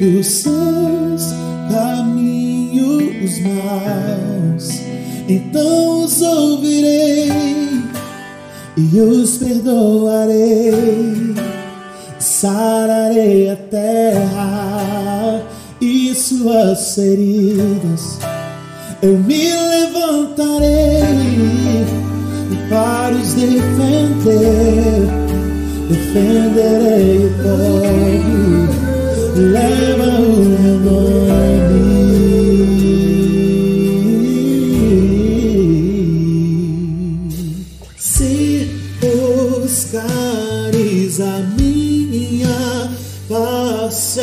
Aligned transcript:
dos 0.00 0.26
seus 0.26 1.34
caminhos 1.70 3.38
maus, 3.40 4.80
então 5.28 6.04
os 6.04 6.22
ouvirei 6.22 7.30
e 8.78 8.98
os 8.98 9.36
perdoarei, 9.36 11.34
sararei 12.18 13.50
a 13.50 13.56
terra 13.56 15.42
e 15.82 16.14
suas 16.14 16.94
feridas. 16.94 18.18
Eu 19.02 19.18
me 19.18 19.52
levantarei 19.52 21.02
para 22.70 23.14
os 23.14 23.34
defender, 23.34 25.08
defenderei 25.90 27.26
o 27.26 27.30
povo, 27.42 28.49
leva 29.36 30.04
o 30.04 30.44
meu 30.44 30.78
nome. 30.80 31.10
Se 37.98 38.68
buscares 39.00 40.00
a 41.20 41.38
minha 41.58 42.90
face 43.28 44.20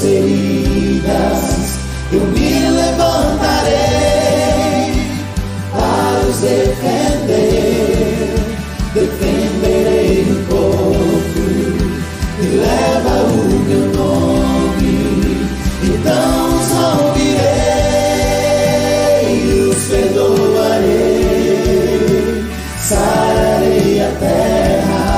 feridas, 0.00 1.78
eu 2.12 2.20
me 2.20 2.70
levantarei 2.70 3.78
para 5.72 6.20
os 6.28 6.38
defender, 6.40 8.34
defenderei 8.94 10.22
o 10.30 10.36
povo 10.48 11.18
que 12.40 12.46
leva 12.56 13.14
o 13.24 13.36
meu 13.66 13.84
nome, 13.92 14.94
então 15.82 16.30
os 16.56 16.70
ouvirei 17.00 17.48
e 19.26 19.36
os 19.70 19.82
perdoarei, 19.88 20.86
sararei 22.80 24.00
a 24.02 24.10
terra 24.20 25.08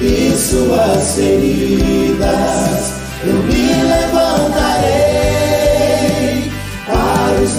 e 0.00 0.32
suas 0.36 1.14
feridas, 1.14 2.79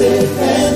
para 0.02 0.66
os 0.66 0.71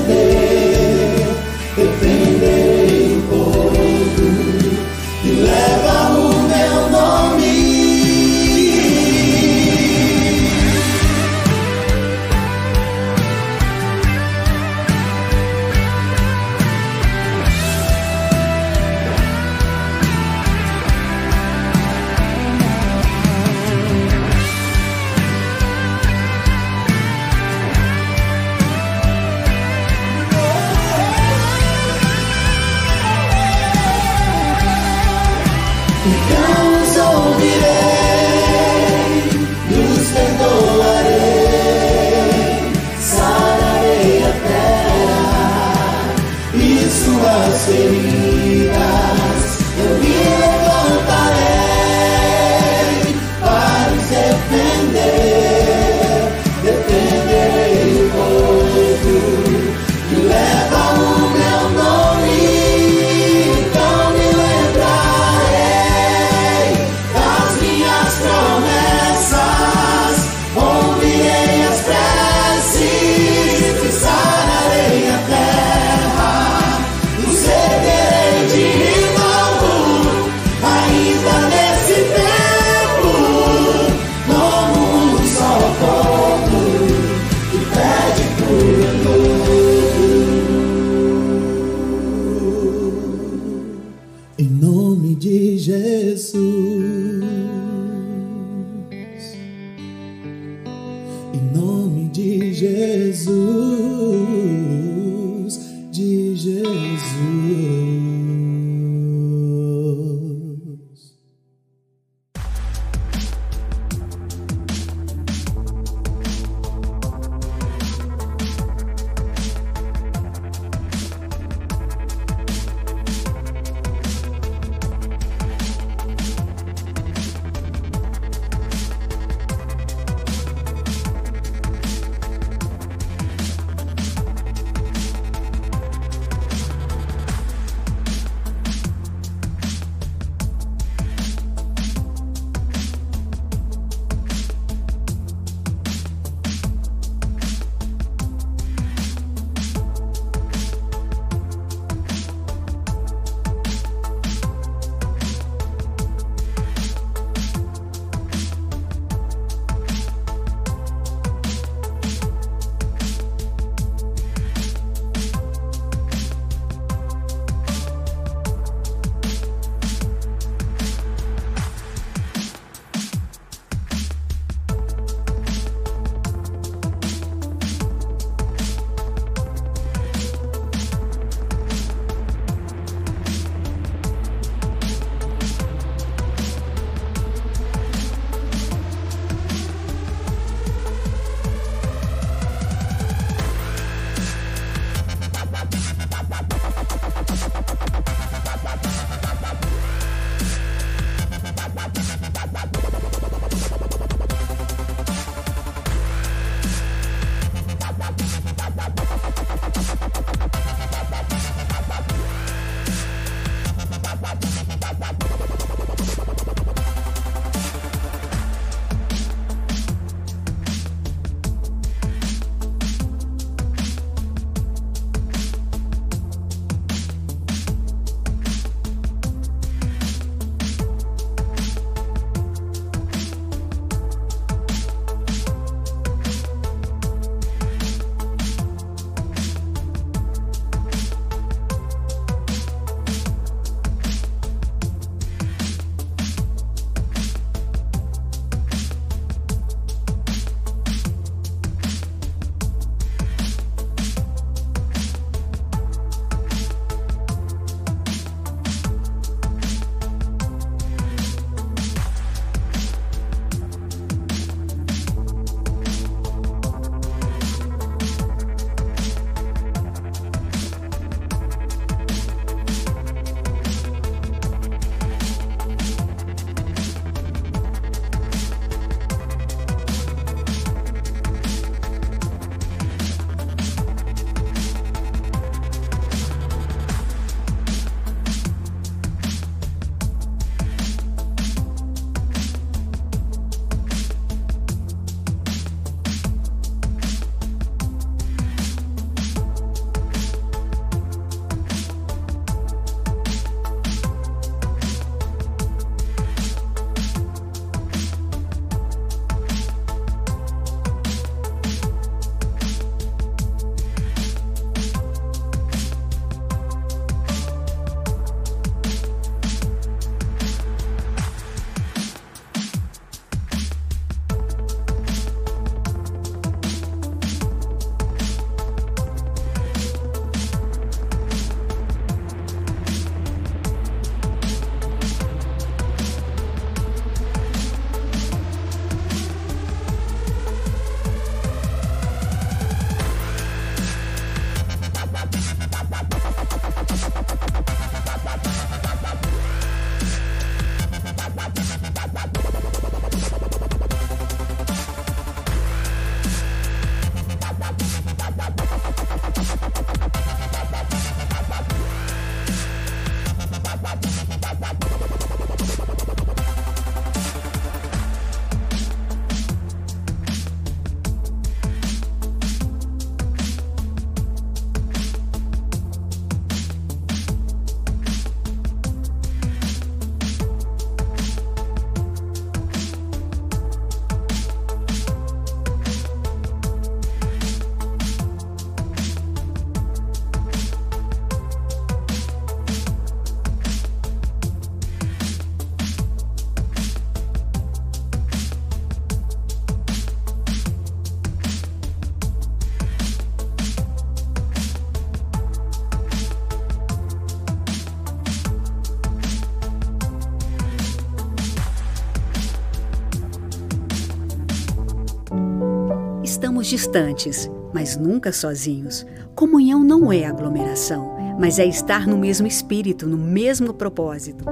Estamos 416.66 416.70
distantes, 416.70 417.50
mas 417.72 417.96
nunca 417.96 418.32
sozinhos. 418.32 419.06
Comunhão 419.36 419.84
não 419.84 420.12
é 420.12 420.24
aglomeração, 420.24 421.14
mas 421.38 421.60
é 421.60 421.64
estar 421.64 422.08
no 422.08 422.18
mesmo 422.18 422.46
espírito, 422.46 423.06
no 423.06 423.16
mesmo 423.16 423.72
propósito. 423.72 424.44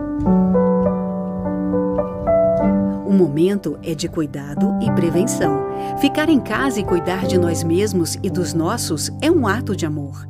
O 3.04 3.12
momento 3.12 3.76
é 3.83 3.97
de 3.97 4.09
cuidado 4.09 4.78
e 4.80 4.90
prevenção. 4.92 5.64
Ficar 6.00 6.28
em 6.28 6.38
casa 6.38 6.78
e 6.78 6.85
cuidar 6.85 7.26
de 7.26 7.37
nós 7.37 7.64
mesmos 7.64 8.16
e 8.23 8.30
dos 8.30 8.54
nossos 8.54 9.11
é 9.21 9.28
um 9.28 9.47
ato 9.47 9.75
de 9.75 9.85
amor. 9.85 10.28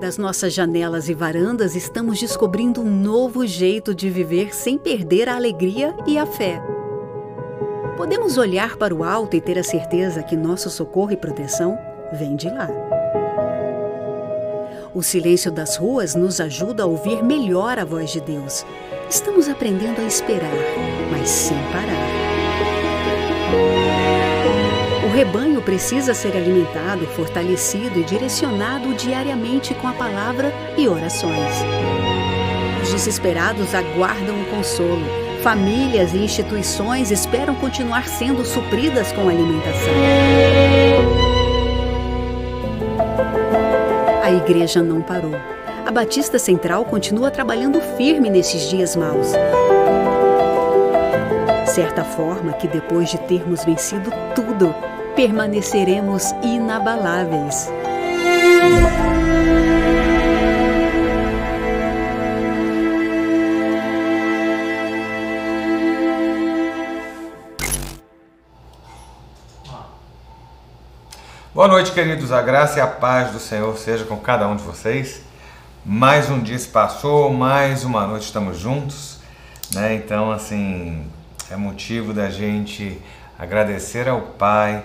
Das 0.00 0.16
nossas 0.16 0.54
janelas 0.54 1.10
e 1.10 1.14
varandas, 1.14 1.76
estamos 1.76 2.18
descobrindo 2.18 2.80
um 2.80 2.90
novo 2.90 3.46
jeito 3.46 3.94
de 3.94 4.08
viver 4.08 4.54
sem 4.54 4.78
perder 4.78 5.28
a 5.28 5.36
alegria 5.36 5.94
e 6.06 6.16
a 6.16 6.24
fé. 6.26 6.73
Podemos 7.96 8.36
olhar 8.36 8.76
para 8.76 8.92
o 8.92 9.04
alto 9.04 9.36
e 9.36 9.40
ter 9.40 9.56
a 9.56 9.62
certeza 9.62 10.22
que 10.22 10.36
nosso 10.36 10.68
socorro 10.68 11.12
e 11.12 11.16
proteção 11.16 11.78
vem 12.12 12.34
de 12.34 12.48
lá. 12.48 12.68
O 14.92 15.02
silêncio 15.02 15.50
das 15.50 15.76
ruas 15.76 16.14
nos 16.14 16.40
ajuda 16.40 16.82
a 16.82 16.86
ouvir 16.86 17.22
melhor 17.22 17.78
a 17.78 17.84
voz 17.84 18.10
de 18.10 18.20
Deus. 18.20 18.66
Estamos 19.08 19.48
aprendendo 19.48 20.00
a 20.00 20.04
esperar, 20.04 20.50
mas 21.10 21.28
sem 21.28 21.56
parar. 21.72 22.24
O 25.04 25.16
rebanho 25.16 25.62
precisa 25.62 26.14
ser 26.14 26.36
alimentado, 26.36 27.06
fortalecido 27.06 28.00
e 28.00 28.04
direcionado 28.04 28.92
diariamente 28.94 29.72
com 29.74 29.86
a 29.86 29.92
palavra 29.92 30.52
e 30.76 30.88
orações. 30.88 31.54
Os 32.82 32.90
desesperados 32.90 33.72
aguardam 33.72 34.40
o 34.42 34.44
consolo. 34.46 35.33
Famílias 35.44 36.14
e 36.14 36.16
instituições 36.16 37.10
esperam 37.10 37.54
continuar 37.56 38.08
sendo 38.08 38.46
supridas 38.46 39.12
com 39.12 39.28
alimentação. 39.28 39.92
A 44.22 44.32
igreja 44.32 44.82
não 44.82 45.02
parou. 45.02 45.34
A 45.84 45.90
Batista 45.90 46.38
Central 46.38 46.86
continua 46.86 47.30
trabalhando 47.30 47.78
firme 47.78 48.30
nesses 48.30 48.70
dias 48.70 48.96
maus. 48.96 49.32
Certa 51.66 52.02
forma 52.04 52.54
que 52.54 52.66
depois 52.66 53.10
de 53.10 53.18
termos 53.18 53.66
vencido 53.66 54.10
tudo, 54.34 54.74
permaneceremos 55.14 56.32
inabaláveis. 56.42 57.70
Boa 71.54 71.68
noite, 71.68 71.92
queridos. 71.92 72.32
A 72.32 72.42
graça 72.42 72.80
e 72.80 72.82
a 72.82 72.86
paz 72.88 73.30
do 73.30 73.38
Senhor 73.38 73.78
seja 73.78 74.04
com 74.04 74.16
cada 74.16 74.48
um 74.48 74.56
de 74.56 74.64
vocês. 74.64 75.22
Mais 75.86 76.28
um 76.28 76.42
dia 76.42 76.58
se 76.58 76.66
passou, 76.66 77.32
mais 77.32 77.84
uma 77.84 78.08
noite 78.08 78.24
estamos 78.24 78.58
juntos, 78.58 79.20
né? 79.72 79.94
Então, 79.94 80.32
assim, 80.32 81.06
é 81.48 81.54
motivo 81.54 82.12
da 82.12 82.28
gente 82.28 83.00
agradecer 83.38 84.08
ao 84.08 84.20
Pai 84.20 84.84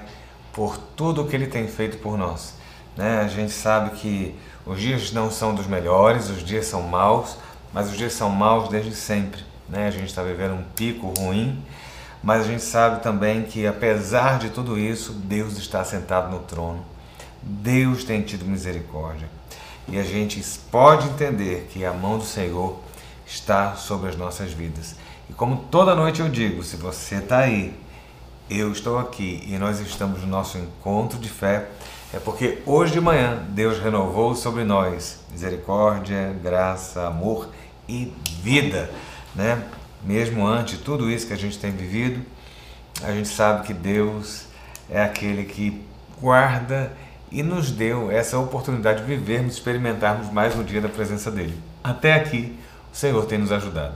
por 0.53 0.77
tudo 0.77 1.25
que 1.25 1.35
Ele 1.35 1.47
tem 1.47 1.67
feito 1.67 1.97
por 1.97 2.15
nós. 2.19 2.53
Né? 2.95 3.19
A 3.19 3.27
gente 3.27 3.51
sabe 3.51 3.97
que 3.97 4.35
os 4.63 4.79
dias 4.79 5.11
não 5.11 5.31
são 5.31 5.55
dos 5.55 5.65
melhores, 5.65 6.29
os 6.29 6.43
dias 6.43 6.67
são 6.67 6.83
maus, 6.83 7.35
mas 7.73 7.89
os 7.89 7.97
dias 7.97 8.13
são 8.13 8.29
maus 8.29 8.69
desde 8.69 8.93
sempre. 8.93 9.41
Né? 9.67 9.87
A 9.87 9.91
gente 9.91 10.09
está 10.09 10.21
vivendo 10.21 10.53
um 10.53 10.63
pico 10.75 11.11
ruim, 11.17 11.65
mas 12.23 12.41
a 12.41 12.45
gente 12.45 12.63
sabe 12.63 13.01
também 13.01 13.43
que 13.43 13.65
apesar 13.65 14.39
de 14.39 14.49
tudo 14.49 14.77
isso, 14.77 15.13
Deus 15.13 15.57
está 15.57 15.83
sentado 15.83 16.29
no 16.29 16.39
trono. 16.39 16.83
Deus 17.41 18.03
tem 18.03 18.21
tido 18.21 18.45
misericórdia. 18.45 19.29
E 19.87 19.97
a 19.97 20.03
gente 20.03 20.43
pode 20.69 21.07
entender 21.07 21.69
que 21.71 21.85
a 21.85 21.93
mão 21.93 22.17
do 22.17 22.25
Senhor 22.25 22.77
está 23.25 23.75
sobre 23.75 24.09
as 24.09 24.15
nossas 24.15 24.51
vidas. 24.51 24.95
E 25.29 25.33
como 25.33 25.57
toda 25.71 25.95
noite 25.95 26.19
eu 26.19 26.29
digo, 26.29 26.63
se 26.63 26.75
você 26.75 27.15
está 27.15 27.39
aí 27.39 27.73
eu 28.49 28.71
estou 28.71 28.97
aqui 28.97 29.43
e 29.47 29.57
nós 29.59 29.79
estamos 29.79 30.21
no 30.21 30.27
nosso 30.27 30.57
encontro 30.57 31.19
de 31.19 31.29
fé, 31.29 31.67
é 32.11 32.17
porque 32.17 32.63
hoje 32.65 32.93
de 32.93 33.01
manhã 33.01 33.45
Deus 33.49 33.77
renovou 33.77 34.33
sobre 34.35 34.63
nós 34.63 35.19
misericórdia, 35.31 36.35
graça, 36.41 37.05
amor 37.05 37.49
e 37.87 38.11
vida, 38.41 38.89
né? 39.35 39.63
Mesmo 40.03 40.45
ante 40.47 40.77
tudo 40.77 41.09
isso 41.09 41.27
que 41.27 41.33
a 41.33 41.37
gente 41.37 41.59
tem 41.59 41.71
vivido, 41.71 42.21
a 43.03 43.11
gente 43.11 43.27
sabe 43.27 43.67
que 43.67 43.73
Deus 43.73 44.45
é 44.89 45.01
aquele 45.01 45.43
que 45.45 45.81
guarda 46.21 46.91
e 47.31 47.43
nos 47.43 47.71
deu 47.71 48.11
essa 48.11 48.37
oportunidade 48.37 49.01
de 49.01 49.05
vivermos, 49.05 49.53
experimentarmos 49.53 50.31
mais 50.31 50.55
um 50.55 50.63
dia 50.63 50.81
da 50.81 50.89
presença 50.89 51.29
dele. 51.29 51.57
Até 51.83 52.13
aqui, 52.13 52.57
o 52.91 52.95
Senhor 52.95 53.25
tem 53.25 53.37
nos 53.37 53.51
ajudado. 53.51 53.95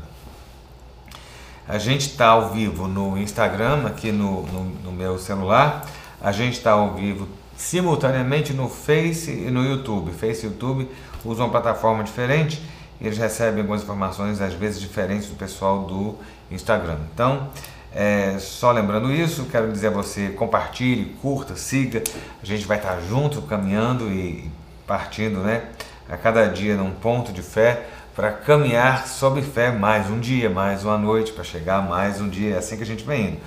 A 1.67 1.77
gente 1.77 2.01
está 2.01 2.27
ao 2.27 2.49
vivo 2.49 2.87
no 2.87 3.17
Instagram, 3.17 3.87
aqui 3.87 4.11
no, 4.11 4.43
no, 4.47 4.65
no 4.65 4.91
meu 4.91 5.17
celular. 5.17 5.85
A 6.21 6.31
gente 6.31 6.57
está 6.57 6.71
ao 6.71 6.93
vivo 6.93 7.27
simultaneamente 7.55 8.53
no 8.53 8.67
Face 8.67 9.31
e 9.31 9.49
no 9.49 9.65
YouTube. 9.65 10.11
Face 10.11 10.45
e 10.45 10.49
YouTube 10.49 10.89
usam 11.23 11.45
uma 11.45 11.51
plataforma 11.51 12.03
diferente 12.03 12.61
eles 13.03 13.17
recebem 13.17 13.59
algumas 13.59 13.83
informações, 13.83 14.41
às 14.41 14.53
vezes 14.53 14.79
diferentes 14.79 15.27
do 15.27 15.35
pessoal 15.35 15.83
do 15.83 16.15
Instagram. 16.49 16.97
Então, 17.13 17.49
é, 17.93 18.37
só 18.39 18.71
lembrando 18.71 19.11
isso, 19.11 19.45
quero 19.51 19.71
dizer 19.71 19.87
a 19.87 19.91
você: 19.91 20.29
compartilhe, 20.29 21.15
curta, 21.21 21.55
siga. 21.55 22.01
A 22.41 22.45
gente 22.45 22.65
vai 22.65 22.77
estar 22.77 22.99
junto, 23.01 23.41
caminhando 23.41 24.09
e 24.09 24.49
partindo 24.87 25.39
né, 25.39 25.63
a 26.09 26.17
cada 26.17 26.47
dia 26.47 26.75
num 26.75 26.91
ponto 26.91 27.31
de 27.31 27.41
fé 27.41 27.85
para 28.15 28.31
caminhar 28.31 29.07
sob 29.07 29.41
fé 29.41 29.71
mais 29.71 30.09
um 30.09 30.19
dia, 30.19 30.49
mais 30.49 30.85
uma 30.85 30.97
noite, 30.97 31.31
para 31.33 31.43
chegar 31.43 31.81
mais 31.81 32.21
um 32.21 32.29
dia. 32.29 32.55
É 32.55 32.57
assim 32.57 32.77
que 32.77 32.83
a 32.83 32.85
gente 32.85 33.03
vem 33.03 33.27
indo. 33.27 33.37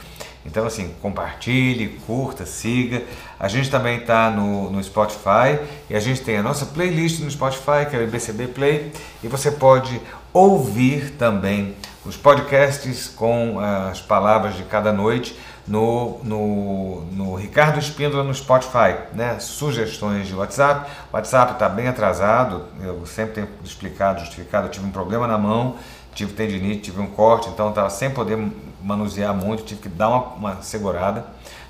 Então, 0.44 0.64
assim, 0.64 0.94
compartilhe, 1.02 2.00
curta, 2.06 2.46
siga. 2.46 3.02
A 3.38 3.48
gente 3.48 3.70
também 3.70 3.98
está 3.98 4.30
no, 4.30 4.70
no 4.70 4.82
Spotify 4.82 5.58
e 5.90 5.94
a 5.94 6.00
gente 6.00 6.22
tem 6.22 6.38
a 6.38 6.42
nossa 6.42 6.66
playlist 6.66 7.20
no 7.20 7.30
Spotify, 7.30 7.86
que 7.88 7.94
é 7.94 7.98
o 7.98 8.02
IBCB 8.02 8.48
Play, 8.48 8.92
e 9.22 9.28
você 9.28 9.50
pode 9.50 10.00
ouvir 10.32 11.12
também 11.12 11.74
os 12.04 12.16
podcasts 12.16 13.08
com 13.08 13.58
as 13.58 14.00
palavras 14.00 14.54
de 14.54 14.62
cada 14.62 14.92
noite 14.92 15.36
no, 15.66 16.20
no, 16.22 17.00
no 17.12 17.34
Ricardo 17.34 17.78
Espíndola 17.78 18.22
no 18.22 18.34
Spotify, 18.34 18.94
né? 19.12 19.38
Sugestões 19.40 20.28
de 20.28 20.34
WhatsApp. 20.34 20.90
O 21.12 21.16
WhatsApp 21.16 21.54
está 21.54 21.68
bem 21.68 21.88
atrasado, 21.88 22.64
eu 22.80 23.04
sempre 23.06 23.34
tenho 23.34 23.48
explicado, 23.64 24.20
justificado, 24.20 24.66
eu 24.66 24.70
tive 24.70 24.86
um 24.86 24.90
problema 24.90 25.26
na 25.26 25.36
mão, 25.36 25.76
tive 26.14 26.32
tendinite, 26.32 26.82
tive 26.82 27.00
um 27.00 27.06
corte, 27.06 27.48
então 27.48 27.70
estava 27.70 27.90
sem 27.90 28.10
poder 28.10 28.38
manusear 28.82 29.34
muito, 29.34 29.64
tive 29.64 29.82
que 29.82 29.88
dar 29.88 30.08
uma, 30.08 30.20
uma 30.34 30.62
segurada. 30.62 31.26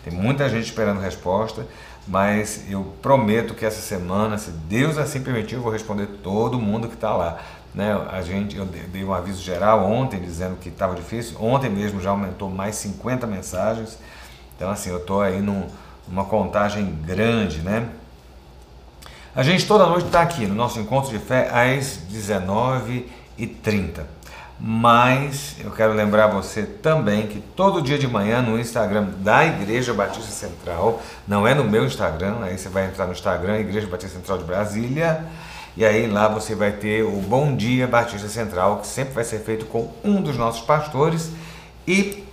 Tem 0.07 0.15
muita 0.15 0.49
gente 0.49 0.67
esperando 0.67 1.01
resposta, 1.01 1.67
mas 2.07 2.63
eu 2.71 2.95
prometo 3.03 3.55
que 3.55 3.67
essa 3.67 3.81
semana, 3.81 4.39
se 4.39 4.53
Deus 4.53 4.99
assim 4.99 5.21
permitir, 5.21 5.57
eu 5.57 5.61
vou 5.61 5.73
responder 5.73 6.07
todo 6.23 6.61
mundo 6.61 6.87
que 6.87 6.95
está 6.95 7.13
lá. 7.13 7.41
Né? 7.75 7.93
A 8.13 8.23
gente, 8.23 8.57
eu 8.57 8.65
dei 8.65 9.03
um 9.03 9.13
aviso 9.13 9.43
geral 9.43 9.85
ontem 9.85 10.21
dizendo 10.21 10.55
que 10.61 10.69
estava 10.69 10.95
difícil. 10.95 11.37
Ontem 11.43 11.69
mesmo 11.69 12.01
já 12.01 12.11
aumentou 12.11 12.49
mais 12.49 12.77
50 12.77 13.27
mensagens. 13.27 13.99
Então, 14.55 14.71
assim, 14.71 14.91
eu 14.91 14.99
estou 14.99 15.21
aí 15.21 15.43
num, 15.43 15.67
numa 16.07 16.25
contagem 16.25 16.87
grande, 17.05 17.59
né? 17.63 17.89
A 19.35 19.43
gente 19.43 19.67
toda 19.67 19.87
noite 19.87 20.07
está 20.07 20.23
aqui 20.23 20.47
no 20.47 20.55
nosso 20.55 20.79
encontro 20.79 21.11
de 21.11 21.19
fé 21.19 21.51
às 21.51 21.99
19h30. 22.09 24.05
Mas 24.59 25.57
eu 25.63 25.71
quero 25.71 25.93
lembrar 25.93 26.29
você 26.29 26.63
também 26.63 27.27
que 27.27 27.41
todo 27.41 27.83
dia 27.83 27.99
de 27.99 28.09
manhã 28.09 28.41
no 28.41 28.59
Instagram 28.59 29.05
da 29.19 29.45
Igreja 29.45 29.93
Batista 29.93 30.31
Central, 30.31 31.03
não 31.29 31.47
é 31.47 31.55
no 31.55 31.63
meu 31.63 31.85
Instagram, 31.85 32.39
aí 32.43 32.57
você 32.57 32.71
vai 32.71 32.87
entrar 32.87 33.07
no 33.07 33.13
Instagram, 33.13 33.59
Igreja 33.59 33.87
Batista 33.87 34.17
Central 34.17 34.39
de 34.39 34.45
Brasília, 34.45 35.27
e 35.77 35.85
aí 35.85 36.07
lá 36.07 36.27
você 36.27 36.55
vai 36.55 36.73
ter 36.73 37.03
o 37.03 37.21
Bom 37.21 37.55
Dia 37.55 37.87
Batista 37.87 38.29
Central, 38.29 38.79
que 38.79 38.87
sempre 38.87 39.13
vai 39.13 39.25
ser 39.25 39.41
feito 39.41 39.67
com 39.67 39.93
um 40.03 40.23
dos 40.23 40.39
nossos 40.39 40.63
pastores. 40.63 41.31
E 41.87 42.25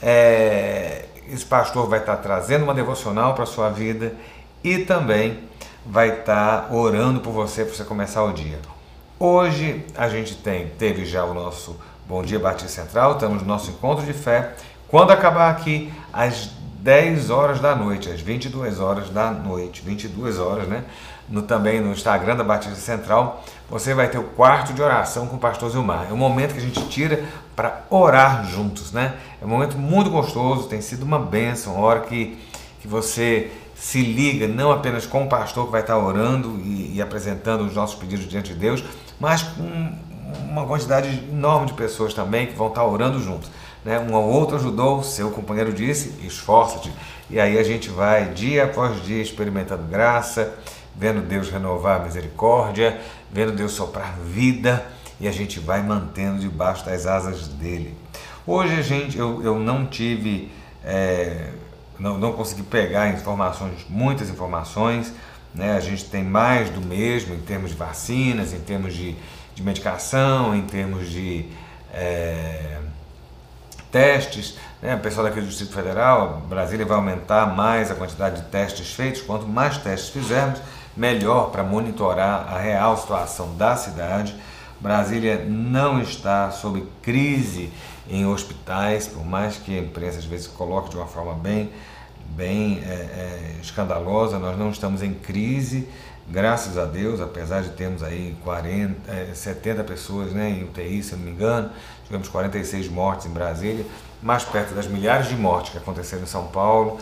é, 0.00 1.06
esse 1.28 1.44
pastor 1.44 1.88
vai 1.88 1.98
estar 1.98 2.16
trazendo 2.18 2.62
uma 2.62 2.74
devocional 2.74 3.34
para 3.34 3.42
a 3.42 3.46
sua 3.46 3.70
vida 3.70 4.14
e 4.62 4.78
também 4.78 5.40
vai 5.84 6.20
estar 6.20 6.72
orando 6.72 7.20
por 7.20 7.32
você 7.32 7.64
para 7.64 7.74
você 7.74 7.82
começar 7.82 8.22
o 8.22 8.32
dia. 8.32 8.58
Hoje 9.24 9.86
a 9.96 10.08
gente 10.08 10.34
tem, 10.34 10.66
teve 10.76 11.04
já 11.04 11.24
o 11.24 11.32
nosso 11.32 11.76
Bom 12.08 12.24
Dia 12.24 12.40
Batista 12.40 12.82
Central, 12.82 13.12
estamos 13.12 13.40
no 13.40 13.46
nosso 13.46 13.70
encontro 13.70 14.04
de 14.04 14.12
fé. 14.12 14.54
Quando 14.88 15.12
acabar 15.12 15.48
aqui, 15.48 15.92
às 16.12 16.50
10 16.80 17.30
horas 17.30 17.60
da 17.60 17.76
noite, 17.76 18.10
às 18.10 18.20
22 18.20 18.80
horas 18.80 19.10
da 19.10 19.30
noite, 19.30 19.80
22 19.80 20.40
horas, 20.40 20.66
né? 20.66 20.82
No, 21.28 21.40
também 21.40 21.80
no 21.80 21.92
Instagram 21.92 22.34
da 22.34 22.42
Batista 22.42 22.74
Central, 22.74 23.44
você 23.70 23.94
vai 23.94 24.08
ter 24.08 24.18
o 24.18 24.24
quarto 24.24 24.72
de 24.72 24.82
oração 24.82 25.28
com 25.28 25.36
o 25.36 25.38
pastor 25.38 25.70
Zilmar. 25.70 26.08
É 26.10 26.12
um 26.12 26.16
momento 26.16 26.54
que 26.54 26.58
a 26.58 26.64
gente 26.64 26.84
tira 26.88 27.24
para 27.54 27.84
orar 27.90 28.44
juntos, 28.46 28.90
né? 28.90 29.14
É 29.40 29.44
um 29.44 29.48
momento 29.48 29.78
muito 29.78 30.10
gostoso, 30.10 30.66
tem 30.66 30.80
sido 30.80 31.04
uma 31.04 31.20
bênção, 31.20 31.74
uma 31.74 31.84
hora 31.84 32.00
que, 32.00 32.36
que 32.80 32.88
você 32.88 33.52
se 33.76 34.02
liga 34.02 34.48
não 34.48 34.72
apenas 34.72 35.06
com 35.06 35.24
o 35.24 35.28
pastor 35.28 35.66
que 35.66 35.72
vai 35.72 35.80
estar 35.80 35.96
orando 35.96 36.60
e, 36.64 36.96
e 36.96 37.02
apresentando 37.02 37.64
os 37.64 37.74
nossos 37.74 37.96
pedidos 37.96 38.28
diante 38.28 38.52
de 38.52 38.58
Deus, 38.58 38.82
mas 39.22 39.40
com 39.44 39.92
uma 40.50 40.66
quantidade 40.66 41.08
enorme 41.30 41.68
de 41.68 41.74
pessoas 41.74 42.12
também 42.12 42.48
que 42.48 42.54
vão 42.54 42.66
estar 42.66 42.84
orando 42.84 43.22
juntos. 43.22 43.48
Né? 43.84 43.96
Um 44.00 44.16
ao 44.16 44.28
outro 44.28 44.56
ajudou, 44.56 45.04
seu 45.04 45.30
companheiro 45.30 45.72
disse, 45.72 46.26
esforça-te. 46.26 46.92
E 47.30 47.38
aí 47.38 47.56
a 47.56 47.62
gente 47.62 47.88
vai 47.88 48.30
dia 48.30 48.64
após 48.64 49.00
dia 49.04 49.22
experimentando 49.22 49.84
graça, 49.84 50.52
vendo 50.96 51.20
Deus 51.20 51.48
renovar 51.50 52.00
a 52.00 52.04
misericórdia, 52.04 53.00
vendo 53.30 53.52
Deus 53.52 53.70
soprar 53.70 54.18
vida 54.18 54.84
e 55.20 55.28
a 55.28 55.32
gente 55.32 55.60
vai 55.60 55.84
mantendo 55.84 56.40
debaixo 56.40 56.84
das 56.84 57.06
asas 57.06 57.46
dele. 57.46 57.96
Hoje 58.44 58.74
a 58.74 58.82
gente, 58.82 59.16
eu, 59.16 59.40
eu 59.40 59.56
não 59.56 59.86
tive, 59.86 60.50
é, 60.84 61.50
não, 61.96 62.18
não 62.18 62.32
consegui 62.32 62.64
pegar 62.64 63.08
informações, 63.10 63.86
muitas 63.88 64.28
informações, 64.28 65.12
né? 65.54 65.76
a 65.76 65.80
gente 65.80 66.04
tem 66.06 66.24
mais 66.24 66.70
do 66.70 66.80
mesmo 66.80 67.34
em 67.34 67.40
termos 67.40 67.70
de 67.70 67.76
vacinas, 67.76 68.52
em 68.52 68.60
termos 68.60 68.94
de, 68.94 69.16
de 69.54 69.62
medicação, 69.62 70.54
em 70.54 70.62
termos 70.62 71.10
de 71.10 71.46
é, 71.92 72.78
testes. 73.90 74.56
Né? 74.80 74.94
O 74.94 75.00
pessoal 75.00 75.26
daqui 75.26 75.40
do 75.40 75.46
Distrito 75.46 75.74
Federal, 75.74 76.42
Brasília 76.48 76.86
vai 76.86 76.96
aumentar 76.96 77.54
mais 77.54 77.90
a 77.90 77.94
quantidade 77.94 78.42
de 78.42 78.48
testes 78.48 78.92
feitos. 78.92 79.20
Quanto 79.22 79.46
mais 79.46 79.78
testes 79.78 80.10
fizermos, 80.10 80.60
melhor 80.96 81.50
para 81.50 81.62
monitorar 81.62 82.52
a 82.52 82.58
real 82.58 82.96
situação 82.96 83.54
da 83.56 83.76
cidade. 83.76 84.34
Brasília 84.80 85.44
não 85.46 86.00
está 86.02 86.50
sob 86.50 86.84
crise 87.02 87.72
em 88.10 88.26
hospitais, 88.26 89.06
por 89.06 89.24
mais 89.24 89.56
que 89.56 89.78
a 89.78 89.80
imprensa 89.80 90.18
às 90.18 90.24
vezes 90.24 90.48
coloque 90.48 90.90
de 90.90 90.96
uma 90.96 91.06
forma 91.06 91.34
bem, 91.34 91.70
bem 92.36 92.82
é, 92.84 92.92
é, 92.92 93.56
escandalosa, 93.62 94.38
nós 94.38 94.58
não 94.58 94.70
estamos 94.70 95.02
em 95.02 95.12
crise, 95.12 95.88
graças 96.28 96.78
a 96.78 96.84
Deus, 96.84 97.20
apesar 97.20 97.62
de 97.62 97.70
termos 97.70 98.02
aí 98.02 98.36
40, 98.42 99.10
é, 99.10 99.34
70 99.34 99.84
pessoas 99.84 100.32
né, 100.32 100.50
em 100.50 100.64
UTI, 100.64 101.02
se 101.02 101.14
não 101.14 101.24
me 101.24 101.30
engano, 101.30 101.70
tivemos 102.04 102.28
46 102.28 102.88
mortes 102.88 103.26
em 103.26 103.30
Brasília, 103.30 103.84
mais 104.22 104.44
perto 104.44 104.74
das 104.74 104.86
milhares 104.86 105.28
de 105.28 105.36
mortes 105.36 105.72
que 105.72 105.78
aconteceram 105.78 106.22
em 106.22 106.26
São 106.26 106.46
Paulo, 106.46 106.98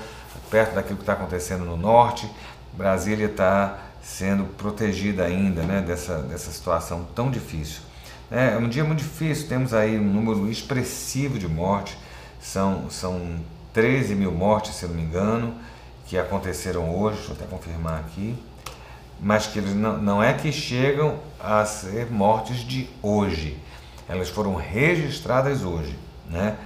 perto 0.50 0.74
daquilo 0.74 0.96
que 0.96 1.02
está 1.02 1.12
acontecendo 1.12 1.64
no 1.64 1.76
norte, 1.76 2.28
Brasília 2.72 3.26
está 3.26 3.78
sendo 4.02 4.44
protegida 4.54 5.24
ainda 5.24 5.62
né, 5.62 5.80
dessa, 5.80 6.18
dessa 6.22 6.50
situação 6.50 7.06
tão 7.14 7.30
difícil. 7.30 7.82
É 8.30 8.56
um 8.56 8.68
dia 8.68 8.84
muito 8.84 9.00
difícil, 9.00 9.48
temos 9.48 9.74
aí 9.74 9.98
um 9.98 10.04
número 10.04 10.48
expressivo 10.48 11.38
de 11.38 11.48
mortes, 11.48 11.96
são, 12.40 12.88
são 12.88 13.40
13 13.72 14.14
mil 14.14 14.32
mortes, 14.32 14.74
se 14.74 14.86
não 14.86 14.94
me 14.94 15.02
engano, 15.02 15.54
que 16.06 16.18
aconteceram 16.18 16.94
hoje, 16.94 17.18
deixa 17.18 17.32
eu 17.32 17.36
até 17.36 17.46
confirmar 17.46 18.00
aqui, 18.00 18.36
mas 19.20 19.46
que 19.46 19.58
eles 19.58 19.74
não, 19.74 19.96
não 19.98 20.22
é 20.22 20.32
que 20.32 20.50
chegam 20.50 21.18
a 21.38 21.64
ser 21.64 22.10
mortes 22.10 22.58
de 22.58 22.88
hoje, 23.02 23.58
elas 24.08 24.28
foram 24.28 24.54
registradas 24.54 25.62
hoje. 25.62 25.96
Né? 26.28 26.56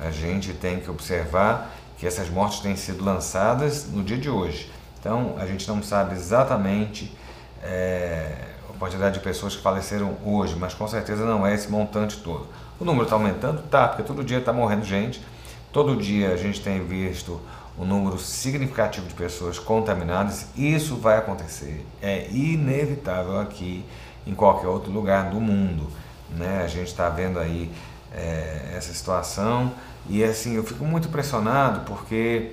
A 0.00 0.10
gente 0.10 0.52
tem 0.52 0.80
que 0.80 0.90
observar 0.90 1.70
que 1.98 2.06
essas 2.06 2.28
mortes 2.28 2.60
têm 2.60 2.76
sido 2.76 3.04
lançadas 3.04 3.86
no 3.90 4.02
dia 4.02 4.18
de 4.18 4.30
hoje. 4.30 4.70
Então, 4.98 5.34
a 5.38 5.46
gente 5.46 5.68
não 5.68 5.82
sabe 5.82 6.14
exatamente 6.14 7.14
é, 7.62 8.36
a 8.68 8.78
quantidade 8.78 9.18
de 9.18 9.20
pessoas 9.20 9.54
que 9.54 9.62
faleceram 9.62 10.16
hoje, 10.24 10.56
mas 10.56 10.72
com 10.72 10.88
certeza 10.88 11.24
não 11.24 11.46
é 11.46 11.54
esse 11.54 11.70
montante 11.70 12.18
todo. 12.18 12.48
O 12.80 12.84
número 12.84 13.04
está 13.04 13.16
aumentando? 13.16 13.62
Tá, 13.70 13.86
porque 13.88 14.02
todo 14.02 14.24
dia 14.24 14.38
está 14.38 14.52
morrendo 14.52 14.84
gente. 14.84 15.22
Todo 15.74 15.96
dia 15.96 16.32
a 16.32 16.36
gente 16.36 16.60
tem 16.60 16.84
visto 16.84 17.40
um 17.76 17.84
número 17.84 18.16
significativo 18.16 19.08
de 19.08 19.14
pessoas 19.14 19.58
contaminadas. 19.58 20.46
Isso 20.56 20.94
vai 20.94 21.18
acontecer. 21.18 21.84
É 22.00 22.28
inevitável 22.30 23.40
aqui, 23.40 23.84
em 24.24 24.36
qualquer 24.36 24.68
outro 24.68 24.92
lugar 24.92 25.30
do 25.30 25.40
mundo. 25.40 25.88
Né? 26.30 26.62
A 26.62 26.68
gente 26.68 26.86
está 26.86 27.08
vendo 27.08 27.40
aí 27.40 27.72
é, 28.12 28.72
essa 28.76 28.92
situação 28.92 29.72
e 30.08 30.22
assim 30.22 30.54
eu 30.54 30.62
fico 30.62 30.84
muito 30.84 31.08
impressionado 31.08 31.80
porque 31.80 32.52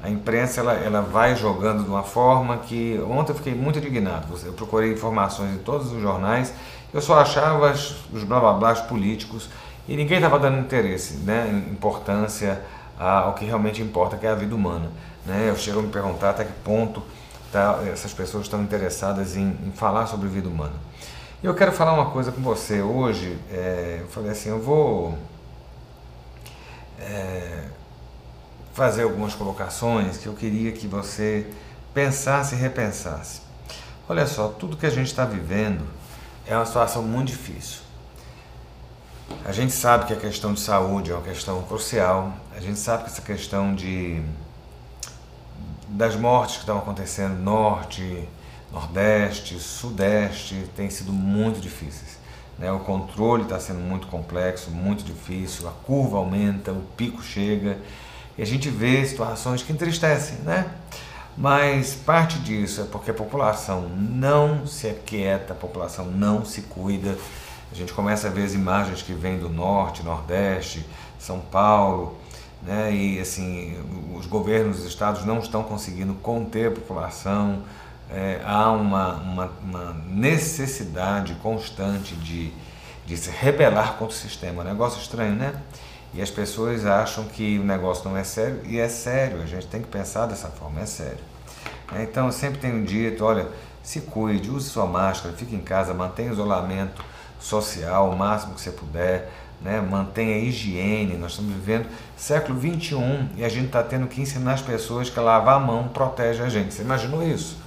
a 0.00 0.08
imprensa 0.08 0.60
ela, 0.60 0.74
ela 0.74 1.00
vai 1.00 1.34
jogando 1.34 1.82
de 1.82 1.90
uma 1.90 2.04
forma 2.04 2.56
que 2.58 3.00
ontem 3.04 3.32
eu 3.32 3.36
fiquei 3.36 3.52
muito 3.52 3.80
indignado. 3.80 4.28
Eu 4.44 4.52
procurei 4.52 4.92
informações 4.92 5.54
em 5.54 5.58
todos 5.58 5.90
os 5.92 6.00
jornais, 6.00 6.54
eu 6.94 7.02
só 7.02 7.18
achava 7.18 7.72
os 7.72 8.22
blá 8.22 8.38
blá 8.38 8.52
blá 8.52 8.74
políticos 8.82 9.48
e 9.90 9.96
ninguém 9.96 10.18
estava 10.18 10.38
dando 10.38 10.60
interesse, 10.60 11.14
né, 11.14 11.64
importância 11.68 12.62
ao 12.96 13.34
que 13.34 13.44
realmente 13.44 13.82
importa, 13.82 14.16
que 14.16 14.24
é 14.24 14.30
a 14.30 14.36
vida 14.36 14.54
humana. 14.54 14.88
Né? 15.26 15.50
Eu 15.50 15.56
chego 15.56 15.80
a 15.80 15.82
me 15.82 15.90
perguntar 15.90 16.30
até 16.30 16.44
que 16.44 16.52
ponto 16.62 17.02
tá, 17.50 17.80
essas 17.92 18.12
pessoas 18.12 18.44
estão 18.44 18.62
interessadas 18.62 19.36
em, 19.36 19.48
em 19.66 19.72
falar 19.74 20.06
sobre 20.06 20.28
vida 20.28 20.48
humana. 20.48 20.74
E 21.42 21.46
eu 21.46 21.56
quero 21.56 21.72
falar 21.72 21.92
uma 21.92 22.12
coisa 22.12 22.30
com 22.30 22.40
você 22.40 22.80
hoje. 22.80 23.36
É, 23.50 23.98
eu 24.02 24.06
falei 24.06 24.30
assim, 24.30 24.50
eu 24.50 24.62
vou 24.62 25.18
é, 27.00 27.64
fazer 28.72 29.02
algumas 29.02 29.34
colocações 29.34 30.18
que 30.18 30.28
eu 30.28 30.34
queria 30.34 30.70
que 30.70 30.86
você 30.86 31.50
pensasse 31.92 32.54
e 32.54 32.58
repensasse. 32.58 33.40
Olha 34.08 34.24
só, 34.24 34.46
tudo 34.46 34.76
que 34.76 34.86
a 34.86 34.90
gente 34.90 35.08
está 35.08 35.24
vivendo 35.24 35.84
é 36.46 36.54
uma 36.54 36.64
situação 36.64 37.02
muito 37.02 37.26
difícil. 37.26 37.89
A 39.44 39.52
gente 39.52 39.72
sabe 39.72 40.06
que 40.06 40.12
a 40.12 40.16
questão 40.16 40.52
de 40.54 40.60
saúde 40.60 41.10
é 41.10 41.14
uma 41.14 41.22
questão 41.22 41.62
crucial. 41.62 42.32
A 42.54 42.60
gente 42.60 42.78
sabe 42.78 43.04
que 43.04 43.10
essa 43.10 43.22
questão 43.22 43.74
de 43.74 44.22
das 45.88 46.14
mortes 46.14 46.56
que 46.56 46.60
estão 46.62 46.78
acontecendo 46.78 47.34
no 47.34 47.42
norte, 47.42 48.28
nordeste, 48.72 49.58
sudeste 49.58 50.68
tem 50.76 50.88
sido 50.88 51.12
muito 51.12 51.60
difíceis. 51.60 52.18
Né? 52.58 52.70
O 52.70 52.80
controle 52.80 53.42
está 53.42 53.58
sendo 53.58 53.80
muito 53.80 54.06
complexo, 54.06 54.70
muito 54.70 55.02
difícil. 55.02 55.66
A 55.68 55.72
curva 55.72 56.18
aumenta, 56.18 56.70
o 56.70 56.82
pico 56.96 57.22
chega 57.22 57.78
e 58.38 58.42
a 58.42 58.46
gente 58.46 58.68
vê 58.68 59.04
situações 59.04 59.62
que 59.62 59.72
entristecem, 59.72 60.38
né? 60.38 60.70
Mas 61.36 61.94
parte 61.94 62.38
disso 62.38 62.82
é 62.82 62.84
porque 62.84 63.10
a 63.10 63.14
população 63.14 63.88
não 63.88 64.66
se 64.66 64.88
aquieta, 64.88 65.52
a 65.52 65.56
população 65.56 66.06
não 66.06 66.44
se 66.44 66.62
cuida. 66.62 67.16
A 67.72 67.74
gente 67.74 67.92
começa 67.92 68.26
a 68.26 68.30
ver 68.30 68.44
as 68.44 68.54
imagens 68.54 69.02
que 69.02 69.12
vêm 69.12 69.38
do 69.38 69.48
norte, 69.48 70.02
nordeste, 70.02 70.84
São 71.18 71.38
Paulo, 71.38 72.18
né? 72.62 72.92
E 72.92 73.20
assim, 73.20 73.76
os 74.14 74.26
governos, 74.26 74.80
os 74.80 74.86
estados 74.86 75.24
não 75.24 75.38
estão 75.38 75.62
conseguindo 75.62 76.14
conter 76.14 76.68
a 76.68 76.70
população. 76.72 77.62
É, 78.10 78.40
há 78.44 78.72
uma, 78.72 79.14
uma, 79.14 79.50
uma, 79.62 79.92
necessidade 80.08 81.34
constante 81.36 82.16
de, 82.16 82.52
de 83.06 83.16
se 83.16 83.30
rebelar 83.30 83.92
contra 83.92 84.16
o 84.16 84.18
sistema. 84.18 84.62
Um 84.62 84.66
negócio 84.66 85.00
estranho, 85.00 85.36
né? 85.36 85.54
E 86.12 86.20
as 86.20 86.30
pessoas 86.30 86.84
acham 86.84 87.24
que 87.24 87.56
o 87.60 87.64
negócio 87.64 88.08
não 88.08 88.16
é 88.16 88.24
sério, 88.24 88.62
e 88.66 88.80
é 88.80 88.88
sério, 88.88 89.40
a 89.40 89.46
gente 89.46 89.68
tem 89.68 89.80
que 89.80 89.86
pensar 89.86 90.26
dessa 90.26 90.48
forma, 90.48 90.80
é 90.80 90.86
sério. 90.86 91.20
É, 91.94 92.02
então 92.02 92.26
eu 92.26 92.32
sempre 92.32 92.58
tenho 92.58 92.84
dito, 92.84 93.24
olha, 93.24 93.46
se 93.80 94.00
cuide, 94.00 94.50
use 94.50 94.68
sua 94.68 94.86
máscara, 94.86 95.32
fique 95.36 95.54
em 95.54 95.60
casa, 95.60 95.94
mantenha 95.94 96.30
o 96.30 96.32
isolamento 96.32 97.00
social 97.40 98.10
o 98.10 98.16
máximo 98.16 98.54
que 98.54 98.60
você 98.60 98.70
puder, 98.70 99.32
né? 99.60 99.80
mantenha 99.80 100.36
a 100.36 100.38
higiene, 100.38 101.16
nós 101.16 101.32
estamos 101.32 101.52
vivendo 101.52 101.88
século 102.16 102.58
21 102.58 103.30
e 103.36 103.44
a 103.44 103.48
gente 103.48 103.66
está 103.66 103.82
tendo 103.82 104.06
que 104.06 104.20
ensinar 104.20 104.52
as 104.52 104.62
pessoas 104.62 105.10
que 105.10 105.18
lavar 105.18 105.56
a 105.56 105.58
mão 105.58 105.88
protege 105.88 106.42
a 106.42 106.48
gente. 106.48 106.72
Você 106.72 106.82
imaginou 106.82 107.26
isso? 107.26 107.58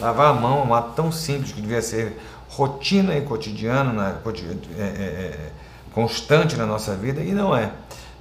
Lavar 0.00 0.30
a 0.30 0.32
mão 0.32 0.62
é 0.62 0.64
um 0.64 0.74
ato 0.74 0.94
tão 0.94 1.12
simples 1.12 1.52
que 1.52 1.60
devia 1.60 1.82
ser 1.82 2.18
rotina 2.48 3.14
e 3.16 3.22
cotidiano, 3.22 3.92
na, 3.92 4.08
é, 4.08 4.82
é, 4.82 4.82
é, 4.82 5.52
constante 5.92 6.56
na 6.56 6.64
nossa 6.64 6.94
vida 6.94 7.20
e 7.20 7.32
não 7.32 7.56
é. 7.56 7.72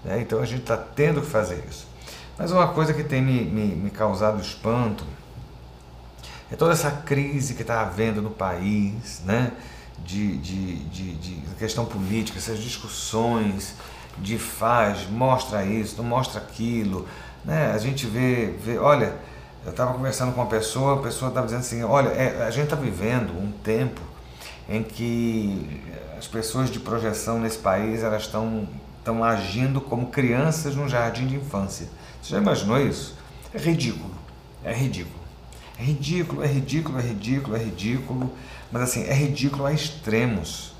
Né? 0.03 0.21
Então 0.21 0.39
a 0.41 0.45
gente 0.45 0.61
está 0.61 0.77
tendo 0.77 1.21
que 1.21 1.27
fazer 1.27 1.63
isso. 1.69 1.87
Mas 2.37 2.51
uma 2.51 2.67
coisa 2.67 2.93
que 2.93 3.03
tem 3.03 3.21
me, 3.21 3.41
me, 3.45 3.75
me 3.75 3.89
causado 3.89 4.39
espanto 4.41 5.03
é 6.51 6.55
toda 6.55 6.73
essa 6.73 6.91
crise 6.91 7.55
que 7.55 7.61
está 7.61 7.81
havendo 7.81 8.21
no 8.21 8.29
país, 8.29 9.21
né? 9.25 9.51
De, 10.05 10.37
de, 10.37 10.75
de, 10.85 11.13
de 11.15 11.55
questão 11.55 11.85
política, 11.85 12.37
essas 12.37 12.59
discussões 12.59 13.73
de 14.17 14.37
faz, 14.37 15.07
mostra 15.09 15.63
isso, 15.65 15.97
não 15.97 16.05
mostra 16.05 16.39
aquilo. 16.39 17.07
Né? 17.43 17.71
A 17.71 17.77
gente 17.77 18.05
vê, 18.05 18.53
vê 18.63 18.77
olha, 18.77 19.15
eu 19.65 19.71
estava 19.71 19.93
conversando 19.93 20.33
com 20.33 20.41
uma 20.41 20.49
pessoa, 20.49 20.99
a 20.99 21.01
pessoa 21.03 21.29
estava 21.29 21.45
dizendo 21.45 21.61
assim, 21.61 21.83
olha, 21.83 22.09
é, 22.09 22.43
a 22.43 22.51
gente 22.51 22.65
está 22.65 22.75
vivendo 22.75 23.31
um 23.31 23.51
tempo 23.51 24.01
em 24.69 24.83
que 24.83 25.81
as 26.17 26.27
pessoas 26.27 26.69
de 26.69 26.79
projeção 26.79 27.39
nesse 27.39 27.57
país 27.57 28.03
elas 28.03 28.23
estão 28.23 28.67
estão 29.07 29.23
agindo 29.23 29.79
como 29.79 30.07
crianças 30.07 30.75
num 30.75 30.89
jardim 30.89 31.27
de 31.27 31.37
infância. 31.37 31.87
Você 32.21 32.31
já 32.31 32.39
imaginou 32.39 32.77
isso? 32.77 33.15
É 33.53 33.57
ridículo. 33.57 34.11
É 34.61 34.73
ridículo. 34.73 35.15
É 35.79 35.83
ridículo, 35.83 36.43
é 36.43 36.47
ridículo, 36.47 36.99
é 36.99 37.01
ridículo, 37.01 37.55
é 37.55 37.59
ridículo. 37.59 38.33
Mas 38.71 38.83
assim, 38.83 39.03
é 39.03 39.13
ridículo 39.13 39.65
a 39.65 39.73
extremos. 39.73 40.73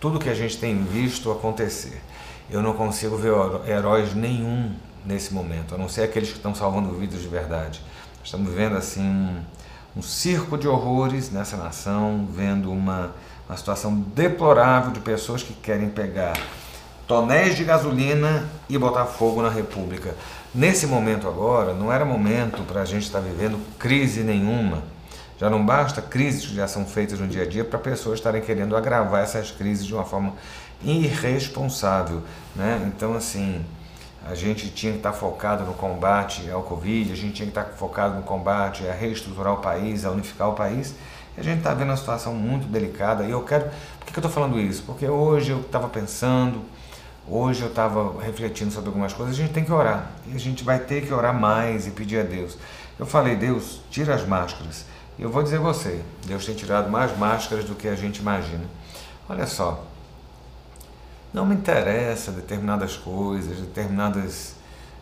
Tudo 0.00 0.18
que 0.18 0.28
a 0.28 0.34
gente 0.34 0.58
tem 0.58 0.82
visto 0.84 1.30
acontecer. 1.30 2.02
Eu 2.50 2.62
não 2.62 2.72
consigo 2.74 3.16
ver 3.16 3.32
heróis 3.68 4.14
nenhum 4.14 4.72
nesse 5.04 5.32
momento, 5.32 5.74
a 5.74 5.78
não 5.78 5.88
ser 5.88 6.02
aqueles 6.02 6.30
que 6.30 6.36
estão 6.36 6.54
salvando 6.54 6.92
vidas 6.94 7.20
de 7.20 7.28
verdade. 7.28 7.80
Estamos 8.22 8.52
vendo 8.52 8.76
assim 8.76 9.02
um, 9.02 9.40
um 9.96 10.02
circo 10.02 10.58
de 10.58 10.66
horrores 10.66 11.30
nessa 11.30 11.56
nação, 11.56 12.28
vendo 12.32 12.72
uma, 12.72 13.12
uma 13.48 13.56
situação 13.56 13.94
deplorável 14.14 14.90
de 14.92 15.00
pessoas 15.00 15.42
que 15.42 15.54
querem 15.54 15.88
pegar 15.88 16.34
tonéis 17.06 17.56
de 17.56 17.64
gasolina 17.64 18.48
e 18.68 18.76
botar 18.76 19.06
fogo 19.06 19.40
na 19.40 19.48
República. 19.48 20.14
Nesse 20.54 20.86
momento 20.86 21.28
agora, 21.28 21.72
não 21.72 21.92
era 21.92 22.04
momento 22.04 22.62
para 22.64 22.82
a 22.82 22.84
gente 22.84 23.04
estar 23.04 23.20
tá 23.20 23.24
vivendo 23.24 23.60
crise 23.78 24.22
nenhuma. 24.22 24.82
Já 25.38 25.50
não 25.50 25.64
basta 25.64 26.00
crises 26.00 26.46
que 26.46 26.54
já 26.54 26.66
são 26.66 26.86
feitas 26.86 27.20
no 27.20 27.26
dia 27.26 27.42
a 27.42 27.46
dia 27.46 27.64
para 27.64 27.78
pessoas 27.78 28.18
estarem 28.18 28.40
querendo 28.40 28.76
agravar 28.76 29.22
essas 29.22 29.50
crises 29.50 29.84
de 29.84 29.94
uma 29.94 30.04
forma 30.04 30.32
irresponsável. 30.82 32.22
Né? 32.54 32.80
Então, 32.86 33.14
assim, 33.14 33.64
a 34.26 34.34
gente 34.34 34.70
tinha 34.70 34.92
que 34.92 34.98
estar 34.98 35.12
focado 35.12 35.64
no 35.64 35.74
combate 35.74 36.50
ao 36.50 36.62
Covid, 36.62 37.12
a 37.12 37.16
gente 37.16 37.34
tinha 37.34 37.46
que 37.46 37.58
estar 37.58 37.64
focado 37.76 38.14
no 38.14 38.22
combate 38.22 38.86
a 38.88 38.92
reestruturar 38.92 39.54
o 39.54 39.58
país, 39.58 40.04
a 40.04 40.10
unificar 40.10 40.48
o 40.48 40.54
país. 40.54 40.94
E 41.36 41.40
a 41.40 41.44
gente 41.44 41.58
está 41.58 41.74
vendo 41.74 41.90
uma 41.90 41.96
situação 41.96 42.34
muito 42.34 42.66
delicada. 42.66 43.24
E 43.24 43.30
eu 43.30 43.42
quero. 43.42 43.64
Por 44.00 44.06
que 44.06 44.18
eu 44.18 44.20
estou 44.20 44.30
falando 44.30 44.58
isso? 44.58 44.82
Porque 44.84 45.06
hoje 45.06 45.50
eu 45.50 45.60
estava 45.60 45.88
pensando 45.88 46.64
Hoje 47.28 47.62
eu 47.62 47.68
estava 47.68 48.22
refletindo 48.22 48.70
sobre 48.70 48.88
algumas 48.88 49.12
coisas, 49.12 49.34
a 49.34 49.38
gente 49.38 49.52
tem 49.52 49.64
que 49.64 49.72
orar. 49.72 50.12
E 50.28 50.36
a 50.36 50.38
gente 50.38 50.62
vai 50.62 50.78
ter 50.78 51.04
que 51.04 51.12
orar 51.12 51.34
mais 51.34 51.84
e 51.88 51.90
pedir 51.90 52.20
a 52.20 52.22
Deus. 52.22 52.56
Eu 52.96 53.04
falei, 53.04 53.34
Deus, 53.34 53.80
tira 53.90 54.14
as 54.14 54.24
máscaras. 54.24 54.84
Eu 55.18 55.30
vou 55.30 55.42
dizer 55.42 55.58
você, 55.58 56.02
Deus 56.26 56.44
tem 56.44 56.54
tirado 56.54 56.90
mais 56.90 57.16
máscaras 57.16 57.64
do 57.64 57.74
que 57.74 57.88
a 57.88 57.94
gente 57.94 58.18
imagina. 58.18 58.64
Olha 59.28 59.46
só, 59.46 59.84
não 61.32 61.46
me 61.46 61.54
interessa 61.54 62.30
determinadas 62.30 62.96
coisas, 62.96 63.58
determinadas 63.58 64.56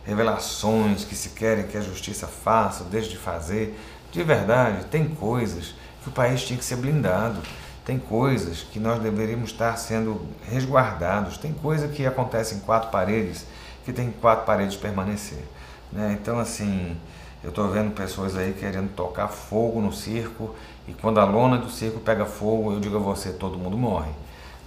revelações 0.05 1.03
que 1.03 1.15
se 1.15 1.29
querem 1.29 1.67
que 1.67 1.77
a 1.77 1.81
justiça 1.81 2.27
faça, 2.27 2.85
deixe 2.85 3.09
de 3.09 3.17
fazer. 3.17 3.77
De 4.11 4.23
verdade, 4.23 4.85
tem 4.85 5.07
coisas 5.07 5.75
que 6.01 6.09
o 6.09 6.11
país 6.11 6.43
tinha 6.43 6.57
que 6.57 6.65
ser 6.65 6.77
blindado. 6.77 7.41
Tem 7.83 7.99
coisas 7.99 8.63
que 8.63 8.79
nós 8.79 9.01
deveríamos 9.01 9.51
estar 9.51 9.77
sendo 9.77 10.25
resguardados, 10.49 11.37
tem 11.37 11.53
coisa 11.53 11.87
que 11.87 12.05
acontece 12.05 12.55
em 12.55 12.59
quatro 12.59 12.89
paredes 12.89 13.45
que 13.83 13.93
tem 13.93 14.11
quatro 14.11 14.45
paredes 14.45 14.75
permanecer. 14.75 15.43
Né? 15.91 16.17
Então, 16.19 16.39
assim, 16.39 16.97
eu 17.45 17.49
estou 17.49 17.69
vendo 17.69 17.91
pessoas 17.91 18.35
aí 18.35 18.53
querendo 18.53 18.91
tocar 18.95 19.27
fogo 19.27 19.79
no 19.79 19.93
circo 19.93 20.55
e 20.87 20.93
quando 20.93 21.19
a 21.19 21.25
lona 21.25 21.59
do 21.59 21.69
circo 21.69 21.99
pega 21.99 22.25
fogo, 22.25 22.73
eu 22.73 22.79
digo 22.79 22.95
a 22.97 22.99
você, 22.99 23.31
todo 23.31 23.55
mundo 23.55 23.77
morre. 23.77 24.09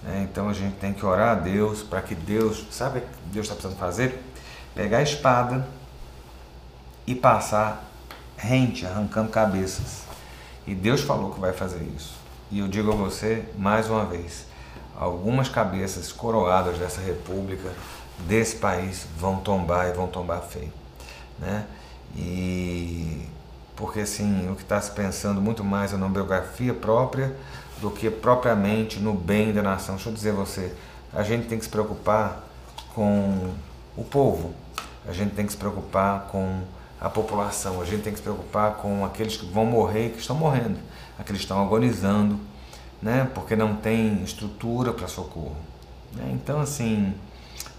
Né? 0.01 0.25
Então 0.31 0.47
a 0.47 0.53
gente 0.53 0.77
tem 0.77 0.93
que 0.93 1.05
orar 1.05 1.31
a 1.31 1.35
Deus 1.35 1.83
para 1.83 2.01
que 2.01 2.15
Deus, 2.15 2.65
sabe 2.71 2.99
o 2.99 3.01
que 3.01 3.07
Deus 3.33 3.47
está 3.47 3.55
precisando 3.55 3.77
fazer? 3.77 4.23
Pegar 4.73 4.99
a 4.99 5.01
espada 5.01 5.67
e 7.05 7.13
passar 7.13 7.83
rente, 8.37 8.85
arrancando 8.85 9.29
cabeças. 9.29 10.03
E 10.65 10.73
Deus 10.73 11.01
falou 11.01 11.33
que 11.33 11.39
vai 11.41 11.51
fazer 11.51 11.83
isso. 11.97 12.15
E 12.49 12.59
eu 12.59 12.67
digo 12.69 12.93
a 12.93 12.95
você 12.95 13.43
mais 13.57 13.89
uma 13.89 14.05
vez: 14.05 14.45
algumas 14.97 15.49
cabeças 15.49 16.13
coroadas 16.13 16.77
dessa 16.77 17.01
república, 17.01 17.73
desse 18.19 18.55
país, 18.55 19.05
vão 19.17 19.41
tombar 19.41 19.89
e 19.89 19.91
vão 19.91 20.07
tombar 20.07 20.43
feio. 20.43 20.71
Né? 21.37 21.65
E 22.15 23.25
porque 23.75 24.01
assim, 24.01 24.49
o 24.51 24.55
que 24.55 24.63
está 24.63 24.79
se 24.81 24.91
pensando 24.91 25.41
muito 25.41 25.63
mais 25.63 25.93
é 25.93 25.97
na 25.97 26.07
biografia 26.07 26.73
própria 26.73 27.35
do 27.79 27.89
que 27.89 28.09
propriamente 28.09 28.99
no 28.99 29.13
bem 29.13 29.53
da 29.53 29.61
nação. 29.61 29.95
Deixa 29.95 30.09
eu 30.09 30.13
dizer 30.13 30.31
a 30.31 30.33
você, 30.33 30.73
a 31.13 31.23
gente 31.23 31.47
tem 31.47 31.57
que 31.57 31.63
se 31.63 31.71
preocupar 31.71 32.43
com 32.93 33.51
o 33.95 34.03
povo, 34.03 34.53
a 35.07 35.13
gente 35.13 35.33
tem 35.33 35.45
que 35.45 35.51
se 35.51 35.57
preocupar 35.57 36.27
com 36.27 36.61
a 36.99 37.09
população, 37.09 37.81
a 37.81 37.85
gente 37.85 38.03
tem 38.03 38.11
que 38.11 38.19
se 38.19 38.23
preocupar 38.23 38.75
com 38.75 39.05
aqueles 39.05 39.37
que 39.37 39.45
vão 39.45 39.65
morrer 39.65 40.09
que 40.09 40.19
estão 40.19 40.35
morrendo 40.35 40.77
aqueles 41.19 41.41
estão 41.41 41.61
agonizando, 41.61 42.39
né? 43.01 43.29
Porque 43.35 43.55
não 43.55 43.75
tem 43.75 44.23
estrutura 44.23 44.93
para 44.93 45.07
socorro. 45.07 45.57
Né? 46.13 46.31
Então, 46.33 46.61
assim, 46.61 47.13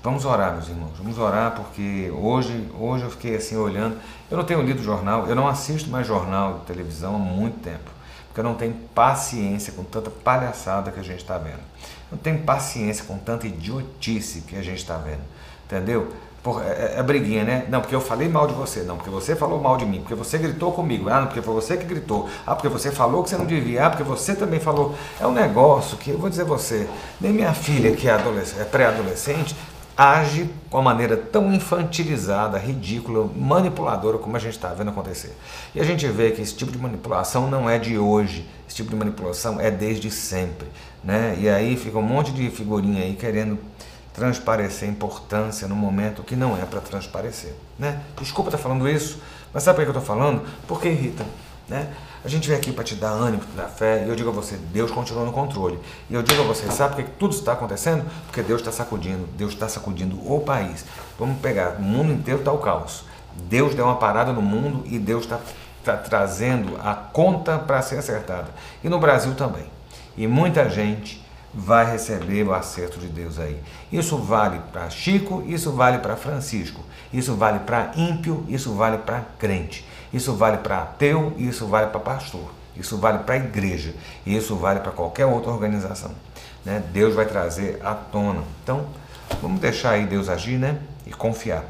vamos 0.02 0.24
orar, 0.24 0.52
meus 0.52 0.68
irmãos. 0.68 0.92
Vamos 0.98 1.18
orar 1.18 1.52
porque 1.52 2.10
hoje, 2.10 2.68
hoje 2.78 3.04
eu 3.04 3.10
fiquei 3.10 3.36
assim 3.36 3.56
olhando. 3.56 3.98
Eu 4.30 4.36
não 4.36 4.44
tenho 4.44 4.62
lido 4.62 4.82
jornal, 4.82 5.26
eu 5.26 5.34
não 5.34 5.48
assisto 5.48 5.90
mais 5.90 6.06
jornal 6.06 6.60
de 6.60 6.66
televisão 6.66 7.16
há 7.16 7.18
muito 7.18 7.60
tempo. 7.60 7.90
Porque 8.28 8.40
eu 8.40 8.44
não 8.44 8.54
tenho 8.54 8.74
paciência 8.94 9.72
com 9.72 9.82
tanta 9.82 10.08
palhaçada 10.08 10.92
que 10.92 11.00
a 11.00 11.02
gente 11.02 11.20
está 11.20 11.36
vendo. 11.36 11.58
Eu 12.10 12.12
não 12.12 12.18
tenho 12.18 12.38
paciência 12.42 13.04
com 13.04 13.18
tanta 13.18 13.46
idiotice 13.46 14.42
que 14.42 14.56
a 14.56 14.62
gente 14.62 14.78
está 14.78 14.96
vendo. 14.96 15.22
Entendeu? 15.66 16.12
Porra, 16.42 16.64
é, 16.64 16.94
é, 16.96 17.02
briguinha, 17.02 17.44
né? 17.44 17.66
Não, 17.68 17.82
porque 17.82 17.94
eu 17.94 18.00
falei 18.00 18.26
mal 18.26 18.46
de 18.46 18.54
você. 18.54 18.80
Não, 18.80 18.96
porque 18.96 19.10
você 19.10 19.36
falou 19.36 19.60
mal 19.60 19.76
de 19.76 19.84
mim. 19.84 19.98
Porque 19.98 20.14
você 20.14 20.38
gritou 20.38 20.72
comigo. 20.72 21.10
Ah, 21.10 21.20
não, 21.20 21.26
porque 21.26 21.42
foi 21.42 21.52
você 21.52 21.76
que 21.76 21.84
gritou. 21.84 22.30
Ah, 22.46 22.54
porque 22.54 22.68
você 22.68 22.90
falou 22.90 23.22
que 23.22 23.28
você 23.28 23.36
não 23.36 23.44
devia. 23.44 23.86
Ah, 23.86 23.90
porque 23.90 24.02
você 24.02 24.34
também 24.34 24.58
falou. 24.58 24.94
É 25.20 25.26
um 25.26 25.32
negócio 25.32 25.98
que, 25.98 26.10
eu 26.10 26.18
vou 26.18 26.30
dizer 26.30 26.44
você, 26.44 26.88
nem 27.20 27.32
minha 27.32 27.52
filha, 27.52 27.94
que 27.94 28.08
é, 28.08 28.12
é 28.12 28.64
pré-adolescente, 28.64 29.54
age 30.00 30.48
com 30.70 30.78
uma 30.78 30.84
maneira 30.84 31.14
tão 31.14 31.52
infantilizada, 31.52 32.56
ridícula, 32.56 33.30
manipuladora 33.36 34.16
como 34.16 34.34
a 34.34 34.40
gente 34.40 34.54
está 34.54 34.72
vendo 34.72 34.88
acontecer. 34.88 35.36
E 35.74 35.80
a 35.80 35.84
gente 35.84 36.06
vê 36.06 36.30
que 36.30 36.40
esse 36.40 36.54
tipo 36.54 36.72
de 36.72 36.78
manipulação 36.78 37.50
não 37.50 37.68
é 37.68 37.78
de 37.78 37.98
hoje. 37.98 38.48
Esse 38.66 38.76
tipo 38.76 38.88
de 38.88 38.96
manipulação 38.96 39.60
é 39.60 39.70
desde 39.70 40.10
sempre. 40.10 40.68
Né? 41.04 41.36
E 41.38 41.50
aí 41.50 41.76
fica 41.76 41.98
um 41.98 42.02
monte 42.02 42.32
de 42.32 42.48
figurinha 42.48 43.02
aí 43.02 43.14
querendo 43.14 43.58
transparecer 44.14 44.88
importância 44.88 45.68
no 45.68 45.76
momento 45.76 46.22
que 46.22 46.34
não 46.34 46.56
é 46.56 46.64
para 46.64 46.80
transparecer. 46.80 47.52
Né? 47.78 48.00
Desculpa 48.18 48.48
estar 48.48 48.56
tá 48.56 48.62
falando 48.62 48.88
isso, 48.88 49.20
mas 49.52 49.62
sabe 49.62 49.76
por 49.76 49.82
que 49.82 49.90
eu 49.90 50.00
estou 50.00 50.16
falando? 50.16 50.42
Porque 50.66 50.88
irrita. 50.88 51.26
Né? 51.68 51.92
A 52.22 52.28
gente 52.28 52.46
vem 52.48 52.56
aqui 52.56 52.70
para 52.70 52.84
te 52.84 52.94
dar 52.94 53.10
ânimo, 53.10 53.42
te 53.42 53.56
dar 53.56 53.68
fé, 53.68 54.04
e 54.04 54.08
eu 54.08 54.14
digo 54.14 54.28
a 54.28 54.32
você, 54.32 54.56
Deus 54.56 54.90
continua 54.90 55.24
no 55.24 55.32
controle. 55.32 55.78
E 56.10 56.14
eu 56.14 56.22
digo 56.22 56.42
a 56.42 56.44
você, 56.44 56.70
sabe 56.70 56.96
por 56.96 57.04
que 57.04 57.10
tudo 57.12 57.34
está 57.34 57.52
acontecendo? 57.52 58.04
Porque 58.26 58.42
Deus 58.42 58.60
está 58.60 58.70
sacudindo, 58.70 59.26
Deus 59.38 59.52
está 59.52 59.68
sacudindo 59.68 60.16
o 60.30 60.40
país. 60.40 60.84
Vamos 61.18 61.40
pegar, 61.40 61.76
o 61.78 61.82
mundo 61.82 62.12
inteiro 62.12 62.40
está 62.40 62.52
o 62.52 62.58
caos. 62.58 63.04
Deus 63.48 63.74
deu 63.74 63.86
uma 63.86 63.96
parada 63.96 64.32
no 64.32 64.42
mundo 64.42 64.84
e 64.86 64.98
Deus 64.98 65.24
está 65.24 65.40
tá 65.82 65.96
trazendo 65.96 66.76
a 66.84 66.94
conta 66.94 67.58
para 67.58 67.80
ser 67.80 67.96
acertada. 67.96 68.48
E 68.84 68.88
no 68.90 68.98
Brasil 68.98 69.34
também. 69.34 69.64
E 70.14 70.26
muita 70.26 70.68
gente 70.68 71.24
vai 71.52 71.90
receber 71.90 72.46
o 72.46 72.54
acerto 72.54 72.98
de 72.98 73.08
Deus 73.08 73.38
aí. 73.38 73.58
Isso 73.90 74.16
vale 74.18 74.60
para 74.72 74.88
Chico, 74.90 75.42
isso 75.46 75.72
vale 75.72 75.98
para 75.98 76.16
Francisco, 76.16 76.80
isso 77.12 77.34
vale 77.34 77.60
para 77.60 77.92
ímpio, 77.96 78.44
isso 78.48 78.72
vale 78.74 78.98
para 78.98 79.22
crente, 79.38 79.84
isso 80.12 80.34
vale 80.34 80.58
para 80.58 80.82
ateu, 80.82 81.34
isso 81.36 81.66
vale 81.66 81.88
para 81.88 82.00
pastor, 82.00 82.50
isso 82.76 82.96
vale 82.98 83.18
para 83.20 83.36
igreja, 83.36 83.94
isso 84.26 84.56
vale 84.56 84.80
para 84.80 84.92
qualquer 84.92 85.26
outra 85.26 85.50
organização. 85.50 86.12
Né? 86.64 86.82
Deus 86.92 87.14
vai 87.14 87.26
trazer 87.26 87.80
à 87.84 87.94
tona. 87.94 88.42
Então, 88.62 88.86
vamos 89.40 89.60
deixar 89.60 89.90
aí 89.90 90.06
Deus 90.06 90.28
agir 90.28 90.58
né? 90.58 90.78
e 91.06 91.10
confiar. 91.10 91.64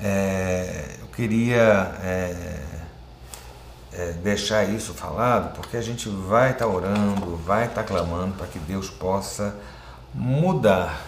É, 0.00 0.96
eu 1.00 1.06
queria. 1.08 1.92
É, 2.02 2.68
é, 3.98 4.12
deixar 4.12 4.62
isso 4.64 4.94
falado, 4.94 5.54
porque 5.54 5.76
a 5.76 5.80
gente 5.80 6.08
vai 6.08 6.52
estar 6.52 6.66
tá 6.66 6.70
orando, 6.70 7.36
vai 7.38 7.66
estar 7.66 7.82
tá 7.82 7.88
clamando 7.88 8.34
para 8.34 8.46
que 8.46 8.58
Deus 8.60 8.88
possa 8.88 9.56
mudar 10.14 11.04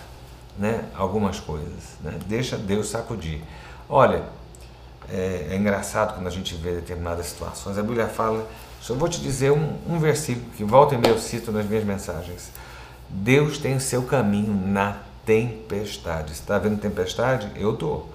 né, 0.58 0.84
algumas 0.96 1.38
coisas. 1.38 1.96
Né? 2.02 2.18
Deixa 2.26 2.56
Deus 2.56 2.88
sacudir. 2.88 3.42
Olha, 3.88 4.24
é, 5.12 5.48
é, 5.50 5.56
engraçado 5.56 6.14
quando 6.14 6.26
a 6.26 6.30
gente 6.30 6.54
vê 6.54 6.72
determinadas 6.72 7.26
situações. 7.26 7.76
A 7.76 7.82
Bíblia 7.82 8.06
fala, 8.06 8.48
só 8.80 8.94
vou 8.94 9.08
te 9.08 9.20
dizer 9.20 9.50
um, 9.52 9.76
um 9.88 9.98
versículo 9.98 10.46
que 10.56 10.64
volta 10.64 10.94
e 10.94 10.98
meio 10.98 11.14
eu 11.14 11.18
cito 11.18 11.50
nas 11.50 11.66
minhas 11.66 11.84
mensagens. 11.84 12.50
Deus 13.08 13.58
tem 13.58 13.76
o 13.76 13.80
seu 13.80 14.02
caminho 14.04 14.54
na 14.54 14.98
tempestade. 15.26 16.32
Está 16.32 16.58
vendo 16.58 16.80
tempestade? 16.80 17.50
Eu 17.56 17.74
estou. 17.74 18.08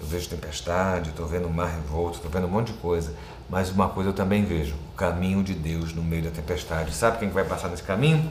Eu 0.00 0.06
vejo 0.06 0.28
tempestade, 0.28 1.10
estou 1.10 1.26
vendo 1.26 1.48
o 1.48 1.50
mar 1.52 1.68
revolto, 1.68 2.16
estou 2.16 2.30
vendo 2.30 2.46
um 2.46 2.50
monte 2.50 2.72
de 2.72 2.78
coisa. 2.78 3.12
Mas 3.48 3.70
uma 3.70 3.88
coisa 3.88 4.10
eu 4.10 4.14
também 4.14 4.44
vejo: 4.44 4.74
o 4.92 4.96
caminho 4.96 5.42
de 5.42 5.54
Deus 5.54 5.92
no 5.92 6.02
meio 6.02 6.22
da 6.22 6.30
tempestade. 6.30 6.94
Sabe 6.94 7.18
quem 7.18 7.28
vai 7.28 7.44
passar 7.44 7.68
nesse 7.68 7.82
caminho? 7.82 8.30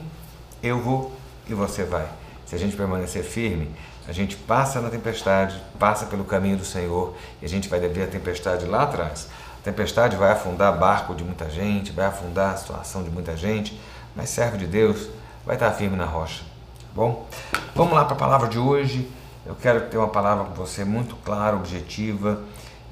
Eu 0.62 0.80
vou 0.80 1.12
e 1.48 1.54
você 1.54 1.84
vai. 1.84 2.08
Se 2.46 2.54
a 2.54 2.58
gente 2.58 2.76
permanecer 2.76 3.22
firme, 3.22 3.70
a 4.08 4.12
gente 4.12 4.36
passa 4.36 4.80
na 4.80 4.88
tempestade, 4.88 5.62
passa 5.78 6.06
pelo 6.06 6.24
caminho 6.24 6.56
do 6.56 6.64
Senhor 6.64 7.14
e 7.42 7.44
a 7.44 7.48
gente 7.48 7.68
vai 7.68 7.78
ver 7.78 8.04
a 8.04 8.06
tempestade 8.06 8.64
lá 8.64 8.84
atrás. 8.84 9.28
A 9.60 9.62
tempestade 9.62 10.16
vai 10.16 10.32
afundar 10.32 10.78
barco 10.78 11.14
de 11.14 11.22
muita 11.22 11.50
gente, 11.50 11.92
vai 11.92 12.06
afundar 12.06 12.54
a 12.54 12.56
situação 12.56 13.02
de 13.02 13.10
muita 13.10 13.36
gente, 13.36 13.78
mas 14.16 14.30
servo 14.30 14.56
de 14.56 14.66
Deus 14.66 15.10
vai 15.44 15.56
estar 15.56 15.70
firme 15.72 15.94
na 15.94 16.06
rocha. 16.06 16.42
Tá 16.42 16.86
bom? 16.94 17.28
Vamos 17.74 17.92
lá 17.92 18.06
para 18.06 18.14
a 18.14 18.18
palavra 18.18 18.48
de 18.48 18.58
hoje. 18.58 19.06
Eu 19.44 19.54
quero 19.54 19.82
ter 19.88 19.98
uma 19.98 20.08
palavra 20.08 20.46
com 20.46 20.54
você 20.54 20.84
muito 20.84 21.14
clara, 21.16 21.56
objetiva 21.56 22.42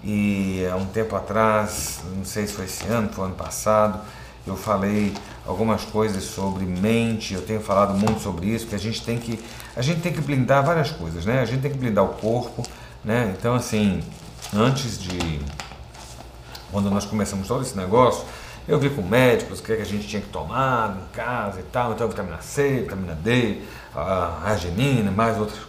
E 0.04 0.66
há 0.70 0.76
um 0.76 0.86
tempo 0.86 1.16
atrás, 1.16 2.02
não 2.14 2.26
sei 2.26 2.46
se 2.46 2.52
foi 2.52 2.66
esse 2.66 2.86
ano, 2.88 3.08
foi 3.08 3.24
ano 3.24 3.34
passado, 3.34 4.00
eu 4.46 4.56
falei 4.56 5.12
algumas 5.46 5.82
coisas 5.84 6.24
sobre 6.24 6.64
mente, 6.64 7.34
eu 7.34 7.42
tenho 7.42 7.60
falado 7.60 7.94
muito 7.94 8.20
sobre 8.20 8.46
isso, 8.46 8.66
que 8.66 8.74
a 8.74 8.78
gente 8.78 9.02
tem 9.02 9.18
que 9.18 9.42
a 9.74 9.82
gente 9.82 10.00
tem 10.00 10.12
que 10.12 10.20
blindar 10.20 10.64
várias 10.64 10.90
coisas, 10.90 11.26
né? 11.26 11.40
A 11.40 11.44
gente 11.44 11.60
tem 11.60 11.70
que 11.70 11.78
blindar 11.78 12.04
o 12.04 12.14
corpo, 12.14 12.62
né? 13.04 13.34
Então 13.38 13.54
assim, 13.54 14.02
antes 14.54 14.98
de 14.98 15.40
quando 16.70 16.90
nós 16.90 17.04
começamos 17.04 17.46
todo 17.48 17.62
esse 17.62 17.76
negócio, 17.76 18.24
eu 18.68 18.78
vi 18.78 18.90
com 18.90 19.02
médicos 19.02 19.60
o 19.60 19.62
que, 19.62 19.72
é 19.72 19.76
que 19.76 19.82
a 19.82 19.86
gente 19.86 20.06
tinha 20.06 20.22
que 20.22 20.28
tomar 20.28 20.96
em 20.96 21.14
casa 21.14 21.60
e 21.60 21.64
tal, 21.64 21.92
então 21.92 22.08
vitamina 22.08 22.40
C, 22.40 22.80
vitamina 22.80 23.14
D, 23.14 23.62
a 23.94 24.42
arginina, 24.44 25.10
mais 25.10 25.38
outras 25.38 25.60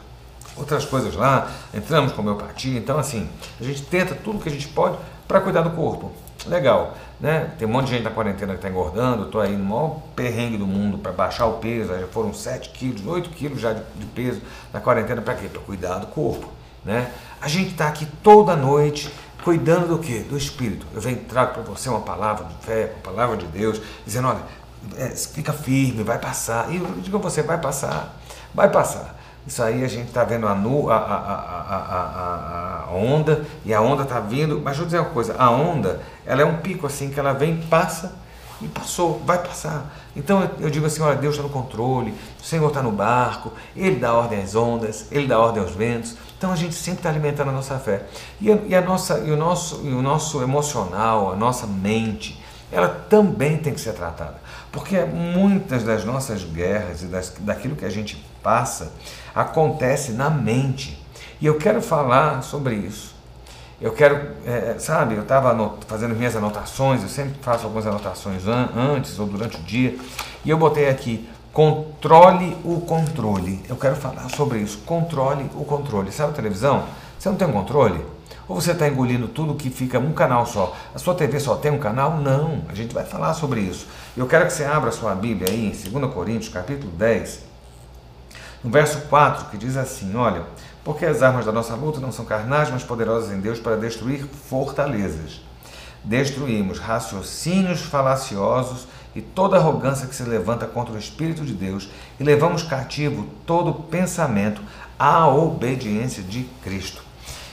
outras 0.57 0.85
coisas 0.85 1.13
lá, 1.13 1.51
entramos 1.73 2.11
com 2.11 2.21
homeopatia, 2.21 2.79
então 2.79 2.97
assim, 2.97 3.29
a 3.59 3.63
gente 3.63 3.83
tenta 3.83 4.15
tudo 4.15 4.39
que 4.39 4.49
a 4.49 4.51
gente 4.51 4.67
pode 4.67 4.97
para 5.27 5.39
cuidar 5.39 5.61
do 5.61 5.69
corpo. 5.71 6.11
Legal, 6.47 6.95
né? 7.19 7.51
Tem 7.57 7.67
um 7.67 7.71
monte 7.71 7.85
de 7.85 7.91
gente 7.91 8.03
na 8.03 8.11
quarentena 8.11 8.53
que 8.53 8.59
está 8.59 8.69
engordando, 8.69 9.25
estou 9.25 9.41
aí 9.41 9.55
no 9.55 9.65
maior 9.65 10.01
perrengue 10.15 10.57
do 10.57 10.67
mundo 10.67 10.97
para 10.97 11.11
baixar 11.11 11.45
o 11.47 11.53
peso, 11.53 11.89
já 11.89 12.07
foram 12.07 12.33
7 12.33 12.69
quilos, 12.69 13.05
8 13.05 13.29
quilos 13.31 13.59
já 13.59 13.73
de, 13.73 13.81
de 13.95 14.05
peso 14.07 14.41
na 14.71 14.79
quarentena, 14.79 15.21
para 15.21 15.35
quê? 15.35 15.47
Para 15.47 15.61
cuidar 15.61 15.99
do 15.99 16.07
corpo, 16.07 16.49
né? 16.85 17.11
A 17.41 17.47
gente 17.47 17.71
está 17.71 17.87
aqui 17.87 18.07
toda 18.23 18.55
noite 18.55 19.11
cuidando 19.43 19.87
do 19.87 19.99
quê? 19.99 20.25
Do 20.27 20.37
Espírito. 20.37 20.85
Eu 20.93 21.01
venho 21.01 21.17
trago 21.25 21.53
para 21.53 21.63
você 21.63 21.89
uma 21.89 22.01
palavra 22.01 22.45
de 22.45 22.65
fé, 22.65 22.93
uma 22.95 23.13
palavra 23.13 23.37
de 23.37 23.45
Deus, 23.47 23.81
dizendo, 24.05 24.27
olha, 24.27 24.41
é, 24.97 25.09
fica 25.09 25.53
firme, 25.53 26.03
vai 26.03 26.17
passar. 26.17 26.71
E 26.71 26.77
eu 26.77 26.85
digo 26.97 27.17
a 27.17 27.19
você, 27.19 27.41
vai 27.41 27.57
passar, 27.57 28.15
vai 28.53 28.69
passar. 28.69 29.16
Isso 29.47 29.63
aí 29.63 29.81
a 29.83 29.87
gente 29.87 30.07
está 30.07 30.25
vendo 30.25 30.45
a, 30.45 30.53
nu, 30.53 30.89
a, 30.89 30.97
a, 30.97 32.83
a, 32.85 32.91
onda 32.91 33.45
e 33.63 33.73
a 33.73 33.79
onda 33.79 34.03
está 34.03 34.19
vindo. 34.19 34.55
Mas 34.55 34.75
deixa 34.75 34.81
eu 34.81 34.85
dizer 34.85 34.99
uma 34.99 35.09
coisa: 35.09 35.35
a 35.37 35.49
onda 35.49 36.01
ela 36.25 36.41
é 36.41 36.45
um 36.45 36.57
pico 36.57 36.85
assim 36.85 37.09
que 37.09 37.17
ela 37.17 37.31
vem, 37.31 37.55
passa 37.69 38.13
e 38.61 38.67
passou, 38.67 39.21
vai 39.25 39.37
passar. 39.37 39.95
Então 40.17 40.49
eu 40.59 40.69
digo 40.69 40.85
assim: 40.85 41.01
olha, 41.01 41.15
Deus 41.15 41.35
está 41.35 41.47
no 41.47 41.53
controle, 41.53 42.13
o 42.37 42.43
Senhor 42.43 42.67
está 42.67 42.83
no 42.83 42.91
barco, 42.91 43.53
Ele 43.73 43.95
dá 43.95 44.13
ordem 44.13 44.41
às 44.41 44.53
ondas, 44.53 45.07
Ele 45.11 45.27
dá 45.27 45.39
ordem 45.39 45.63
aos 45.63 45.71
ventos. 45.71 46.17
Então 46.37 46.51
a 46.51 46.55
gente 46.55 46.75
sempre 46.75 46.99
está 46.99 47.09
alimentando 47.09 47.49
a 47.49 47.53
nossa 47.53 47.79
fé. 47.79 48.03
E 48.41 48.51
a, 48.51 48.57
e 48.67 48.75
a 48.75 48.81
nossa, 48.81 49.19
e 49.19 49.31
o, 49.31 49.37
nosso, 49.37 49.81
e 49.85 49.93
o 49.93 50.01
nosso 50.01 50.43
emocional, 50.43 51.31
a 51.31 51.35
nossa 51.37 51.65
mente, 51.65 52.43
ela 52.69 52.89
também 52.89 53.57
tem 53.57 53.73
que 53.73 53.79
ser 53.79 53.93
tratada. 53.93 54.35
Porque 54.71 54.99
muitas 55.05 55.83
das 55.83 56.03
nossas 56.03 56.43
guerras 56.43 57.01
e 57.01 57.05
das, 57.05 57.33
daquilo 57.39 57.77
que 57.77 57.85
a 57.85 57.89
gente 57.89 58.21
passa 58.43 58.91
acontece 59.37 60.11
na 60.11 60.29
mente. 60.29 60.97
E 61.39 61.45
eu 61.45 61.57
quero 61.57 61.81
falar 61.81 62.41
sobre 62.41 62.75
isso. 62.75 63.15
Eu 63.79 63.91
quero, 63.91 64.31
é, 64.43 64.75
sabe, 64.79 65.13
eu 65.13 65.21
estava 65.21 65.75
fazendo 65.87 66.15
minhas 66.15 66.35
anotações, 66.35 67.03
eu 67.03 67.09
sempre 67.09 67.35
faço 67.41 67.65
algumas 67.65 67.85
anotações 67.85 68.47
an 68.47 68.69
antes 68.75 69.19
ou 69.19 69.27
durante 69.27 69.57
o 69.57 69.59
dia, 69.59 69.95
e 70.43 70.49
eu 70.49 70.57
botei 70.57 70.89
aqui, 70.89 71.29
controle 71.53 72.57
o 72.65 72.81
controle. 72.81 73.63
Eu 73.69 73.75
quero 73.75 73.95
falar 73.95 74.29
sobre 74.29 74.57
isso, 74.57 74.79
controle 74.79 75.47
o 75.53 75.63
controle. 75.63 76.11
Sabe 76.11 76.31
a 76.31 76.35
televisão? 76.35 76.85
Você 77.19 77.29
não 77.29 77.35
tem 77.35 77.47
um 77.47 77.51
controle? 77.51 78.03
Ou 78.47 78.59
você 78.59 78.71
está 78.71 78.87
engolindo 78.87 79.27
tudo 79.27 79.53
que 79.53 79.69
fica 79.69 79.99
um 79.99 80.13
canal 80.13 80.47
só? 80.47 80.75
A 80.95 80.97
sua 80.97 81.13
TV 81.13 81.39
só 81.39 81.55
tem 81.55 81.69
um 81.69 81.77
canal? 81.77 82.17
Não, 82.17 82.63
a 82.69 82.73
gente 82.73 82.95
vai 82.95 83.05
falar 83.05 83.35
sobre 83.35 83.59
isso. 83.59 83.85
Eu 84.15 84.25
quero 84.25 84.47
que 84.47 84.53
você 84.53 84.63
abra 84.63 84.89
a 84.89 84.93
sua 84.93 85.13
Bíblia 85.13 85.51
aí 85.51 85.67
em 85.67 85.89
2 85.91 86.11
Coríntios, 86.13 86.51
capítulo 86.51 86.91
10, 86.93 87.46
no 88.63 88.69
verso 88.69 89.01
4, 89.07 89.49
que 89.49 89.57
diz 89.57 89.77
assim: 89.77 90.15
Olha, 90.15 90.43
porque 90.83 91.05
as 91.05 91.21
armas 91.21 91.45
da 91.45 91.51
nossa 91.51 91.75
luta 91.75 91.99
não 91.99 92.11
são 92.11 92.25
carnais, 92.25 92.69
mas 92.69 92.83
poderosas 92.83 93.31
em 93.31 93.39
Deus 93.39 93.59
para 93.59 93.75
destruir 93.75 94.25
fortalezas. 94.49 95.41
Destruímos 96.03 96.79
raciocínios 96.79 97.81
falaciosos 97.81 98.87
e 99.13 99.21
toda 99.21 99.57
arrogância 99.57 100.07
que 100.07 100.15
se 100.15 100.23
levanta 100.23 100.65
contra 100.65 100.93
o 100.93 100.97
Espírito 100.97 101.43
de 101.43 101.53
Deus 101.53 101.89
e 102.19 102.23
levamos 102.23 102.63
cativo 102.63 103.27
todo 103.45 103.73
pensamento 103.73 104.61
à 104.97 105.27
obediência 105.27 106.23
de 106.23 106.43
Cristo. 106.63 107.03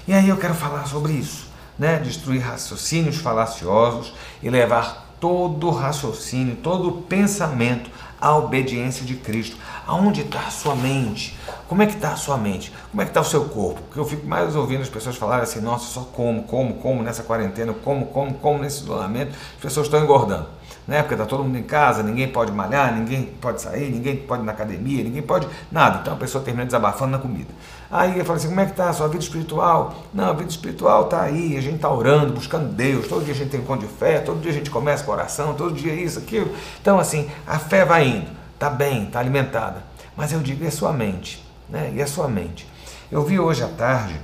E 0.06 0.12
aí 0.12 0.28
eu 0.28 0.36
quero 0.36 0.54
falar 0.54 0.86
sobre 0.86 1.14
isso, 1.14 1.48
né? 1.78 1.98
Destruir 1.98 2.42
raciocínios 2.42 3.16
falaciosos 3.16 4.14
e 4.42 4.50
levar 4.50 5.16
todo 5.18 5.70
raciocínio, 5.70 6.56
todo 6.56 7.02
pensamento 7.08 7.90
à 8.24 8.34
obediência 8.34 9.04
de 9.04 9.16
Cristo. 9.16 9.54
Aonde 9.86 10.22
está 10.22 10.40
a 10.40 10.50
sua 10.50 10.74
mente? 10.74 11.38
Como 11.68 11.82
é 11.82 11.86
que 11.86 11.92
está 11.92 12.12
a 12.12 12.16
sua 12.16 12.38
mente? 12.38 12.72
Como 12.90 13.02
é 13.02 13.04
que 13.04 13.10
está 13.10 13.20
o 13.20 13.24
seu 13.24 13.44
corpo? 13.44 13.82
Porque 13.82 14.00
eu 14.00 14.04
fico 14.06 14.26
mais 14.26 14.56
ouvindo 14.56 14.80
as 14.80 14.88
pessoas 14.88 15.14
falarem 15.16 15.42
assim, 15.42 15.60
nossa, 15.60 15.84
só 15.84 16.00
como, 16.00 16.44
como, 16.44 16.74
como 16.76 17.02
nessa 17.02 17.22
quarentena, 17.22 17.74
como, 17.74 18.06
como, 18.06 18.32
como 18.34 18.58
nesse 18.60 18.82
isolamento, 18.82 19.32
as 19.56 19.60
pessoas 19.60 19.88
estão 19.88 20.02
engordando. 20.02 20.46
Né? 20.88 21.02
Porque 21.02 21.14
está 21.14 21.26
todo 21.26 21.44
mundo 21.44 21.58
em 21.58 21.62
casa, 21.62 22.02
ninguém 22.02 22.26
pode 22.26 22.50
malhar, 22.50 22.94
ninguém 22.94 23.24
pode 23.24 23.60
sair, 23.60 23.90
ninguém 23.90 24.16
pode 24.16 24.42
ir 24.42 24.46
na 24.46 24.52
academia, 24.52 25.04
ninguém 25.04 25.22
pode 25.22 25.46
nada. 25.70 25.98
Então 26.00 26.14
a 26.14 26.16
pessoa 26.16 26.42
termina 26.42 26.64
desabafando 26.64 27.12
na 27.12 27.18
comida. 27.18 27.50
Aí 27.94 28.18
eu 28.18 28.24
falo 28.24 28.38
assim, 28.38 28.48
como 28.48 28.58
é 28.58 28.64
que 28.64 28.72
está 28.72 28.90
a 28.90 28.92
sua 28.92 29.06
vida 29.06 29.22
espiritual? 29.22 29.94
Não, 30.12 30.30
a 30.30 30.32
vida 30.32 30.50
espiritual 30.50 31.04
está 31.04 31.22
aí, 31.22 31.56
a 31.56 31.60
gente 31.60 31.76
está 31.76 31.88
orando, 31.88 32.32
buscando 32.32 32.72
Deus, 32.72 33.06
todo 33.06 33.24
dia 33.24 33.32
a 33.32 33.36
gente 33.36 33.50
tem 33.50 33.60
um 33.60 33.62
encontro 33.62 33.86
de 33.86 33.94
fé, 33.94 34.18
todo 34.18 34.40
dia 34.40 34.50
a 34.50 34.54
gente 34.54 34.68
começa 34.68 35.04
com 35.04 35.12
oração, 35.12 35.54
todo 35.54 35.72
dia 35.72 35.94
isso, 35.94 36.18
aquilo. 36.18 36.52
Então 36.82 36.98
assim, 36.98 37.30
a 37.46 37.56
fé 37.56 37.84
vai 37.84 38.08
indo, 38.08 38.26
está 38.52 38.68
bem, 38.68 39.04
está 39.04 39.20
alimentada. 39.20 39.84
Mas 40.16 40.32
eu 40.32 40.40
digo, 40.40 40.66
a 40.66 40.70
sua 40.72 40.92
mente? 40.92 41.46
Né? 41.68 41.92
E 41.94 42.02
a 42.02 42.06
sua 42.08 42.26
mente? 42.26 42.68
Eu 43.12 43.22
vi 43.24 43.38
hoje 43.38 43.62
à 43.62 43.68
tarde 43.68 44.20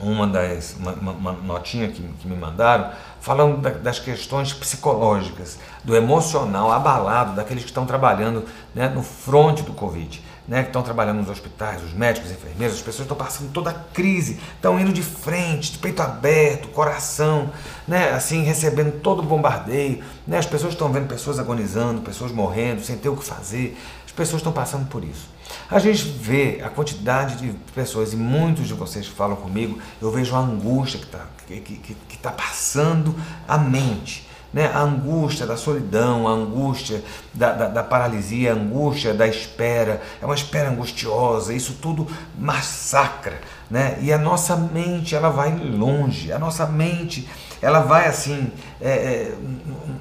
uma 0.00 0.26
das 0.26 0.74
uma, 0.76 1.12
uma 1.12 1.32
notinha 1.34 1.86
que, 1.86 2.02
que, 2.02 2.26
me 2.26 2.34
mandaram 2.34 2.90
falando 3.20 3.58
da, 3.58 3.70
das 3.70 4.00
questões 4.00 4.52
psicológicas, 4.52 5.56
do 5.84 5.94
emocional 5.94 6.72
abalado 6.72 7.36
daqueles 7.36 7.62
que 7.62 7.70
estão 7.70 7.86
trabalhando 7.86 8.44
né, 8.74 8.88
no 8.88 9.04
fronte 9.04 9.62
do 9.62 9.72
Covid 9.72 10.25
né, 10.48 10.62
que 10.62 10.68
estão 10.68 10.82
trabalhando 10.82 11.18
nos 11.18 11.28
hospitais, 11.28 11.82
os 11.82 11.92
médicos, 11.92 12.30
os 12.30 12.36
enfermeiros, 12.36 12.76
as 12.76 12.82
pessoas 12.82 13.04
estão 13.04 13.16
passando 13.16 13.52
toda 13.52 13.70
a 13.70 13.74
crise, 13.74 14.38
estão 14.54 14.78
indo 14.78 14.92
de 14.92 15.02
frente, 15.02 15.72
de 15.72 15.78
peito 15.78 16.00
aberto, 16.00 16.68
coração, 16.68 17.50
né, 17.86 18.10
assim, 18.10 18.42
recebendo 18.42 19.00
todo 19.00 19.20
o 19.20 19.22
bombardeio. 19.22 20.02
Né, 20.26 20.38
as 20.38 20.46
pessoas 20.46 20.72
estão 20.72 20.92
vendo 20.92 21.08
pessoas 21.08 21.38
agonizando, 21.38 22.00
pessoas 22.02 22.30
morrendo, 22.30 22.82
sem 22.82 22.96
ter 22.96 23.08
o 23.08 23.16
que 23.16 23.24
fazer. 23.24 23.76
As 24.04 24.12
pessoas 24.12 24.40
estão 24.40 24.52
passando 24.52 24.88
por 24.88 25.04
isso. 25.04 25.28
A 25.70 25.78
gente 25.78 26.04
vê 26.04 26.60
a 26.64 26.68
quantidade 26.68 27.36
de 27.36 27.52
pessoas, 27.74 28.12
e 28.12 28.16
muitos 28.16 28.66
de 28.66 28.74
vocês 28.74 29.06
que 29.06 29.14
falam 29.14 29.36
comigo, 29.36 29.78
eu 30.00 30.10
vejo 30.10 30.34
a 30.34 30.38
angústia 30.38 30.98
que 30.98 31.06
está 31.06 31.26
que, 31.46 31.60
que, 31.60 31.94
que 31.94 32.18
tá 32.18 32.32
passando 32.32 33.14
a 33.46 33.56
mente 33.56 34.25
né? 34.56 34.70
a 34.72 34.80
angústia 34.80 35.44
da 35.44 35.54
solidão, 35.54 36.26
a 36.26 36.30
angústia 36.30 37.04
da, 37.34 37.52
da, 37.52 37.68
da, 37.68 37.84
paralisia, 37.84 38.52
a 38.52 38.54
angústia 38.54 39.12
da 39.12 39.28
espera, 39.28 40.00
é 40.18 40.24
uma 40.24 40.34
espera 40.34 40.70
angustiosa, 40.70 41.52
isso 41.52 41.74
tudo 41.74 42.06
massacra. 42.38 43.38
Né? 43.70 43.98
E 44.00 44.10
a 44.10 44.16
nossa 44.16 44.56
mente 44.56 45.14
ela 45.14 45.28
vai 45.28 45.54
longe, 45.54 46.32
a 46.32 46.38
nossa 46.38 46.64
mente 46.64 47.28
ela 47.60 47.80
vai 47.80 48.06
assim, 48.06 48.50
é, 48.80 48.88
é, 48.88 49.34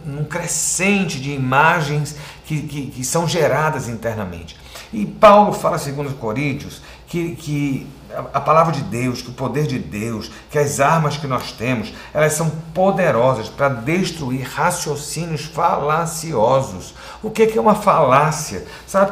num 0.06 0.24
crescente 0.24 1.20
de 1.20 1.32
imagens 1.32 2.16
que, 2.46 2.62
que, 2.62 2.88
que 2.88 3.04
são 3.04 3.28
geradas 3.28 3.90
internamente. 3.90 4.56
E 4.94 5.06
Paulo 5.06 5.54
fala, 5.54 5.78
segundo 5.78 6.14
Coríntios, 6.16 6.82
que, 7.08 7.36
que 7.36 7.88
a 8.34 8.40
palavra 8.40 8.72
de 8.72 8.82
Deus, 8.84 9.22
que 9.22 9.30
o 9.30 9.34
poder 9.34 9.68
de 9.68 9.80
Deus, 9.80 10.32
que 10.50 10.58
as 10.58 10.80
armas 10.80 11.18
que 11.18 11.28
nós 11.28 11.52
temos, 11.52 11.94
elas 12.14 12.34
são 12.34 12.50
poderosas 12.74 13.50
para 13.50 13.70
destruir 13.70 14.48
raciocínios 14.48 15.46
falaciosos. 15.46 16.94
O 17.22 17.30
que 17.30 17.58
é 17.58 17.62
uma 17.62 17.76
falácia? 17.76 18.66
Sabe, 18.88 19.12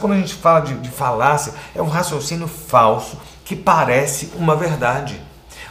quando 0.00 0.12
a 0.12 0.16
gente 0.16 0.34
fala 0.34 0.60
de, 0.60 0.74
de 0.74 0.90
falácia, 0.90 1.54
é 1.74 1.80
um 1.80 1.88
raciocínio 1.88 2.46
falso 2.46 3.18
que 3.44 3.56
parece 3.56 4.32
uma 4.36 4.54
verdade. 4.54 5.20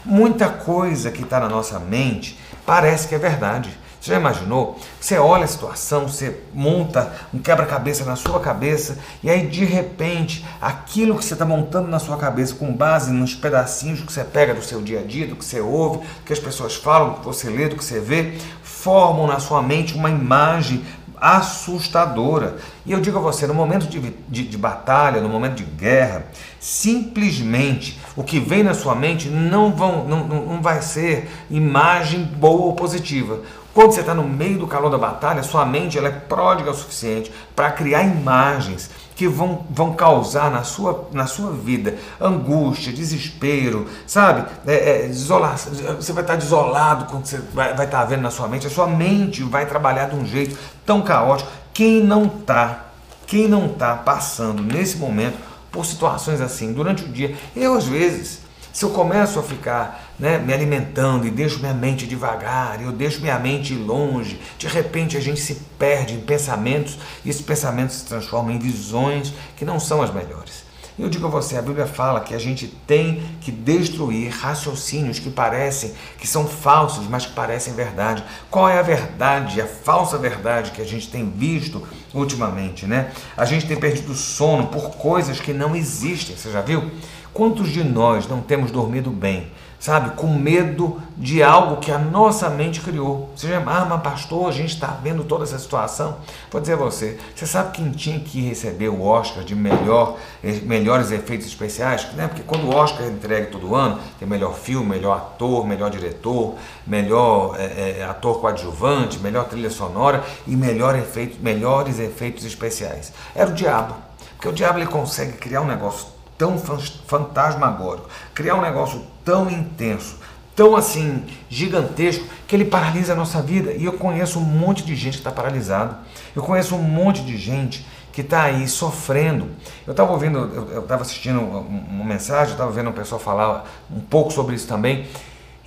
Muita 0.04 0.50
coisa 0.50 1.12
que 1.12 1.24
está 1.24 1.40
na 1.40 1.50
nossa 1.50 1.80
mente 1.80 2.38
parece 2.66 3.08
que 3.08 3.16
é 3.16 3.20
verdade. 3.20 3.78
Você 4.02 4.14
já 4.14 4.20
imaginou? 4.20 4.80
Você 5.00 5.20
olha 5.20 5.44
a 5.44 5.48
situação, 5.48 6.08
você 6.08 6.42
monta 6.56 7.14
um 7.32 7.38
quebra-cabeça 7.38 8.04
na 8.04 8.16
sua 8.16 8.40
cabeça 8.40 8.98
e 9.22 9.30
aí 9.30 9.46
de 9.46 9.64
repente 9.64 10.44
aquilo 10.60 11.16
que 11.16 11.24
você 11.24 11.34
está 11.34 11.46
montando 11.46 11.88
na 11.88 12.00
sua 12.00 12.18
cabeça 12.18 12.56
com 12.56 12.74
base 12.74 13.12
nos 13.12 13.36
pedacinhos 13.36 14.02
que 14.02 14.12
você 14.12 14.24
pega 14.24 14.56
do 14.56 14.64
seu 14.64 14.82
dia 14.82 15.02
a 15.02 15.04
dia, 15.04 15.28
do 15.28 15.36
que 15.36 15.46
você 15.46 15.62
ouve, 15.62 16.00
do 16.00 16.26
que 16.26 16.34
as 16.34 16.40
pessoas 16.40 16.76
falam, 16.76 17.12
do 17.12 17.20
que 17.20 17.26
você 17.28 17.48
lê, 17.48 17.70
do 17.70 17.76
que 17.76 17.86
você 17.86 18.00
vê, 18.00 18.40
formam 18.64 19.28
na 19.28 19.40
sua 19.40 19.62
mente 19.62 19.94
uma 19.94 20.10
imagem 20.10 20.84
assustadora. 21.22 22.58
E 22.84 22.92
eu 22.92 23.00
digo 23.00 23.20
a 23.20 23.22
você, 23.22 23.46
no 23.46 23.54
momento 23.54 23.86
de, 23.86 24.00
de, 24.28 24.48
de, 24.48 24.58
batalha, 24.58 25.22
no 25.22 25.30
momento 25.30 25.58
de 25.58 25.64
guerra, 25.64 26.26
simplesmente 26.60 28.00
o 28.16 28.24
que 28.24 28.40
vem 28.40 28.64
na 28.64 28.74
sua 28.74 28.96
mente 28.96 29.30
não, 29.30 29.72
vão, 29.72 30.08
não, 30.08 30.28
não, 30.28 30.46
não 30.48 30.62
vai 30.64 30.82
ser 30.82 31.30
imagem 31.52 32.24
boa 32.24 32.66
ou 32.66 32.74
positiva. 32.74 33.42
Quando 33.74 33.94
você 33.94 34.02
está 34.02 34.14
no 34.14 34.28
meio 34.28 34.60
do 34.60 34.68
calor 34.68 34.90
da 34.90 34.98
batalha, 34.98 35.42
sua 35.44 35.66
mente 35.66 35.98
ela 35.98 36.10
é 36.10 36.12
pródiga 36.12 36.72
o 36.72 36.74
suficiente 36.74 37.32
para 37.56 37.72
criar 37.72 38.04
imagens 38.04 38.90
que 39.16 39.28
vão, 39.28 39.66
vão 39.70 39.94
causar 39.94 40.52
na 40.52 40.64
sua, 40.64 41.08
na 41.14 41.26
sua 41.26 41.52
vida 41.52 41.96
angústia, 42.20 42.92
desespero, 42.92 43.88
sabe? 44.06 44.46
É, 44.68 45.06
é, 45.06 45.08
desolação, 45.08 45.74
você 45.96 46.12
vai 46.12 46.24
estar 46.24 46.36
desolado 46.36 47.06
quando 47.06 47.26
você 47.26 47.38
vai, 47.54 47.72
estar 47.86 48.04
vendo 48.06 48.22
na 48.22 48.32
sua 48.32 48.48
mente, 48.48 48.68
a 48.68 48.70
sua 48.70 48.88
mente 48.88 49.42
vai 49.44 49.66
trabalhar 49.66 50.10
de 50.10 50.16
um 50.16 50.26
jeito 50.26 50.58
tão 50.86 51.02
caótico. 51.02 51.50
Quem 51.74 52.04
não 52.04 52.26
está, 52.26 52.88
quem 53.26 53.48
não 53.48 53.68
está 53.68 53.96
passando 53.96 54.62
nesse 54.62 54.98
momento 54.98 55.38
por 55.72 55.86
situações 55.86 56.42
assim 56.42 56.74
durante 56.74 57.06
o 57.06 57.08
dia, 57.08 57.38
eu 57.56 57.76
às 57.76 57.86
vezes, 57.86 58.42
se 58.74 58.84
eu 58.84 58.90
começo 58.90 59.40
a 59.40 59.44
ficar 59.44 60.11
né, 60.22 60.38
me 60.38 60.54
alimentando 60.54 61.26
e 61.26 61.32
deixo 61.32 61.60
minha 61.60 61.74
mente 61.74 62.06
devagar, 62.06 62.80
eu 62.80 62.92
deixo 62.92 63.20
minha 63.22 63.40
mente 63.40 63.74
longe, 63.74 64.40
de 64.58 64.68
repente 64.68 65.18
a 65.18 65.20
gente 65.20 65.42
se 65.42 65.56
perde 65.80 66.14
em 66.14 66.22
pensamentos 66.22 67.00
e 67.26 67.30
esses 67.30 67.42
pensamentos 67.42 67.96
se 67.96 68.06
transformam 68.06 68.54
em 68.54 68.60
visões 68.60 69.34
que 69.58 69.66
não 69.66 69.80
são 69.80 70.00
as 70.04 70.14
melhores. 70.14 70.70
Eu 71.00 71.10
digo 71.10 71.26
a 71.26 71.30
você, 71.30 71.58
a 71.58 71.62
Bíblia 71.64 71.88
fala 71.88 72.20
que 72.20 72.36
a 72.36 72.38
gente 72.38 72.68
tem 72.68 73.24
que 73.40 73.52
destruir 73.52 74.30
raciocínios 74.30 75.18
que 75.18 75.32
parecem, 75.32 75.94
que 76.20 76.28
são 76.28 76.46
falsos, 76.46 77.08
mas 77.08 77.26
que 77.26 77.34
parecem 77.34 77.74
verdade. 77.74 78.24
Qual 78.52 78.70
é 78.70 78.78
a 78.78 78.84
verdade, 78.84 79.60
a 79.60 79.66
falsa 79.66 80.20
verdade 80.20 80.70
que 80.70 80.82
a 80.82 80.86
gente 80.86 81.10
tem 81.10 81.28
visto 81.32 81.82
ultimamente, 82.14 82.86
né? 82.86 83.12
A 83.36 83.46
gente 83.46 83.66
tem 83.66 83.78
perdido 83.78 84.14
sono 84.14 84.68
por 84.68 84.92
coisas 84.92 85.40
que 85.40 85.54
não 85.54 85.76
existem, 85.76 86.36
você 86.36 86.52
já 86.52 86.62
viu? 86.62 86.92
Quantos 87.34 87.70
de 87.70 87.84
nós 87.84 88.28
não 88.28 88.42
temos 88.42 88.70
dormido 88.70 89.10
bem? 89.10 89.50
Sabe, 89.82 90.12
com 90.12 90.28
medo 90.28 91.02
de 91.18 91.42
algo 91.42 91.78
que 91.78 91.92
a 91.92 91.98
nossa 91.98 92.48
mente 92.52 92.80
criou. 92.82 93.32
Você 93.36 93.48
já, 93.48 93.58
ah, 93.58 93.86
mas 93.90 94.02
pastor, 94.04 94.48
a 94.48 94.52
gente 94.52 94.76
está 94.76 94.88
vendo 95.02 95.24
toda 95.24 95.44
essa 95.44 95.58
situação. 95.58 96.18
Vou 96.52 96.62
dizer 96.62 96.74
a 96.74 96.76
você, 96.76 97.18
você 97.36 97.48
sabe 97.48 97.72
quem 97.72 97.90
tinha 97.90 98.20
que 98.20 98.42
receber 98.42 98.90
o 98.90 99.04
Oscar 99.04 99.44
de 99.44 99.56
melhor, 99.56 100.20
eh, 100.44 100.60
melhores 100.62 101.12
efeitos 101.12 101.48
especiais? 101.48 102.06
Né? 102.14 102.28
Porque 102.28 102.44
quando 102.44 102.66
o 102.66 102.76
Oscar 102.76 103.08
é 103.08 103.10
entregue 103.10 103.48
todo 103.48 103.74
ano, 103.74 104.00
tem 104.20 104.28
melhor 104.28 104.54
filme, 104.54 104.88
melhor 104.88 105.18
ator, 105.18 105.66
melhor 105.66 105.90
diretor, 105.90 106.54
melhor 106.86 107.56
é, 107.58 108.02
é, 108.02 108.04
ator 108.04 108.40
coadjuvante, 108.40 109.18
melhor 109.18 109.46
trilha 109.46 109.72
sonora 109.72 110.24
e 110.46 110.56
melhor 110.56 110.96
efeito, 110.96 111.42
melhores 111.42 111.98
efeitos 111.98 112.46
especiais. 112.46 113.12
Era 113.34 113.50
o 113.50 113.54
diabo. 113.54 113.96
Porque 114.36 114.48
o 114.48 114.54
diabo 114.54 114.78
ele 114.78 114.88
consegue 114.88 115.34
criar 115.34 115.62
um 115.62 115.68
negócio 115.68 116.11
tão 116.42 116.58
fantasmagórico, 116.58 118.10
criar 118.34 118.56
um 118.56 118.62
negócio 118.62 119.06
tão 119.24 119.48
intenso, 119.48 120.18
tão 120.56 120.76
assim 120.76 121.24
gigantesco, 121.48 122.26
que 122.48 122.56
ele 122.56 122.66
paralisa 122.66 123.14
a 123.14 123.16
nossa 123.16 123.44
vida. 123.44 123.74
E 123.74 123.86
eu 123.86 123.94
conheço 123.94 124.40
um 124.40 124.44
monte 124.44 124.84
de 124.84 124.96
gente 124.96 125.14
que 125.14 125.20
está 125.20 125.32
paralisado. 125.32 125.96
Eu 126.36 126.42
conheço 126.42 126.76
um 126.76 126.82
monte 126.82 127.22
de 127.22 127.38
gente 127.38 127.86
que 128.12 128.22
está 128.22 128.46
aí 128.46 128.68
sofrendo. 128.68 129.50
Eu 129.86 129.92
estava 129.92 130.12
ouvindo, 130.12 130.40
eu 130.72 130.82
estava 130.82 131.04
assistindo 131.04 131.40
uma 131.42 132.06
mensagem, 132.06 132.54
estava 132.54 132.72
vendo 132.72 132.90
o 132.90 132.94
pessoal 132.94 133.22
falar 133.22 133.68
um 133.96 134.00
pouco 134.00 134.34
sobre 134.34 134.56
isso 134.56 134.68
também. 134.68 135.06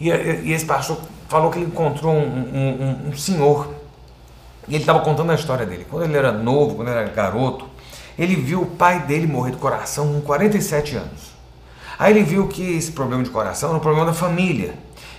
E, 0.00 0.08
e 0.10 0.52
esse 0.52 0.64
pastor 0.64 0.98
falou 1.28 1.52
que 1.52 1.58
ele 1.58 1.66
encontrou 1.66 2.12
um, 2.12 2.18
um, 2.18 3.08
um 3.10 3.16
senhor 3.16 3.72
e 4.66 4.74
ele 4.74 4.82
estava 4.82 4.98
contando 5.00 5.30
a 5.30 5.36
história 5.36 5.64
dele. 5.64 5.86
Quando 5.88 6.02
ele 6.02 6.16
era 6.16 6.32
novo, 6.32 6.74
quando 6.74 6.88
ele 6.88 6.98
era 6.98 7.08
garoto, 7.10 7.73
ele 8.18 8.36
viu 8.36 8.62
o 8.62 8.66
pai 8.66 9.00
dele 9.00 9.26
morrer 9.26 9.52
do 9.52 9.58
coração 9.58 10.12
com 10.12 10.20
47 10.20 10.96
anos. 10.96 11.34
Aí 11.98 12.12
ele 12.12 12.22
viu 12.22 12.48
que 12.48 12.76
esse 12.76 12.92
problema 12.92 13.22
de 13.22 13.30
coração 13.30 13.70
era 13.70 13.78
um 13.78 13.80
problema 13.80 14.06
da 14.06 14.12
família. 14.12 14.74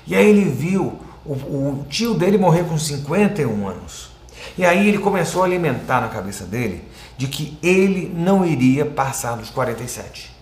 E 0.06 0.16
aí 0.16 0.28
ele 0.28 0.50
viu 0.50 1.00
o, 1.26 1.34
o 1.34 1.86
tio 1.90 2.14
dele 2.14 2.38
morrer 2.38 2.64
com 2.64 2.78
51 2.78 3.68
anos. 3.68 4.10
E 4.58 4.66
aí 4.66 4.88
ele 4.88 5.00
começou 5.00 5.42
a 5.42 5.46
alimentar 5.46 6.02
na 6.02 6.08
cabeça 6.08 6.46
dele 6.46 6.84
de 7.18 7.28
que 7.28 7.58
ele 7.64 8.12
não 8.16 8.46
iria 8.46 8.86
passar 8.86 9.36
dos 9.36 9.50
47. 9.50 10.34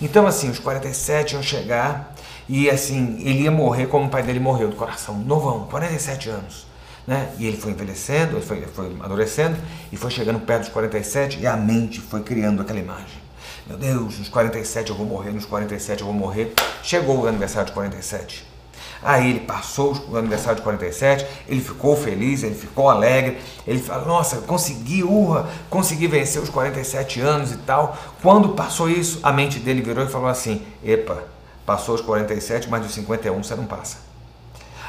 Então, 0.00 0.26
assim, 0.26 0.50
os 0.50 0.58
47 0.58 1.34
iam 1.34 1.42
chegar 1.42 2.14
e, 2.48 2.68
assim, 2.68 3.18
ele 3.20 3.42
ia 3.42 3.50
morrer 3.50 3.86
como 3.86 4.06
o 4.06 4.10
pai 4.10 4.22
dele 4.22 4.40
morreu 4.40 4.68
do 4.68 4.76
coração, 4.76 5.16
novão, 5.18 5.66
47 5.70 6.28
anos. 6.30 6.66
Né? 7.06 7.30
E 7.38 7.46
ele 7.46 7.56
foi 7.56 7.72
envelhecendo, 7.72 8.36
ele 8.36 8.44
foi, 8.44 8.62
foi 8.62 8.86
amadurecendo 8.86 9.56
e 9.92 9.96
foi 9.96 10.10
chegando 10.10 10.40
perto 10.40 10.62
dos 10.62 10.70
47 10.70 11.38
e 11.40 11.46
a 11.46 11.56
mente 11.56 12.00
foi 12.00 12.22
criando 12.22 12.62
aquela 12.62 12.78
imagem. 12.78 13.24
Meu 13.66 13.76
Deus, 13.76 14.18
nos 14.18 14.28
47 14.28 14.90
eu 14.90 14.96
vou 14.96 15.06
morrer, 15.06 15.30
nos 15.30 15.46
47 15.46 16.00
eu 16.00 16.06
vou 16.06 16.14
morrer. 16.14 16.52
Chegou 16.82 17.22
o 17.22 17.26
aniversário 17.26 17.66
de 17.66 17.72
47. 17.72 18.54
Aí 19.02 19.30
ele 19.30 19.40
passou 19.40 19.94
o 20.08 20.16
aniversário 20.16 20.56
de 20.56 20.62
47, 20.62 21.26
ele 21.46 21.60
ficou 21.60 21.94
feliz, 21.94 22.42
ele 22.42 22.54
ficou 22.54 22.88
alegre, 22.88 23.38
ele 23.66 23.78
falou, 23.78 24.06
nossa, 24.06 24.38
consegui, 24.38 25.02
urra, 25.02 25.46
consegui 25.68 26.06
vencer 26.06 26.40
os 26.40 26.48
47 26.48 27.20
anos 27.20 27.52
e 27.52 27.58
tal. 27.58 27.96
Quando 28.22 28.50
passou 28.50 28.88
isso, 28.88 29.20
a 29.22 29.30
mente 29.30 29.58
dele 29.58 29.82
virou 29.82 30.04
e 30.04 30.08
falou 30.08 30.28
assim, 30.28 30.62
epa, 30.82 31.22
passou 31.66 31.94
os 31.94 32.00
47, 32.00 32.68
mas 32.70 32.82
dos 32.82 32.94
51 32.94 33.42
você 33.42 33.54
não 33.54 33.66
passa. 33.66 34.03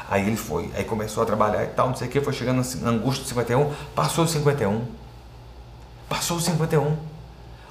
Aí 0.08 0.26
ele 0.26 0.36
foi, 0.36 0.70
aí 0.76 0.84
começou 0.84 1.22
a 1.22 1.26
trabalhar 1.26 1.64
e 1.64 1.68
tal, 1.68 1.88
não 1.88 1.96
sei 1.96 2.06
o 2.06 2.10
que, 2.10 2.20
foi 2.20 2.32
chegando 2.32 2.62
na 2.80 2.90
angústia 2.90 3.24
de 3.24 3.28
51, 3.30 3.72
passou 3.94 4.24
os 4.24 4.30
51. 4.30 4.82
Passou 6.08 6.36
os 6.36 6.44
51. 6.44 6.96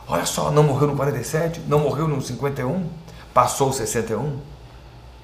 Olha 0.07 0.25
só, 0.25 0.51
não 0.51 0.63
morreu 0.63 0.87
no 0.87 0.95
47, 0.95 1.61
não 1.67 1.79
morreu 1.79 2.07
no 2.07 2.21
51, 2.21 2.87
passou 3.33 3.69
o 3.69 3.73
61, 3.73 4.39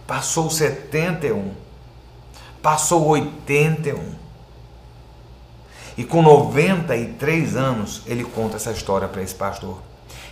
passou 0.07 0.47
o 0.47 0.49
71, 0.49 1.51
passou 2.61 3.03
o 3.03 3.07
81. 3.09 4.21
E 5.97 6.03
com 6.03 6.21
93 6.21 7.55
anos, 7.55 8.01
ele 8.07 8.23
conta 8.23 8.55
essa 8.55 8.71
história 8.71 9.07
para 9.07 9.21
esse 9.21 9.35
pastor. 9.35 9.77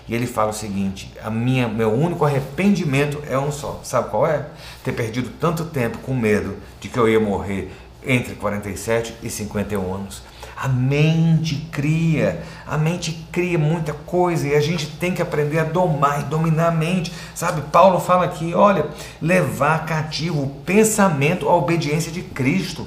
E 0.09 0.15
ele 0.15 0.25
fala 0.25 0.49
o 0.49 0.53
seguinte: 0.53 1.13
a 1.23 1.29
minha, 1.29 1.67
meu 1.67 1.93
único 1.93 2.25
arrependimento 2.25 3.21
é 3.29 3.37
um 3.37 3.51
só. 3.51 3.79
Sabe 3.83 4.09
qual 4.09 4.25
é? 4.25 4.47
Ter 4.83 4.91
perdido 4.91 5.29
tanto 5.39 5.65
tempo 5.65 5.99
com 5.99 6.15
medo 6.15 6.57
de 6.81 6.89
que 6.89 6.97
eu 6.97 7.07
ia 7.07 7.19
morrer 7.19 7.71
entre 8.05 8.33
47 8.33 9.13
e 9.21 9.29
51 9.29 9.93
anos. 9.93 10.23
A 10.57 10.67
mente 10.67 11.55
cria, 11.71 12.43
a 12.67 12.77
mente 12.77 13.25
cria 13.31 13.57
muita 13.57 13.93
coisa 13.93 14.47
e 14.47 14.55
a 14.55 14.59
gente 14.59 14.87
tem 14.87 15.13
que 15.13 15.21
aprender 15.21 15.59
a 15.59 15.63
domar 15.63 16.21
e 16.21 16.23
dominar 16.23 16.67
a 16.67 16.71
mente. 16.71 17.13
Sabe, 17.33 17.61
Paulo 17.71 17.99
fala 17.99 18.25
aqui, 18.25 18.53
olha, 18.53 18.87
levar 19.21 19.85
cativo 19.85 20.41
o 20.41 20.49
pensamento 20.65 21.47
à 21.47 21.55
obediência 21.55 22.11
de 22.11 22.21
Cristo. 22.21 22.85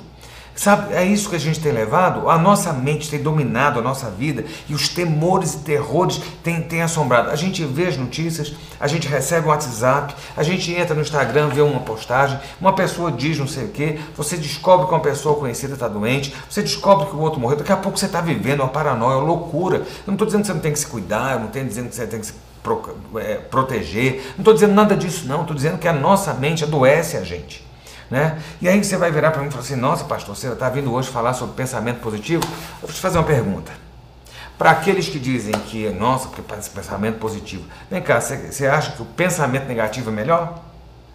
Sabe, 0.55 0.93
é 0.95 1.03
isso 1.05 1.31
que 1.31 1.37
a 1.37 1.41
gente 1.41 1.61
tem 1.61 1.73
levado? 1.73 2.29
A 2.29 2.37
nossa 2.37 2.73
mente 2.75 3.09
tem 3.09 3.23
dominado 3.23 3.79
a 3.79 3.83
nossa 3.83 4.11
vida 4.11 4.45
e 4.69 4.75
os 4.75 4.87
temores 4.89 5.55
e 5.55 5.59
terrores 5.59 6.21
têm, 6.45 6.61
têm 6.61 6.83
assombrado. 6.83 7.31
A 7.31 7.37
gente 7.37 7.65
vê 7.65 7.87
as 7.87 7.97
notícias, 7.97 8.53
a 8.79 8.87
gente 8.87 9.09
recebe 9.09 9.47
um 9.47 9.51
WhatsApp, 9.51 10.15
a 10.37 10.43
gente 10.43 10.71
entra 10.73 10.95
no 10.95 11.01
Instagram, 11.01 11.49
vê 11.49 11.63
uma 11.63 11.81
postagem, 11.81 12.39
uma 12.61 12.75
pessoa 12.75 13.11
diz 13.11 13.39
não 13.39 13.49
sei 13.49 13.65
o 13.65 13.69
que, 13.69 13.99
você 14.15 14.37
descobre 14.37 14.87
que 14.87 14.93
uma 14.93 15.01
pessoa 15.01 15.37
conhecida 15.37 15.73
está 15.73 15.89
doente, 15.89 16.35
você 16.49 16.61
descobre 16.61 17.07
que 17.07 17.17
o 17.17 17.21
outro 17.21 17.41
morreu, 17.41 17.57
daqui 17.57 17.73
a 17.73 17.77
pouco 17.77 17.99
você 17.99 18.07
está 18.07 18.21
vivendo 18.21 18.61
uma 18.61 18.69
paranoia, 18.69 19.17
uma 19.17 19.25
loucura. 19.25 19.79
Eu 19.79 19.87
não 20.07 20.15
estou 20.15 20.27
dizendo 20.27 20.43
que 20.43 20.47
você 20.49 20.55
não 20.55 20.61
tem 20.61 20.73
que 20.73 20.79
se 20.79 20.87
cuidar, 20.87 21.33
eu 21.33 21.39
não 21.39 21.47
estou 21.47 21.65
dizendo 21.65 21.89
que 21.89 21.95
você 21.95 22.07
tem 22.07 22.21
que 22.21 22.27
se 22.27 22.35
é, 23.17 23.35
proteger, 23.37 24.17
não 24.37 24.41
estou 24.41 24.55
dizendo 24.55 24.75
nada 24.75 24.95
disso, 24.95 25.27
não, 25.27 25.41
estou 25.41 25.57
dizendo 25.57 25.79
que 25.79 25.89
a 25.89 25.93
nossa 25.93 26.35
mente 26.35 26.63
adoece 26.63 27.17
a 27.17 27.23
gente. 27.23 27.72
Né? 28.13 28.39
E 28.61 28.69
aí 28.69 28.85
você 28.85 28.99
vai 28.99 29.11
virar 29.11 29.31
para 29.31 29.41
mim 29.41 29.49
e 29.49 29.51
falar 29.51 29.65
assim: 29.65 29.75
Nossa, 29.75 30.05
pastor, 30.05 30.37
você 30.37 30.47
está 30.47 30.69
vindo 30.69 30.93
hoje 30.93 31.09
falar 31.09 31.33
sobre 31.33 31.55
pensamento 31.55 32.01
positivo? 32.01 32.45
Eu 32.83 32.87
vou 32.87 32.93
te 32.93 33.01
fazer 33.01 33.17
uma 33.17 33.25
pergunta. 33.25 33.73
Para 34.59 34.73
aqueles 34.73 35.09
que 35.09 35.19
dizem 35.19 35.53
que, 35.53 35.89
nossa, 35.89 36.29
que 36.29 36.43
pensamento 36.43 37.19
positivo, 37.19 37.65
vem 37.91 38.03
cá, 38.03 38.21
você 38.21 38.67
acha 38.67 38.93
que 38.93 39.01
o 39.01 39.07
pensamento 39.07 39.67
negativo 39.67 40.11
é 40.11 40.13
melhor? 40.13 40.59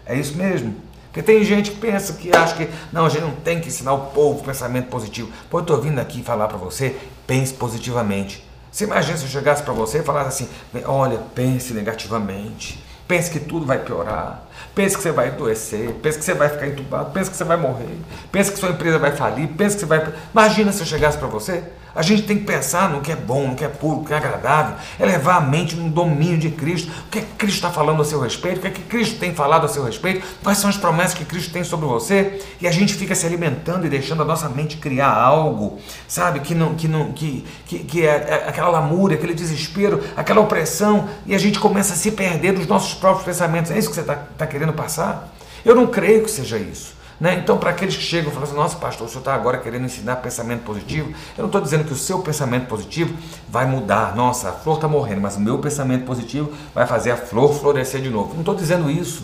É 0.07 0.15
isso 0.15 0.35
mesmo? 0.35 0.73
Porque 1.03 1.21
tem 1.21 1.43
gente 1.43 1.69
que 1.69 1.77
pensa 1.77 2.13
que 2.13 2.35
acha 2.35 2.55
que 2.55 2.67
não, 2.91 3.05
a 3.05 3.09
gente 3.09 3.21
não 3.21 3.35
tem 3.35 3.61
que 3.61 3.67
ensinar 3.67 3.93
o 3.93 4.07
povo 4.07 4.43
pensamento 4.43 4.87
positivo. 4.87 5.31
Pô, 5.51 5.59
eu 5.59 5.61
estou 5.61 5.79
vindo 5.79 5.99
aqui 5.99 6.23
falar 6.23 6.47
para 6.47 6.57
você, 6.57 6.97
pense 7.27 7.53
positivamente. 7.53 8.43
Você 8.71 8.85
imagina 8.85 9.15
se 9.15 9.23
eu 9.23 9.29
chegasse 9.29 9.61
para 9.61 9.73
você 9.73 9.99
e 9.99 10.03
falasse 10.03 10.45
assim: 10.73 10.83
olha, 10.83 11.19
pense 11.35 11.75
negativamente. 11.75 12.83
Pense 13.07 13.29
que 13.29 13.39
tudo 13.39 13.67
vai 13.67 13.77
piorar. 13.77 14.46
Pense 14.77 14.95
que 14.95 15.01
você 15.01 15.11
vai 15.11 15.29
adoecer. 15.29 15.89
Pense 16.03 16.19
que 16.19 16.23
você 16.23 16.35
vai 16.35 16.49
ficar 16.49 16.67
entubado. 16.67 17.09
Pense 17.09 17.31
que 17.31 17.35
você 17.35 17.43
vai 17.43 17.57
morrer. 17.57 17.97
Pense 18.31 18.51
que 18.51 18.59
sua 18.59 18.69
empresa 18.69 18.99
vai 18.99 19.11
falir. 19.11 19.47
Pense 19.47 19.75
que 19.75 19.79
você 19.79 19.85
vai. 19.87 20.13
Imagina 20.31 20.71
se 20.71 20.81
eu 20.81 20.85
chegasse 20.85 21.17
para 21.17 21.27
você. 21.27 21.63
A 21.95 22.01
gente 22.01 22.23
tem 22.23 22.37
que 22.37 22.45
pensar 22.45 22.89
no 22.89 23.01
que 23.01 23.11
é 23.11 23.15
bom, 23.15 23.47
no 23.47 23.55
que 23.55 23.63
é 23.63 23.67
puro, 23.67 23.97
no 23.97 24.05
que 24.05 24.13
é 24.13 24.17
agradável. 24.17 24.75
É 24.99 25.05
levar 25.05 25.37
a 25.37 25.41
mente 25.41 25.75
no 25.75 25.89
domínio 25.89 26.37
de 26.37 26.49
Cristo. 26.49 26.91
O 27.07 27.09
que, 27.09 27.19
é 27.19 27.21
que 27.21 27.33
Cristo 27.37 27.55
está 27.55 27.71
falando 27.71 28.01
a 28.01 28.05
seu 28.05 28.19
respeito? 28.19 28.57
O 28.57 28.61
que, 28.61 28.67
é 28.67 28.71
que 28.71 28.81
Cristo 28.83 29.19
tem 29.19 29.33
falado 29.33 29.65
a 29.65 29.67
seu 29.67 29.83
respeito? 29.83 30.25
Quais 30.43 30.57
são 30.57 30.69
as 30.69 30.77
promessas 30.77 31.13
que 31.13 31.25
Cristo 31.25 31.51
tem 31.51 31.63
sobre 31.63 31.87
você? 31.87 32.41
E 32.61 32.67
a 32.67 32.71
gente 32.71 32.93
fica 32.93 33.15
se 33.15 33.25
alimentando 33.25 33.85
e 33.85 33.89
deixando 33.89 34.21
a 34.21 34.25
nossa 34.25 34.49
mente 34.49 34.77
criar 34.77 35.11
algo, 35.11 35.79
sabe? 36.07 36.39
Que 36.41 36.53
não, 36.53 36.75
que 36.75 36.87
não, 36.87 37.11
que, 37.13 37.45
que, 37.65 37.79
que 37.79 38.05
é, 38.05 38.43
é 38.45 38.49
aquela 38.49 38.69
lamúria, 38.69 39.17
aquele 39.17 39.33
desespero, 39.33 40.03
aquela 40.15 40.41
opressão. 40.41 41.07
E 41.25 41.33
a 41.33 41.39
gente 41.39 41.59
começa 41.59 41.93
a 41.93 41.95
se 41.95 42.11
perder 42.11 42.53
dos 42.53 42.67
nossos 42.67 42.93
próprios 42.93 43.25
pensamentos. 43.25 43.71
É 43.71 43.77
isso 43.77 43.89
que 43.89 43.95
você 43.95 44.01
está 44.01 44.15
tá 44.15 44.45
querendo 44.45 44.73
passar? 44.73 45.33
Eu 45.65 45.75
não 45.75 45.87
creio 45.87 46.23
que 46.23 46.31
seja 46.31 46.57
isso. 46.57 46.96
Né? 47.19 47.39
Então, 47.41 47.57
para 47.57 47.71
aqueles 47.71 47.95
que 47.95 48.03
chegam 48.03 48.29
e 48.29 48.33
falam 48.33 48.47
assim, 48.47 48.55
nossa 48.55 48.77
pastor, 48.77 49.07
o 49.07 49.09
senhor 49.09 49.21
está 49.21 49.33
agora 49.33 49.57
querendo 49.57 49.85
ensinar 49.85 50.17
pensamento 50.17 50.63
positivo, 50.63 51.09
eu 51.35 51.41
não 51.41 51.47
estou 51.47 51.61
dizendo 51.61 51.83
que 51.83 51.93
o 51.93 51.95
seu 51.95 52.19
pensamento 52.19 52.67
positivo 52.67 53.15
vai 53.49 53.65
mudar, 53.65 54.15
nossa, 54.15 54.49
a 54.49 54.51
flor 54.51 54.75
está 54.75 54.87
morrendo, 54.87 55.21
mas 55.21 55.35
o 55.35 55.39
meu 55.39 55.57
pensamento 55.57 56.05
positivo 56.05 56.51
vai 56.75 56.85
fazer 56.85 57.11
a 57.11 57.17
flor 57.17 57.53
florescer 57.55 58.01
de 58.01 58.09
novo. 58.09 58.33
Não 58.33 58.41
estou 58.41 58.53
dizendo 58.53 58.89
isso. 58.89 59.23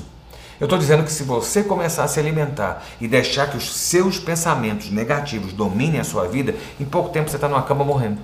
Eu 0.59 0.65
estou 0.65 0.79
dizendo 0.79 1.03
que 1.03 1.11
se 1.11 1.23
você 1.23 1.63
começar 1.63 2.03
a 2.03 2.07
se 2.07 2.19
alimentar 2.19 2.83
e 3.01 3.07
deixar 3.07 3.49
que 3.49 3.57
os 3.57 3.71
seus 3.75 4.17
pensamentos 4.17 4.89
negativos 4.89 5.51
dominem 5.51 5.99
a 5.99 6.03
sua 6.03 6.27
vida, 6.27 6.55
em 6.79 6.85
pouco 6.85 7.09
tempo 7.09 7.29
você 7.29 7.35
está 7.37 7.47
numa 7.47 7.63
cama 7.63 7.83
morrendo. 7.83 8.19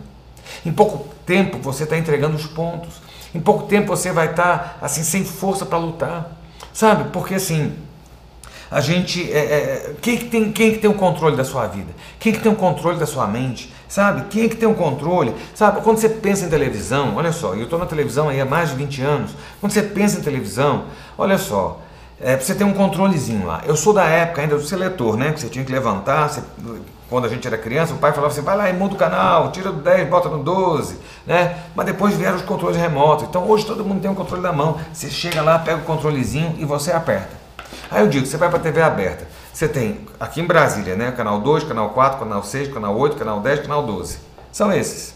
Em 0.65 0.71
pouco 0.71 1.07
tempo 1.25 1.57
você 1.59 1.83
está 1.83 1.97
entregando 1.97 2.35
os 2.35 2.45
pontos. 2.45 3.01
Em 3.35 3.39
pouco 3.39 3.67
tempo 3.67 3.87
você 3.87 4.11
vai 4.11 4.31
estar 4.31 4.57
tá, 4.57 4.75
assim 4.81 5.03
sem 5.03 5.23
força 5.23 5.65
para 5.65 5.77
lutar. 5.77 6.39
Sabe? 6.73 7.09
Porque 7.11 7.35
assim, 7.35 7.75
a 8.71 8.81
gente. 8.81 9.31
É, 9.31 9.37
é, 9.37 9.95
quem, 10.01 10.17
que 10.17 10.25
tem, 10.25 10.51
quem 10.51 10.71
que 10.73 10.77
tem 10.79 10.89
o 10.89 10.93
controle 10.93 11.35
da 11.35 11.43
sua 11.43 11.67
vida? 11.67 11.91
Quem 12.19 12.33
que 12.33 12.39
tem 12.39 12.51
o 12.51 12.55
controle 12.55 12.99
da 12.99 13.05
sua 13.05 13.27
mente? 13.27 13.73
Sabe? 13.87 14.25
Quem 14.29 14.47
que 14.47 14.55
tem 14.55 14.69
o 14.69 14.75
controle? 14.75 15.33
Sabe? 15.55 15.81
Quando 15.81 15.97
você 15.97 16.09
pensa 16.09 16.45
em 16.45 16.49
televisão, 16.49 17.15
olha 17.15 17.31
só, 17.31 17.55
eu 17.55 17.63
estou 17.63 17.79
na 17.79 17.85
televisão 17.85 18.29
aí 18.29 18.39
há 18.39 18.45
mais 18.45 18.69
de 18.69 18.75
20 18.75 19.01
anos. 19.01 19.31
Quando 19.59 19.71
você 19.71 19.81
pensa 19.81 20.19
em 20.19 20.21
televisão, 20.21 20.85
olha 21.17 21.37
só, 21.37 21.79
é, 22.21 22.37
você 22.37 22.53
tem 22.53 22.67
um 22.67 22.73
controlezinho 22.73 23.47
lá. 23.47 23.61
Eu 23.65 23.75
sou 23.75 23.93
da 23.93 24.05
época 24.05 24.41
ainda 24.41 24.55
do 24.55 24.63
seletor, 24.63 25.17
né? 25.17 25.31
Que 25.31 25.39
você 25.39 25.49
tinha 25.49 25.65
que 25.65 25.71
levantar, 25.71 26.29
você, 26.29 26.41
quando 27.09 27.25
a 27.25 27.29
gente 27.29 27.47
era 27.47 27.57
criança, 27.57 27.93
o 27.93 27.97
pai 27.97 28.11
falava 28.11 28.31
assim, 28.31 28.43
vai 28.43 28.55
lá 28.55 28.69
e 28.69 28.73
muda 28.73 28.93
o 28.93 28.97
canal, 28.97 29.51
tira 29.51 29.71
do 29.71 29.81
10, 29.81 30.07
bota 30.09 30.29
no 30.29 30.43
12, 30.43 30.95
né? 31.25 31.63
Mas 31.75 31.87
depois 31.87 32.15
vieram 32.15 32.35
os 32.35 32.43
controles 32.43 32.77
remotos. 32.77 33.25
Então 33.27 33.49
hoje 33.49 33.65
todo 33.65 33.83
mundo 33.83 34.01
tem 34.01 34.11
um 34.11 34.15
controle 34.15 34.43
na 34.43 34.53
mão. 34.53 34.77
Você 34.93 35.09
chega 35.09 35.41
lá, 35.41 35.57
pega 35.57 35.77
o 35.77 35.85
controlezinho 35.85 36.55
e 36.59 36.65
você 36.65 36.91
aperta. 36.91 37.48
Aí 37.89 38.01
eu 38.01 38.07
digo, 38.07 38.25
você 38.25 38.37
vai 38.37 38.49
para 38.49 38.59
a 38.59 38.61
TV 38.61 38.81
aberta. 38.81 39.27
Você 39.53 39.67
tem 39.67 40.07
aqui 40.19 40.41
em 40.41 40.45
Brasília, 40.45 40.95
né? 40.95 41.11
Canal 41.11 41.41
2, 41.41 41.63
canal 41.63 41.89
4, 41.89 42.19
canal 42.19 42.43
6, 42.43 42.73
canal 42.73 42.97
8, 42.97 43.17
canal 43.17 43.39
10, 43.41 43.61
canal 43.61 43.83
12. 43.83 44.17
São 44.51 44.71
esses. 44.71 45.13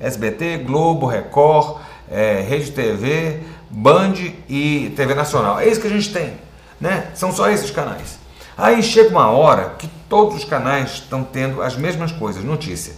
SBT, 0.00 0.58
Globo, 0.58 1.06
Record, 1.06 1.78
é, 2.10 2.40
Rede 2.40 2.72
TV, 2.72 3.40
Band 3.70 4.14
e 4.48 4.92
TV 4.96 5.14
Nacional. 5.14 5.60
É 5.60 5.68
isso 5.68 5.80
que 5.80 5.86
a 5.86 5.90
gente 5.90 6.12
tem. 6.12 6.34
Né? 6.80 7.10
São 7.14 7.32
só 7.32 7.48
esses 7.48 7.70
canais. 7.70 8.18
Aí 8.56 8.82
chega 8.82 9.10
uma 9.10 9.30
hora 9.30 9.74
que 9.78 9.88
todos 10.08 10.36
os 10.36 10.44
canais 10.44 10.92
estão 10.92 11.22
tendo 11.22 11.62
as 11.62 11.76
mesmas 11.76 12.12
coisas, 12.12 12.42
notícia. 12.42 12.94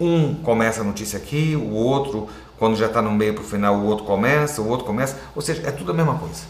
Um 0.00 0.34
começa 0.34 0.80
a 0.80 0.84
notícia 0.84 1.18
aqui, 1.18 1.54
o 1.54 1.74
outro, 1.74 2.28
quando 2.58 2.76
já 2.76 2.86
está 2.86 3.02
no 3.02 3.10
meio 3.10 3.34
para 3.34 3.42
o 3.42 3.46
final, 3.46 3.76
o 3.76 3.86
outro 3.86 4.04
começa, 4.04 4.60
o 4.62 4.68
outro 4.68 4.86
começa. 4.86 5.18
Ou 5.34 5.42
seja, 5.42 5.62
é 5.66 5.70
tudo 5.70 5.92
a 5.92 5.94
mesma 5.94 6.14
coisa. 6.14 6.44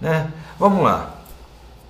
Né? 0.00 0.30
Vamos 0.58 0.82
lá. 0.82 1.14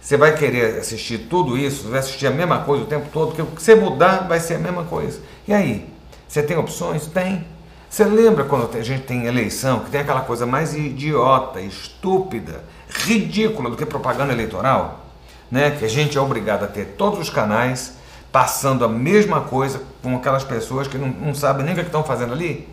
Você 0.01 0.17
vai 0.17 0.37
querer 0.37 0.79
assistir 0.79 1.27
tudo 1.29 1.59
isso, 1.59 1.89
vai 1.89 1.99
assistir 1.99 2.29
a 2.29 2.31
mesma 2.31 2.61
coisa 2.61 2.85
o 2.85 2.87
tempo 2.87 3.09
todo, 3.13 3.29
porque 3.29 3.43
o 3.43 3.47
que 3.47 3.63
você 3.63 3.75
mudar 3.75 4.29
vai 4.29 4.39
ser 4.39 4.55
a 4.55 4.59
mesma 4.59 4.85
coisa. 4.85 5.21
E 5.49 5.53
aí? 5.53 5.89
Você 6.29 6.43
tem 6.43 6.57
opções? 6.57 7.07
Tem. 7.07 7.45
Você 7.89 8.05
lembra 8.05 8.45
quando 8.45 8.77
a 8.77 8.83
gente 8.83 9.03
tem 9.03 9.27
eleição, 9.27 9.81
que 9.81 9.91
tem 9.91 10.01
aquela 10.01 10.21
coisa 10.21 10.45
mais 10.47 10.75
idiota, 10.75 11.61
estúpida, 11.61 12.63
ridícula 12.89 13.71
do 13.71 13.77
que 13.77 13.87
propaganda 13.87 14.33
eleitoral? 14.33 15.07
Né? 15.51 15.71
Que 15.73 15.85
a 15.85 15.89
gente 15.89 16.17
é 16.17 16.21
obrigado 16.21 16.65
a 16.65 16.67
ter 16.67 16.95
todos 16.97 17.19
os 17.19 17.31
canais 17.31 17.95
passando 18.31 18.85
a 18.85 18.89
mesma 18.89 19.41
coisa 19.41 19.83
com 20.03 20.15
aquelas 20.17 20.45
pessoas 20.45 20.87
que 20.87 20.99
não, 20.99 21.09
não 21.09 21.35
sabem 21.35 21.65
nem 21.65 21.75
o 21.75 21.77
que 21.79 21.83
estão 21.83 22.05
fazendo 22.05 22.33
ali? 22.33 22.69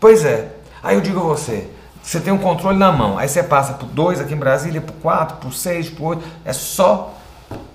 Pois 0.00 0.24
é. 0.24 0.52
Aí 0.82 0.96
eu 0.96 1.00
digo 1.00 1.20
a 1.20 1.22
você, 1.22 1.68
você 2.06 2.20
tem 2.20 2.32
um 2.32 2.38
controle 2.38 2.78
na 2.78 2.92
mão. 2.92 3.18
Aí 3.18 3.28
você 3.28 3.42
passa 3.42 3.72
por 3.72 3.86
dois 3.86 4.20
aqui 4.20 4.32
em 4.32 4.36
Brasília, 4.36 4.80
por 4.80 4.94
quatro, 4.94 5.38
por 5.38 5.52
seis, 5.52 5.90
por 5.90 6.10
oito. 6.10 6.22
É 6.44 6.52
só 6.52 7.12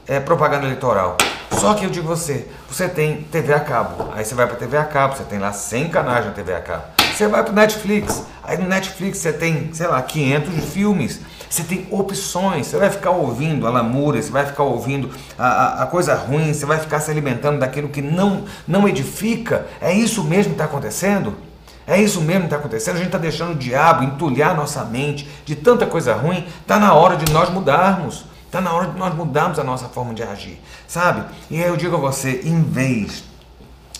é, 0.07 0.21
propaganda 0.21 0.65
eleitoral. 0.65 1.17
Só 1.51 1.73
que 1.73 1.83
eu 1.83 1.89
digo 1.89 2.07
você, 2.07 2.47
você 2.69 2.87
tem 2.87 3.23
TV 3.23 3.53
a 3.53 3.59
cabo. 3.59 4.09
Aí 4.13 4.23
você 4.23 4.33
vai 4.33 4.47
para 4.47 4.55
TV 4.55 4.77
a 4.77 4.85
cabo, 4.85 5.17
você 5.17 5.25
tem 5.25 5.37
lá 5.37 5.51
100 5.51 5.89
canais 5.89 6.25
na 6.25 6.31
TV 6.31 6.53
a 6.53 6.61
cabo. 6.61 6.83
Você 7.13 7.27
vai 7.27 7.43
para 7.43 7.51
Netflix. 7.51 8.23
Aí 8.41 8.57
no 8.57 8.69
Netflix 8.69 9.17
você 9.17 9.33
tem, 9.33 9.69
sei 9.73 9.87
lá, 9.87 10.01
500 10.01 10.63
filmes. 10.63 11.19
Você 11.49 11.63
tem 11.63 11.85
opções. 11.91 12.67
Você 12.67 12.77
vai 12.77 12.89
ficar 12.89 13.11
ouvindo 13.11 13.67
a 13.67 13.69
lamúria, 13.69 14.21
você 14.21 14.31
vai 14.31 14.45
ficar 14.45 14.63
ouvindo 14.63 15.11
a, 15.37 15.45
a, 15.45 15.83
a 15.83 15.87
coisa 15.87 16.15
ruim, 16.15 16.53
você 16.53 16.65
vai 16.65 16.79
ficar 16.79 17.01
se 17.01 17.11
alimentando 17.11 17.59
daquilo 17.59 17.89
que 17.89 18.01
não, 18.01 18.45
não 18.65 18.87
edifica. 18.87 19.67
É 19.81 19.93
isso 19.93 20.23
mesmo 20.23 20.51
que 20.51 20.55
está 20.55 20.63
acontecendo? 20.63 21.50
É 21.91 22.01
isso 22.01 22.21
mesmo 22.21 22.43
que 22.43 22.45
está 22.45 22.55
acontecendo. 22.55 22.95
A 22.95 22.99
gente 22.99 23.07
está 23.07 23.17
deixando 23.17 23.51
o 23.51 23.55
diabo 23.55 24.05
entulhar 24.05 24.55
nossa 24.55 24.85
mente 24.85 25.29
de 25.43 25.57
tanta 25.57 25.85
coisa 25.85 26.15
ruim. 26.15 26.47
Está 26.61 26.79
na 26.79 26.93
hora 26.93 27.17
de 27.17 27.29
nós 27.33 27.49
mudarmos. 27.49 28.23
Está 28.45 28.61
na 28.61 28.71
hora 28.71 28.87
de 28.87 28.97
nós 28.97 29.13
mudarmos 29.13 29.59
a 29.59 29.63
nossa 29.65 29.89
forma 29.89 30.13
de 30.13 30.23
agir. 30.23 30.57
Sabe? 30.87 31.25
E 31.49 31.61
aí 31.61 31.67
eu 31.67 31.75
digo 31.75 31.97
a 31.97 31.99
você, 31.99 32.43
em 32.45 32.63
vez 32.63 33.25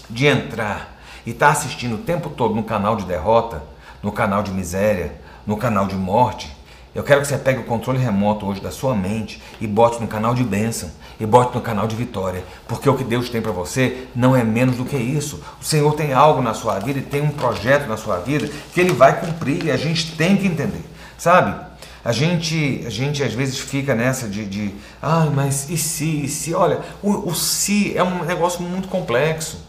de 0.10 0.26
entrar 0.26 1.02
e 1.26 1.32
estar 1.32 1.48
tá 1.48 1.52
assistindo 1.52 1.96
o 1.96 1.98
tempo 1.98 2.30
todo 2.30 2.56
no 2.56 2.64
canal 2.64 2.96
de 2.96 3.04
derrota, 3.04 3.62
no 4.02 4.14
canal 4.14 4.42
de 4.42 4.52
miséria, 4.52 5.20
no 5.46 5.58
canal 5.58 5.86
de 5.86 5.96
morte, 5.96 6.50
eu 6.94 7.04
quero 7.04 7.22
que 7.22 7.28
você 7.28 7.38
pegue 7.38 7.60
o 7.60 7.64
controle 7.64 8.00
remoto 8.00 8.46
hoje 8.46 8.60
da 8.60 8.70
sua 8.70 8.94
mente 8.94 9.42
e 9.62 9.68
bote 9.68 10.02
no 10.02 10.08
canal 10.08 10.36
de 10.36 10.44
bênção 10.44 10.92
e 11.20 11.26
bote 11.26 11.56
no 11.56 11.62
canal 11.62 11.88
de 11.88 11.96
vitória, 11.96 12.44
porque 12.68 12.90
o 12.90 12.98
que 12.98 13.04
Deus 13.04 13.30
tem 13.30 13.42
para 13.42 13.52
você 13.52 14.08
não 14.14 14.36
é 14.36 14.44
menos 14.44 14.76
do 14.76 14.84
que 14.84 14.98
isso. 14.98 15.42
O 15.62 15.64
Senhor 15.64 15.94
tem 15.94 16.12
algo 16.12 16.42
na 16.42 16.54
sua 16.54 16.80
vida 16.80 17.00
e 17.00 17.04
tem 17.04 17.22
um 17.22 17.30
projeto 17.30 17.88
na 17.88 17.96
sua 17.96 18.18
vida 18.18 18.50
que 18.74 18.82
Ele 18.82 18.92
vai 18.92 19.20
cumprir 19.22 19.66
e 19.66 19.72
a 19.72 19.78
gente 19.78 20.16
tem 20.18 20.36
que 20.36 20.48
entender, 20.48 20.84
sabe? 21.18 21.72
A 22.04 22.12
gente, 22.12 22.84
a 22.86 22.90
gente 22.90 23.24
às 23.24 23.34
vezes 23.34 23.60
fica 23.60 23.94
nessa 23.94 24.28
de, 24.28 24.44
de 24.46 24.74
ah, 25.02 25.28
mas 25.34 25.70
e 25.70 25.78
se, 25.78 26.24
e 26.24 26.28
se? 26.28 26.54
Olha, 26.54 26.82
o, 27.02 27.30
o 27.30 27.36
se 27.36 27.96
é 27.96 28.04
um 28.04 28.26
negócio 28.26 28.62
muito 28.62 28.88
complexo. 28.88 29.60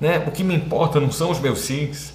Né? 0.00 0.22
O 0.26 0.30
que 0.30 0.44
me 0.44 0.54
importa 0.54 1.00
não 1.00 1.10
são 1.10 1.30
os 1.30 1.40
meus 1.40 1.60
sims. 1.60 2.13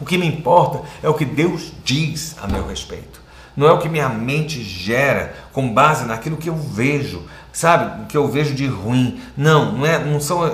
O 0.00 0.04
que 0.04 0.16
me 0.16 0.26
importa 0.26 0.82
é 1.02 1.08
o 1.08 1.14
que 1.14 1.24
Deus 1.24 1.72
diz 1.84 2.36
a 2.40 2.46
meu 2.46 2.66
respeito. 2.66 3.20
Não 3.56 3.66
é 3.66 3.72
o 3.72 3.78
que 3.78 3.88
minha 3.88 4.08
mente 4.08 4.62
gera 4.62 5.34
com 5.52 5.74
base 5.74 6.04
naquilo 6.04 6.36
que 6.36 6.48
eu 6.48 6.54
vejo, 6.54 7.24
sabe? 7.52 8.02
O 8.02 8.06
que 8.06 8.16
eu 8.16 8.28
vejo 8.28 8.54
de 8.54 8.68
ruim. 8.68 9.20
Não, 9.36 9.72
não, 9.72 9.84
é, 9.84 9.98
não 9.98 10.20
são 10.20 10.44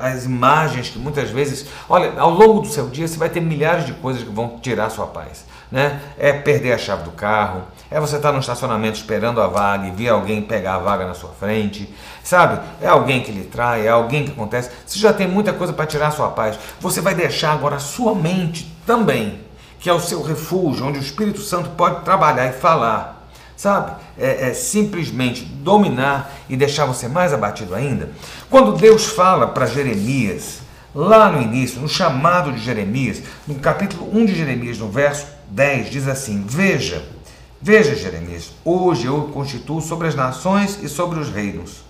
as 0.00 0.24
imagens 0.24 0.88
que 0.88 0.96
muitas 0.96 1.28
vezes. 1.30 1.66
Olha, 1.88 2.12
ao 2.20 2.30
longo 2.30 2.60
do 2.60 2.68
seu 2.68 2.88
dia 2.88 3.08
você 3.08 3.18
vai 3.18 3.28
ter 3.28 3.40
milhares 3.40 3.84
de 3.84 3.92
coisas 3.94 4.22
que 4.22 4.30
vão 4.30 4.60
tirar 4.60 4.86
a 4.86 4.90
sua 4.90 5.08
paz. 5.08 5.44
Né? 5.72 6.00
É 6.16 6.32
perder 6.32 6.74
a 6.74 6.78
chave 6.78 7.02
do 7.02 7.10
carro, 7.10 7.62
é 7.90 7.98
você 7.98 8.16
estar 8.16 8.30
no 8.30 8.38
estacionamento 8.38 8.98
esperando 8.98 9.40
a 9.40 9.48
vaga 9.48 9.88
e 9.88 9.90
ver 9.90 10.10
alguém 10.10 10.42
pegar 10.42 10.74
a 10.74 10.78
vaga 10.78 11.06
na 11.06 11.14
sua 11.14 11.30
frente, 11.30 11.92
sabe? 12.22 12.60
É 12.80 12.86
alguém 12.86 13.22
que 13.22 13.32
lhe 13.32 13.44
trai, 13.44 13.86
é 13.86 13.90
alguém 13.90 14.24
que 14.24 14.30
acontece. 14.30 14.70
Você 14.86 14.98
já 14.98 15.12
tem 15.12 15.26
muita 15.26 15.52
coisa 15.52 15.72
para 15.72 15.86
tirar 15.86 16.08
a 16.08 16.10
sua 16.12 16.28
paz. 16.28 16.58
Você 16.78 17.00
vai 17.00 17.14
deixar 17.14 17.54
agora 17.54 17.76
a 17.76 17.80
sua 17.80 18.14
mente 18.14 18.71
também, 18.86 19.40
que 19.78 19.88
é 19.88 19.92
o 19.92 20.00
seu 20.00 20.22
refúgio, 20.22 20.86
onde 20.86 20.98
o 20.98 21.02
Espírito 21.02 21.40
Santo 21.40 21.70
pode 21.70 22.04
trabalhar 22.04 22.46
e 22.46 22.52
falar, 22.52 23.28
sabe? 23.56 23.92
É, 24.18 24.50
é 24.50 24.54
simplesmente 24.54 25.44
dominar 25.44 26.32
e 26.48 26.56
deixar 26.56 26.84
você 26.84 27.08
mais 27.08 27.32
abatido 27.32 27.74
ainda. 27.74 28.10
Quando 28.48 28.72
Deus 28.72 29.06
fala 29.06 29.48
para 29.48 29.66
Jeremias, 29.66 30.60
lá 30.94 31.30
no 31.30 31.40
início, 31.40 31.80
no 31.80 31.88
chamado 31.88 32.52
de 32.52 32.60
Jeremias, 32.60 33.22
no 33.46 33.56
capítulo 33.56 34.08
1 34.16 34.26
de 34.26 34.34
Jeremias, 34.34 34.78
no 34.78 34.88
verso 34.88 35.26
10, 35.48 35.90
diz 35.90 36.08
assim: 36.08 36.44
Veja, 36.46 37.02
veja, 37.60 37.94
Jeremias, 37.94 38.52
hoje 38.64 39.06
eu 39.06 39.30
constituo 39.32 39.80
sobre 39.80 40.08
as 40.08 40.14
nações 40.14 40.78
e 40.82 40.88
sobre 40.88 41.18
os 41.18 41.28
reinos. 41.28 41.82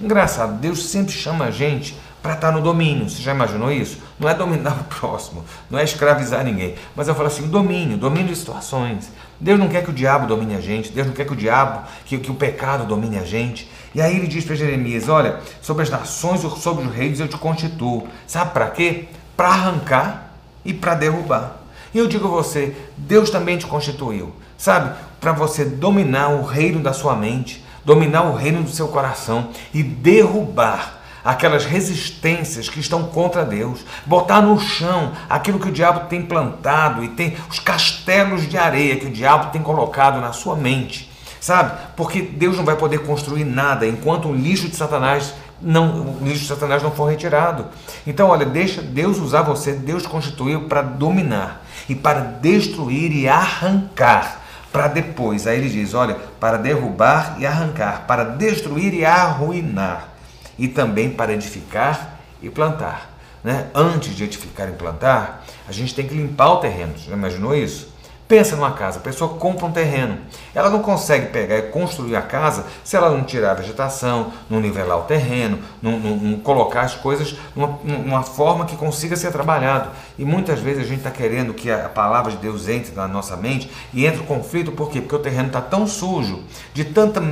Engraçado, 0.00 0.60
Deus 0.60 0.86
sempre 0.86 1.12
chama 1.12 1.46
a 1.46 1.50
gente 1.50 1.96
para 2.26 2.34
estar 2.34 2.50
no 2.50 2.60
domínio. 2.60 3.08
Você 3.08 3.22
já 3.22 3.32
imaginou 3.32 3.70
isso? 3.70 3.98
Não 4.18 4.28
é 4.28 4.34
dominar 4.34 4.80
o 4.80 4.84
próximo, 4.84 5.44
não 5.70 5.78
é 5.78 5.84
escravizar 5.84 6.42
ninguém, 6.44 6.74
mas 6.96 7.06
eu 7.06 7.14
falo 7.14 7.28
assim: 7.28 7.46
domínio, 7.46 7.96
domínio 7.96 8.28
de 8.28 8.36
situações. 8.36 9.10
Deus 9.38 9.58
não 9.58 9.68
quer 9.68 9.84
que 9.84 9.90
o 9.90 9.92
diabo 9.92 10.26
domine 10.26 10.56
a 10.56 10.60
gente, 10.60 10.90
Deus 10.90 11.06
não 11.06 11.14
quer 11.14 11.24
que 11.24 11.32
o 11.32 11.36
diabo, 11.36 11.86
que, 12.04 12.18
que 12.18 12.30
o 12.30 12.34
pecado 12.34 12.84
domine 12.84 13.18
a 13.18 13.24
gente. 13.24 13.70
E 13.94 14.00
aí 14.00 14.16
ele 14.16 14.26
diz 14.26 14.44
para 14.44 14.56
Jeremias: 14.56 15.08
Olha, 15.08 15.38
sobre 15.62 15.84
as 15.84 15.90
nações, 15.90 16.40
sobre 16.40 16.84
os 16.84 16.92
reis 16.92 17.20
eu 17.20 17.28
te 17.28 17.36
constituo. 17.36 18.08
Sabe 18.26 18.52
para 18.52 18.70
quê? 18.70 19.04
Para 19.36 19.48
arrancar 19.48 20.32
e 20.64 20.74
para 20.74 20.94
derrubar. 20.94 21.60
E 21.94 21.98
eu 21.98 22.08
digo 22.08 22.26
a 22.26 22.30
você: 22.30 22.74
Deus 22.96 23.30
também 23.30 23.56
te 23.56 23.66
constituiu, 23.66 24.34
sabe? 24.58 24.96
Para 25.20 25.32
você 25.32 25.64
dominar 25.64 26.30
o 26.30 26.42
reino 26.42 26.80
da 26.80 26.92
sua 26.92 27.14
mente, 27.14 27.64
dominar 27.84 28.22
o 28.24 28.34
reino 28.34 28.64
do 28.64 28.70
seu 28.70 28.88
coração 28.88 29.50
e 29.72 29.82
derrubar 29.82 30.95
aquelas 31.26 31.64
resistências 31.64 32.68
que 32.68 32.78
estão 32.78 33.02
contra 33.04 33.44
Deus, 33.44 33.80
botar 34.06 34.40
no 34.40 34.58
chão 34.60 35.12
aquilo 35.28 35.58
que 35.58 35.68
o 35.68 35.72
diabo 35.72 36.08
tem 36.08 36.22
plantado 36.22 37.02
e 37.02 37.08
tem 37.08 37.36
os 37.50 37.58
castelos 37.58 38.48
de 38.48 38.56
areia 38.56 38.96
que 38.96 39.06
o 39.06 39.10
diabo 39.10 39.50
tem 39.50 39.60
colocado 39.60 40.20
na 40.20 40.32
sua 40.32 40.54
mente, 40.54 41.10
sabe? 41.40 41.72
Porque 41.96 42.22
Deus 42.22 42.56
não 42.56 42.64
vai 42.64 42.76
poder 42.76 43.00
construir 43.00 43.44
nada 43.44 43.86
enquanto 43.86 44.28
o 44.28 44.34
lixo 44.34 44.68
de 44.68 44.76
Satanás 44.76 45.34
não, 45.60 46.18
o 46.20 46.24
lixo 46.24 46.42
de 46.42 46.48
Satanás 46.48 46.82
não 46.82 46.90
for 46.90 47.10
retirado. 47.10 47.66
Então, 48.06 48.28
olha, 48.28 48.44
deixa 48.44 48.82
Deus 48.82 49.18
usar 49.18 49.42
você, 49.42 49.72
Deus 49.72 50.06
constituiu 50.06 50.68
para 50.68 50.82
dominar 50.82 51.64
e 51.88 51.94
para 51.94 52.20
destruir 52.20 53.10
e 53.12 53.28
arrancar 53.28 54.42
para 54.70 54.88
depois. 54.88 55.46
Aí 55.46 55.58
ele 55.58 55.70
diz: 55.70 55.94
olha, 55.94 56.16
para 56.38 56.58
derrubar 56.58 57.36
e 57.38 57.46
arrancar, 57.46 58.04
para 58.06 58.24
destruir 58.24 58.92
e 58.92 59.04
arruinar, 59.04 60.08
e 60.58 60.68
também 60.68 61.10
para 61.10 61.32
edificar 61.32 62.20
e 62.42 62.50
plantar. 62.50 63.14
Né? 63.42 63.68
Antes 63.74 64.14
de 64.14 64.24
edificar 64.24 64.68
e 64.68 64.72
plantar, 64.72 65.44
a 65.68 65.72
gente 65.72 65.94
tem 65.94 66.06
que 66.06 66.14
limpar 66.14 66.52
o 66.52 66.56
terreno. 66.56 66.94
Já 66.96 67.14
imaginou 67.14 67.54
isso? 67.54 67.94
Pensa 68.28 68.56
numa 68.56 68.72
casa, 68.72 68.98
a 68.98 69.02
pessoa 69.02 69.34
compra 69.34 69.66
um 69.66 69.70
terreno. 69.70 70.18
Ela 70.52 70.68
não 70.68 70.80
consegue 70.80 71.26
pegar 71.26 71.58
e 71.58 71.62
construir 71.62 72.16
a 72.16 72.22
casa 72.22 72.64
se 72.82 72.96
ela 72.96 73.08
não 73.08 73.22
tirar 73.22 73.52
a 73.52 73.54
vegetação, 73.54 74.32
não 74.50 74.58
nivelar 74.58 74.98
o 74.98 75.02
terreno, 75.02 75.60
não, 75.80 75.92
não, 75.98 76.16
não 76.16 76.38
colocar 76.40 76.80
as 76.80 76.96
coisas 76.96 77.36
numa, 77.54 77.78
numa, 77.84 78.22
forma 78.24 78.64
que 78.66 78.76
consiga 78.76 79.14
ser 79.14 79.30
trabalhado. 79.30 79.90
E 80.18 80.24
muitas 80.24 80.58
vezes 80.58 80.82
a 80.82 80.86
gente 80.86 80.98
está 80.98 81.10
querendo 81.10 81.54
que 81.54 81.70
a 81.70 81.88
palavra 81.88 82.32
de 82.32 82.38
Deus 82.38 82.68
entre 82.68 82.96
na 82.96 83.06
nossa 83.06 83.36
mente 83.36 83.70
e 83.94 84.04
entre 84.04 84.20
o 84.22 84.24
conflito, 84.24 84.72
por 84.72 84.90
quê? 84.90 85.00
Porque 85.00 85.14
o 85.14 85.20
terreno 85.20 85.46
está 85.46 85.60
tão 85.60 85.86
sujo, 85.86 86.42
de 86.74 86.84
tanta 86.84 87.22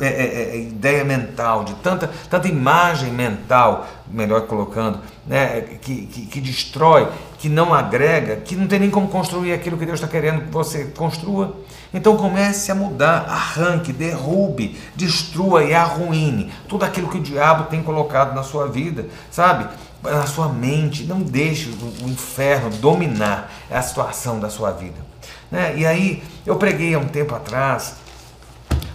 é, 0.00 0.06
é, 0.06 0.50
é, 0.54 0.58
ideia 0.58 1.04
mental, 1.04 1.64
de 1.64 1.74
tanta, 1.74 2.08
tanta 2.30 2.46
imagem 2.46 3.10
mental, 3.10 3.86
melhor 4.10 4.42
colocando, 4.42 5.00
né, 5.26 5.60
que, 5.80 6.06
que, 6.06 6.26
que 6.26 6.40
destrói, 6.40 7.08
que 7.38 7.48
não 7.48 7.74
agrega, 7.74 8.36
que 8.36 8.54
não 8.54 8.66
tem 8.66 8.78
nem 8.78 8.90
como 8.90 9.08
construir 9.08 9.52
aquilo 9.52 9.76
que 9.76 9.84
Deus 9.84 10.00
está 10.00 10.08
querendo 10.08 10.44
que 10.44 10.50
você 10.50 10.84
construa. 10.96 11.56
Então 11.92 12.16
comece 12.16 12.70
a 12.70 12.74
mudar, 12.74 13.26
arranque, 13.28 13.92
derrube, 13.92 14.78
destrua 14.94 15.64
e 15.64 15.74
arruine 15.74 16.52
tudo 16.68 16.84
aquilo 16.84 17.08
que 17.08 17.18
o 17.18 17.22
diabo 17.22 17.64
tem 17.64 17.82
colocado 17.82 18.34
na 18.34 18.42
sua 18.42 18.68
vida, 18.68 19.06
sabe? 19.30 19.66
Na 20.02 20.26
sua 20.26 20.48
mente. 20.48 21.04
Não 21.04 21.20
deixe 21.20 21.70
o 21.70 22.08
inferno 22.08 22.70
dominar 22.70 23.52
a 23.70 23.80
situação 23.82 24.38
da 24.38 24.50
sua 24.50 24.72
vida. 24.72 25.06
Né? 25.50 25.74
E 25.76 25.86
aí, 25.86 26.22
eu 26.44 26.56
preguei 26.56 26.94
há 26.94 26.98
um 26.98 27.06
tempo 27.06 27.34
atrás 27.34 28.05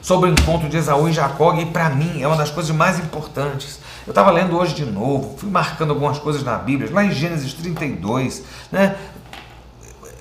sobre 0.02 0.30
o 0.30 0.34
encontro 0.34 0.68
de 0.68 0.78
Esaú 0.78 1.08
e 1.08 1.14
Jacó, 1.14 1.54
e 1.56 1.66
para 1.66 1.90
mim 1.90 2.22
é 2.22 2.28
uma 2.28 2.36
das 2.36 2.50
coisas 2.50 2.76
mais 2.76 3.00
importantes. 3.00 3.80
Eu 4.06 4.12
estava 4.12 4.32
lendo 4.32 4.58
hoje 4.58 4.74
de 4.74 4.86
novo, 4.86 5.38
fui 5.38 5.50
marcando 5.50 5.92
algumas 5.92 6.18
coisas 6.18 6.44
na 6.44 6.58
Bíblia, 6.58 6.90
lá 6.92 7.04
em 7.04 7.12
Gênesis 7.12 7.54
32, 7.54 8.44
né? 8.72 8.96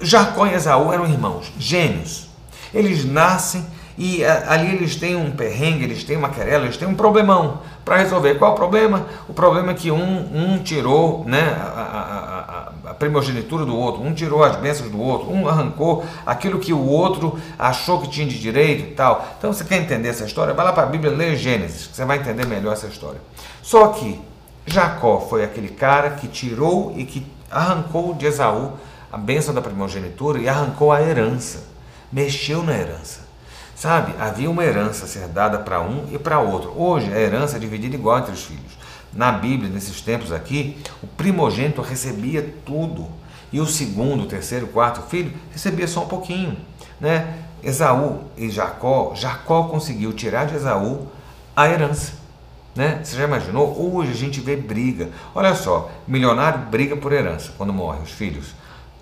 Jacó 0.02 0.46
e 0.46 0.54
Esaú 0.54 0.92
eram 0.92 1.06
irmãos, 1.06 1.52
gêmeos. 1.58 2.28
Eles 2.72 3.04
nascem 3.04 3.64
e 3.98 4.24
ali 4.24 4.74
eles 4.74 4.96
têm 4.96 5.14
um 5.14 5.30
perrengue, 5.30 5.84
eles 5.84 6.04
têm 6.04 6.16
uma 6.16 6.30
querela, 6.30 6.64
eles 6.64 6.76
têm 6.76 6.88
um 6.88 6.94
problemão 6.94 7.60
para 7.84 7.96
resolver. 7.96 8.36
Qual 8.36 8.52
o 8.52 8.54
problema? 8.54 9.06
O 9.28 9.34
problema 9.34 9.72
é 9.72 9.74
que 9.74 9.90
um, 9.90 10.30
um 10.34 10.58
tirou 10.58 11.24
né, 11.26 11.54
a, 11.58 12.09
primogenitura 13.00 13.64
do 13.64 13.74
outro, 13.74 14.02
um 14.02 14.12
tirou 14.12 14.44
as 14.44 14.56
bênçãos 14.56 14.90
do 14.90 15.00
outro, 15.00 15.32
um 15.32 15.48
arrancou 15.48 16.04
aquilo 16.26 16.60
que 16.60 16.70
o 16.70 16.86
outro 16.86 17.40
achou 17.58 17.98
que 18.02 18.10
tinha 18.10 18.26
de 18.26 18.38
direito 18.38 18.90
e 18.90 18.94
tal. 18.94 19.26
Então, 19.38 19.52
você 19.52 19.64
quer 19.64 19.78
entender 19.78 20.10
essa 20.10 20.24
história? 20.26 20.52
Vai 20.52 20.66
lá 20.66 20.72
para 20.72 20.82
a 20.82 20.86
Bíblia, 20.86 21.10
lê 21.10 21.34
Gênesis, 21.34 21.86
que 21.86 21.96
você 21.96 22.04
vai 22.04 22.18
entender 22.18 22.46
melhor 22.46 22.74
essa 22.74 22.86
história. 22.86 23.18
Só 23.62 23.88
que 23.88 24.20
Jacó 24.66 25.18
foi 25.18 25.42
aquele 25.42 25.70
cara 25.70 26.10
que 26.10 26.28
tirou 26.28 26.92
e 26.94 27.06
que 27.06 27.26
arrancou 27.50 28.12
de 28.12 28.26
Esaú 28.26 28.74
a 29.10 29.16
bênção 29.16 29.54
da 29.54 29.62
primogenitura 29.62 30.38
e 30.38 30.46
arrancou 30.46 30.92
a 30.92 31.00
herança, 31.00 31.64
mexeu 32.12 32.62
na 32.62 32.76
herança. 32.76 33.20
Sabe, 33.74 34.12
havia 34.20 34.50
uma 34.50 34.62
herança 34.62 35.06
a 35.06 35.08
ser 35.08 35.26
dada 35.28 35.58
para 35.58 35.80
um 35.80 36.06
e 36.12 36.18
para 36.18 36.38
outro. 36.38 36.74
Hoje 36.76 37.10
a 37.10 37.18
herança 37.18 37.56
é 37.56 37.58
dividida 37.58 37.96
igual 37.96 38.18
entre 38.18 38.32
os 38.32 38.44
filhos. 38.44 38.69
Na 39.12 39.32
Bíblia, 39.32 39.68
nesses 39.68 40.00
tempos 40.00 40.32
aqui, 40.32 40.78
o 41.02 41.06
primogênito 41.06 41.82
recebia 41.82 42.54
tudo. 42.64 43.06
E 43.52 43.60
o 43.60 43.66
segundo, 43.66 44.24
o 44.24 44.26
terceiro, 44.26 44.66
o 44.66 44.68
quarto 44.68 45.02
filho 45.08 45.32
recebia 45.50 45.88
só 45.88 46.04
um 46.04 46.08
pouquinho. 46.08 46.56
Né? 47.00 47.38
Esaú 47.62 48.24
e 48.36 48.48
Jacó, 48.48 49.12
Jacó 49.14 49.64
conseguiu 49.64 50.12
tirar 50.12 50.46
de 50.46 50.54
Esaú 50.54 51.08
a 51.56 51.68
herança. 51.68 52.12
Né? 52.74 53.00
Você 53.02 53.16
já 53.16 53.24
imaginou? 53.24 53.96
Hoje 53.96 54.12
a 54.12 54.14
gente 54.14 54.40
vê 54.40 54.56
briga. 54.56 55.08
Olha 55.34 55.54
só, 55.54 55.90
milionário 56.06 56.66
briga 56.70 56.96
por 56.96 57.12
herança 57.12 57.52
quando 57.58 57.72
morre 57.72 58.00
os 58.02 58.10
filhos. 58.12 58.54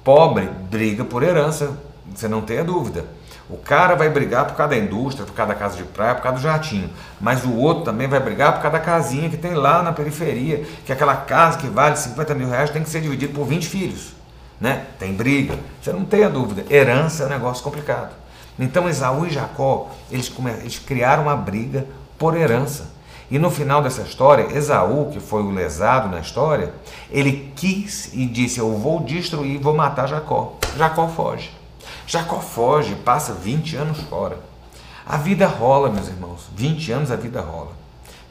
Pobre 0.03 0.49
briga 0.71 1.05
por 1.05 1.23
herança, 1.23 1.79
você 2.15 2.27
não 2.27 2.41
tenha 2.41 2.65
dúvida. 2.65 3.05
O 3.51 3.57
cara 3.57 3.94
vai 3.94 4.11
brigar 4.11 4.46
por 4.46 4.55
causa 4.55 4.74
da 4.74 4.78
indústria, 4.78 5.24
por 5.24 5.32
causa 5.32 5.55
da 5.55 5.59
casa 5.59 5.76
de 5.76 5.84
praia, 5.84 6.14
por 6.14 6.32
do 6.32 6.40
jatinho. 6.40 6.90
Mas 7.18 7.44
o 7.44 7.55
outro 7.55 7.84
também 7.84 8.07
vai 8.07 8.20
brigar 8.20 8.53
por 8.53 8.62
causa 8.62 8.76
da 8.76 8.84
casinha 8.84 9.30
que 9.30 9.38
tem 9.38 9.55
lá 9.55 9.82
na 9.82 9.92
periferia, 9.92 10.64
que 10.84 10.92
aquela 10.92 11.16
casa 11.16 11.57
que 11.57 11.66
vale 11.66 11.96
50 11.96 12.34
mil 12.34 12.49
reais 12.49 12.70
tem 12.70 12.82
que 12.82 12.90
ser 12.90 13.01
dividido 13.01 13.32
por 13.32 13.46
20 13.46 13.66
filhos. 13.66 14.12
Né? 14.61 14.84
Tem 14.99 15.14
briga. 15.14 15.55
Você 15.80 15.92
não 15.92 16.05
tenha 16.05 16.28
dúvida. 16.28 16.64
Herança 16.72 17.22
é 17.22 17.26
um 17.26 17.30
negócio 17.30 17.64
complicado. 17.64 18.11
Então 18.59 18.88
Esaú 18.88 19.26
e 19.26 19.30
Jacó, 19.30 19.88
eles, 20.11 20.30
eles 20.61 20.78
criaram 20.78 21.22
uma 21.22 21.36
briga 21.36 21.86
por 22.18 22.36
herança. 22.36 22.99
E 23.30 23.38
no 23.38 23.51
final 23.51 23.82
dessa 23.82 24.03
história, 24.03 24.57
Esaú, 24.57 25.11
que 25.11 25.20
foi 25.20 25.42
o 25.42 25.51
lesado 25.51 26.09
na 26.09 26.20
história, 26.20 26.72
ele 27.11 27.53
quis 27.55 28.11
e 28.12 28.26
disse: 28.26 28.59
Eu 28.59 28.76
vou 28.76 29.01
destruir, 29.01 29.61
vou 29.61 29.74
matar 29.74 30.07
Jacó. 30.09 30.57
Jacó 30.76 31.09
foge. 31.09 31.58
Jacó 32.09 32.41
foge, 32.41 32.95
passa 32.95 33.35
20 33.35 33.77
anos 33.77 34.01
fora. 34.01 34.39
A 35.07 35.19
vida 35.19 35.47
rola, 35.47 35.91
meus 35.91 36.09
irmãos. 36.09 36.49
20 36.57 36.91
anos 36.91 37.11
a 37.11 37.17
vida 37.17 37.43
rola. 37.43 37.73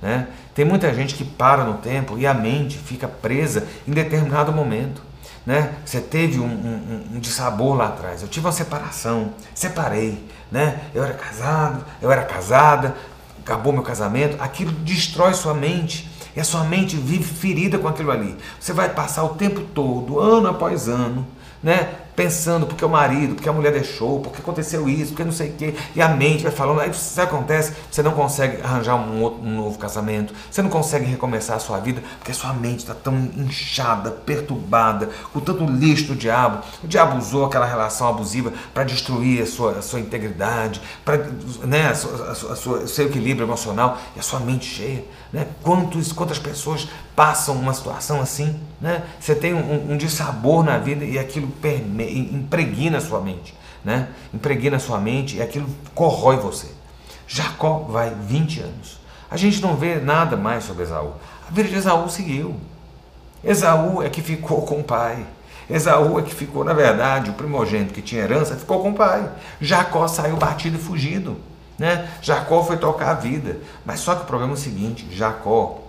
Né? 0.01 0.27
Tem 0.55 0.65
muita 0.65 0.91
gente 0.95 1.13
que 1.13 1.23
para 1.23 1.63
no 1.63 1.75
tempo 1.75 2.17
e 2.17 2.25
a 2.25 2.33
mente 2.33 2.75
fica 2.75 3.07
presa 3.07 3.67
em 3.87 3.91
determinado 3.91 4.51
momento. 4.51 5.03
Né? 5.45 5.75
Você 5.85 6.01
teve 6.01 6.39
um, 6.39 6.47
um, 6.47 7.07
um 7.13 7.19
dissabor 7.19 7.75
lá 7.75 7.89
atrás. 7.89 8.23
Eu 8.23 8.27
tive 8.27 8.47
uma 8.47 8.51
separação, 8.51 9.33
separei. 9.53 10.27
Né? 10.51 10.81
Eu 10.95 11.03
era 11.03 11.13
casado, 11.13 11.85
eu 12.01 12.11
era 12.11 12.23
casada, 12.23 12.95
acabou 13.39 13.71
meu 13.71 13.83
casamento. 13.83 14.41
Aquilo 14.41 14.71
destrói 14.71 15.35
sua 15.35 15.53
mente. 15.53 16.09
E 16.35 16.39
a 16.39 16.43
sua 16.43 16.63
mente 16.63 16.95
vive 16.95 17.23
ferida 17.23 17.77
com 17.77 17.87
aquilo 17.87 18.09
ali. 18.09 18.35
Você 18.59 18.73
vai 18.73 18.89
passar 18.89 19.23
o 19.23 19.35
tempo 19.35 19.61
todo, 19.61 20.19
ano 20.19 20.47
após 20.47 20.87
ano, 20.87 21.27
né? 21.61 21.89
Pensando 22.17 22.65
porque 22.65 22.83
o 22.83 22.89
marido, 22.89 23.35
porque 23.35 23.47
a 23.47 23.53
mulher 23.53 23.71
deixou, 23.71 24.19
porque 24.19 24.41
aconteceu 24.41 24.89
isso, 24.89 25.09
porque 25.09 25.23
não 25.23 25.31
sei 25.31 25.51
o 25.51 25.53
quê, 25.53 25.75
e 25.95 26.01
a 26.01 26.07
mente 26.07 26.41
vai 26.41 26.51
falando, 26.51 26.81
aí 26.81 26.89
isso 26.89 27.21
acontece, 27.21 27.73
você 27.91 28.01
não 28.01 28.11
consegue 28.13 28.59
arranjar 28.63 28.95
um, 28.95 29.21
outro, 29.21 29.43
um 29.43 29.55
novo 29.55 29.77
casamento, 29.77 30.33
você 30.49 30.63
não 30.63 30.69
consegue 30.71 31.05
recomeçar 31.05 31.57
a 31.57 31.59
sua 31.59 31.77
vida, 31.79 32.01
porque 32.17 32.31
a 32.31 32.33
sua 32.33 32.53
mente 32.53 32.79
está 32.79 32.95
tão 32.95 33.13
inchada, 33.37 34.09
perturbada, 34.09 35.11
com 35.31 35.39
tanto 35.39 35.63
lixo 35.65 36.07
do 36.07 36.15
diabo. 36.15 36.63
O 36.83 36.87
diabo 36.87 37.19
usou 37.19 37.45
aquela 37.45 37.67
relação 37.67 38.07
abusiva 38.07 38.51
para 38.73 38.83
destruir 38.83 39.43
a 39.43 39.45
sua, 39.45 39.73
a 39.73 39.81
sua 39.83 39.99
integridade, 39.99 40.81
para 41.05 41.17
né, 41.63 41.89
a 41.89 41.93
sua, 41.93 42.31
a 42.31 42.35
sua, 42.35 42.53
a 42.53 42.55
sua, 42.55 42.77
o 42.79 42.87
seu 42.87 43.05
equilíbrio 43.05 43.45
emocional 43.45 43.99
e 44.15 44.19
a 44.19 44.23
sua 44.23 44.39
mente 44.39 44.65
cheia. 44.65 45.05
Né? 45.31 45.47
Quantos, 45.61 46.11
quantas 46.11 46.39
pessoas 46.39 46.87
passam 47.15 47.55
uma 47.55 47.73
situação 47.73 48.21
assim? 48.21 48.59
Né? 48.79 49.03
Você 49.19 49.35
tem 49.35 49.53
um, 49.53 49.91
um 49.91 49.97
dissabor 49.97 50.63
na 50.63 50.77
vida 50.77 51.03
e 51.03 51.19
aquilo 51.19 51.51
impregna 52.31 52.97
a 52.97 53.01
sua 53.01 53.19
mente. 53.21 53.53
Né? 53.83 54.07
Impregna 54.33 54.77
a 54.77 54.79
sua 54.79 54.99
mente 54.99 55.37
e 55.37 55.41
aquilo 55.41 55.67
corrói 55.93 56.37
você. 56.37 56.67
Jacó 57.27 57.85
vai 57.89 58.13
20 58.13 58.61
anos. 58.61 58.99
A 59.29 59.35
gente 59.35 59.61
não 59.61 59.75
vê 59.75 59.95
nada 59.95 60.37
mais 60.37 60.63
sobre 60.63 60.83
Esaú. 60.83 61.13
A 61.47 61.51
vida 61.51 61.69
de 61.69 61.75
Esaú 61.75 62.09
seguiu. 62.09 62.55
Esaú 63.43 64.01
é 64.01 64.09
que 64.09 64.21
ficou 64.21 64.61
com 64.61 64.79
o 64.79 64.83
pai. 64.83 65.25
Esaú 65.69 66.17
é 66.17 66.21
que 66.21 66.33
ficou, 66.33 66.63
na 66.63 66.73
verdade, 66.73 67.29
o 67.29 67.33
primogênito 67.33 67.93
que 67.93 68.01
tinha 68.01 68.21
herança 68.23 68.55
ficou 68.55 68.81
com 68.81 68.91
o 68.91 68.93
pai. 68.93 69.29
Jacó 69.59 70.07
saiu 70.07 70.37
batido 70.37 70.77
e 70.77 70.79
fugido. 70.79 71.37
Né? 71.77 72.09
Jacó 72.21 72.63
foi 72.63 72.77
tocar 72.77 73.11
a 73.11 73.13
vida. 73.13 73.57
Mas 73.85 73.99
só 73.99 74.15
que 74.15 74.23
o 74.23 74.25
problema 74.25 74.53
é 74.53 74.55
o 74.55 74.59
seguinte: 74.59 75.07
Jacó 75.11 75.79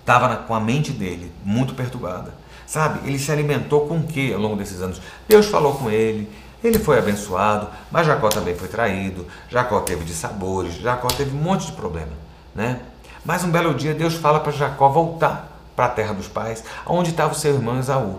estava 0.00 0.36
com 0.36 0.54
a 0.54 0.60
mente 0.60 0.92
dele 0.92 1.32
muito 1.44 1.74
perturbada. 1.74 2.32
Sabe? 2.66 3.08
Ele 3.08 3.18
se 3.18 3.30
alimentou 3.30 3.86
com 3.86 3.98
o 3.98 4.06
que 4.06 4.32
ao 4.32 4.40
longo 4.40 4.56
desses 4.56 4.80
anos? 4.80 5.00
Deus 5.28 5.46
falou 5.46 5.74
com 5.74 5.90
ele, 5.90 6.28
ele 6.62 6.78
foi 6.78 6.98
abençoado, 6.98 7.68
mas 7.90 8.06
Jacó 8.06 8.28
também 8.28 8.56
foi 8.56 8.66
traído, 8.66 9.26
Jacó 9.48 9.80
teve 9.80 10.04
dissabores, 10.04 10.74
Jacó 10.74 11.06
teve 11.08 11.36
um 11.36 11.40
monte 11.40 11.66
de 11.66 11.72
problema. 11.72 12.12
Né? 12.54 12.80
Mas 13.24 13.44
um 13.44 13.50
belo 13.50 13.74
dia 13.74 13.94
Deus 13.94 14.14
fala 14.14 14.40
para 14.40 14.52
Jacó 14.52 14.88
voltar 14.88 15.52
para 15.76 15.86
a 15.86 15.88
terra 15.90 16.14
dos 16.14 16.26
pais, 16.26 16.64
onde 16.86 17.10
estava 17.10 17.32
o 17.32 17.36
seu 17.36 17.54
irmão 17.54 17.78
Esaú. 17.78 18.18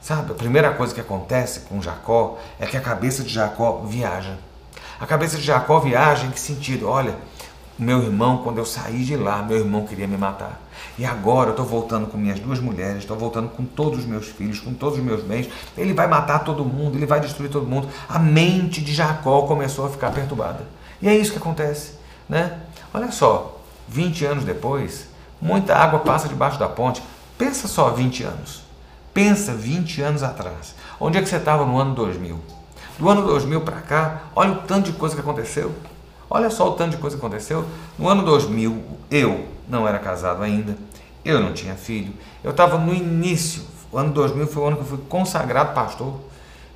Sabe, 0.00 0.32
a 0.32 0.34
primeira 0.34 0.70
coisa 0.72 0.94
que 0.94 1.00
acontece 1.00 1.60
com 1.60 1.80
Jacó 1.80 2.38
é 2.60 2.66
que 2.66 2.76
a 2.76 2.80
cabeça 2.80 3.22
de 3.22 3.30
Jacó 3.30 3.82
viaja. 3.86 4.36
A 5.04 5.06
cabeça 5.06 5.36
de 5.36 5.42
Jacó 5.42 5.80
viaja 5.80 6.24
em 6.24 6.30
que 6.30 6.40
sentido? 6.40 6.88
Olha, 6.88 7.14
meu 7.78 8.02
irmão, 8.02 8.38
quando 8.38 8.56
eu 8.56 8.64
saí 8.64 9.04
de 9.04 9.14
lá, 9.18 9.42
meu 9.42 9.58
irmão 9.58 9.86
queria 9.86 10.06
me 10.06 10.16
matar. 10.16 10.58
E 10.98 11.04
agora 11.04 11.48
eu 11.48 11.50
estou 11.50 11.66
voltando 11.66 12.06
com 12.06 12.16
minhas 12.16 12.40
duas 12.40 12.58
mulheres, 12.58 13.00
estou 13.00 13.14
voltando 13.14 13.50
com 13.50 13.66
todos 13.66 13.98
os 13.98 14.06
meus 14.06 14.28
filhos, 14.28 14.60
com 14.60 14.72
todos 14.72 14.98
os 14.98 15.04
meus 15.04 15.22
bens. 15.22 15.50
Ele 15.76 15.92
vai 15.92 16.06
matar 16.06 16.38
todo 16.38 16.64
mundo, 16.64 16.96
ele 16.96 17.04
vai 17.04 17.20
destruir 17.20 17.50
todo 17.50 17.66
mundo. 17.66 17.86
A 18.08 18.18
mente 18.18 18.80
de 18.80 18.94
Jacó 18.94 19.42
começou 19.42 19.84
a 19.84 19.90
ficar 19.90 20.10
perturbada. 20.10 20.66
E 21.02 21.06
é 21.06 21.14
isso 21.14 21.32
que 21.32 21.38
acontece. 21.38 21.98
Né? 22.26 22.60
Olha 22.94 23.12
só, 23.12 23.60
20 23.86 24.24
anos 24.24 24.44
depois, 24.44 25.06
muita 25.38 25.76
água 25.76 25.98
passa 25.98 26.28
debaixo 26.28 26.58
da 26.58 26.66
ponte. 26.66 27.02
Pensa 27.36 27.68
só 27.68 27.90
20 27.90 28.22
anos. 28.22 28.62
Pensa 29.12 29.52
20 29.52 30.00
anos 30.00 30.22
atrás. 30.22 30.74
Onde 30.98 31.18
é 31.18 31.20
que 31.20 31.28
você 31.28 31.36
estava 31.36 31.66
no 31.66 31.78
ano 31.78 31.94
2000? 31.94 32.63
Do 32.98 33.08
ano 33.08 33.22
2000 33.22 33.60
para 33.62 33.80
cá, 33.80 34.22
olha 34.36 34.52
o 34.52 34.62
tanto 34.62 34.92
de 34.92 34.96
coisa 34.96 35.14
que 35.14 35.20
aconteceu. 35.20 35.74
Olha 36.30 36.48
só 36.48 36.68
o 36.68 36.72
tanto 36.72 36.92
de 36.92 36.96
coisa 36.98 37.16
que 37.16 37.24
aconteceu. 37.24 37.64
No 37.98 38.08
ano 38.08 38.24
2000, 38.24 38.82
eu 39.10 39.48
não 39.68 39.86
era 39.86 39.98
casado 39.98 40.42
ainda, 40.42 40.76
eu 41.24 41.40
não 41.40 41.52
tinha 41.52 41.74
filho, 41.74 42.12
eu 42.42 42.52
estava 42.52 42.78
no 42.78 42.94
início. 42.94 43.62
O 43.90 43.98
ano 43.98 44.12
2000 44.12 44.46
foi 44.46 44.62
o 44.62 44.66
ano 44.66 44.76
que 44.76 44.82
eu 44.82 44.86
fui 44.86 44.98
consagrado 45.08 45.74
pastor, 45.74 46.20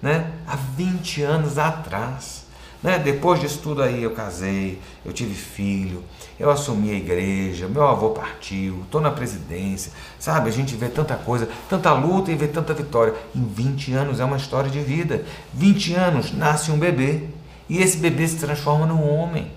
né? 0.02 0.32
há 0.46 0.56
20 0.56 1.22
anos 1.22 1.58
atrás. 1.58 2.46
Né? 2.82 2.98
Depois 2.98 3.40
disso 3.40 3.58
tudo 3.62 3.82
aí, 3.82 4.02
eu 4.02 4.12
casei, 4.12 4.80
eu 5.04 5.12
tive 5.12 5.34
filho, 5.34 6.04
eu 6.38 6.48
assumi 6.48 6.90
a 6.90 6.94
igreja, 6.94 7.66
meu 7.66 7.86
avô 7.86 8.10
partiu, 8.10 8.82
estou 8.84 9.00
na 9.00 9.10
presidência, 9.10 9.90
sabe? 10.18 10.48
A 10.48 10.52
gente 10.52 10.76
vê 10.76 10.88
tanta 10.88 11.16
coisa, 11.16 11.48
tanta 11.68 11.92
luta 11.92 12.30
e 12.30 12.36
vê 12.36 12.46
tanta 12.46 12.72
vitória. 12.72 13.14
Em 13.34 13.44
20 13.44 13.92
anos 13.94 14.20
é 14.20 14.24
uma 14.24 14.36
história 14.36 14.70
de 14.70 14.80
vida. 14.80 15.24
20 15.52 15.94
anos 15.94 16.32
nasce 16.32 16.70
um 16.70 16.78
bebê 16.78 17.24
e 17.68 17.78
esse 17.78 17.96
bebê 17.96 18.26
se 18.28 18.36
transforma 18.36 18.86
num 18.86 19.08
homem. 19.08 19.50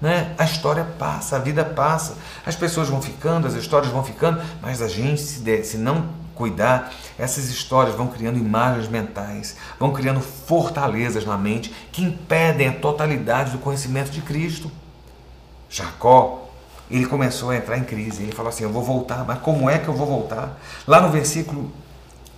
Né? 0.00 0.34
A 0.38 0.44
história 0.44 0.84
passa, 0.98 1.36
a 1.36 1.38
vida 1.38 1.64
passa, 1.64 2.16
as 2.46 2.54
pessoas 2.54 2.88
vão 2.88 3.02
ficando, 3.02 3.46
as 3.46 3.54
histórias 3.54 3.90
vão 3.90 4.04
ficando, 4.04 4.40
mas 4.60 4.80
a 4.80 4.86
gente, 4.86 5.20
se, 5.20 5.40
der, 5.40 5.64
se 5.64 5.76
não 5.76 6.08
cuidar, 6.34 6.92
essas 7.18 7.48
histórias 7.48 7.94
vão 7.94 8.08
criando 8.08 8.38
imagens 8.38 8.88
mentais, 8.88 9.56
vão 9.78 9.92
criando 9.92 10.20
fortalezas 10.20 11.24
na 11.24 11.36
mente 11.36 11.74
que 11.92 12.02
impedem 12.02 12.68
a 12.68 12.72
totalidade 12.72 13.52
do 13.52 13.58
conhecimento 13.58 14.10
de 14.10 14.20
Cristo. 14.20 14.70
Jacó, 15.68 16.48
ele 16.90 17.06
começou 17.06 17.50
a 17.50 17.56
entrar 17.56 17.78
em 17.78 17.84
crise, 17.84 18.22
ele 18.22 18.32
falou 18.32 18.50
assim: 18.50 18.64
Eu 18.64 18.70
vou 18.70 18.82
voltar, 18.82 19.24
mas 19.24 19.38
como 19.38 19.68
é 19.68 19.78
que 19.78 19.88
eu 19.88 19.94
vou 19.94 20.06
voltar? 20.06 20.60
Lá 20.86 21.00
no 21.00 21.10
versículo 21.10 21.72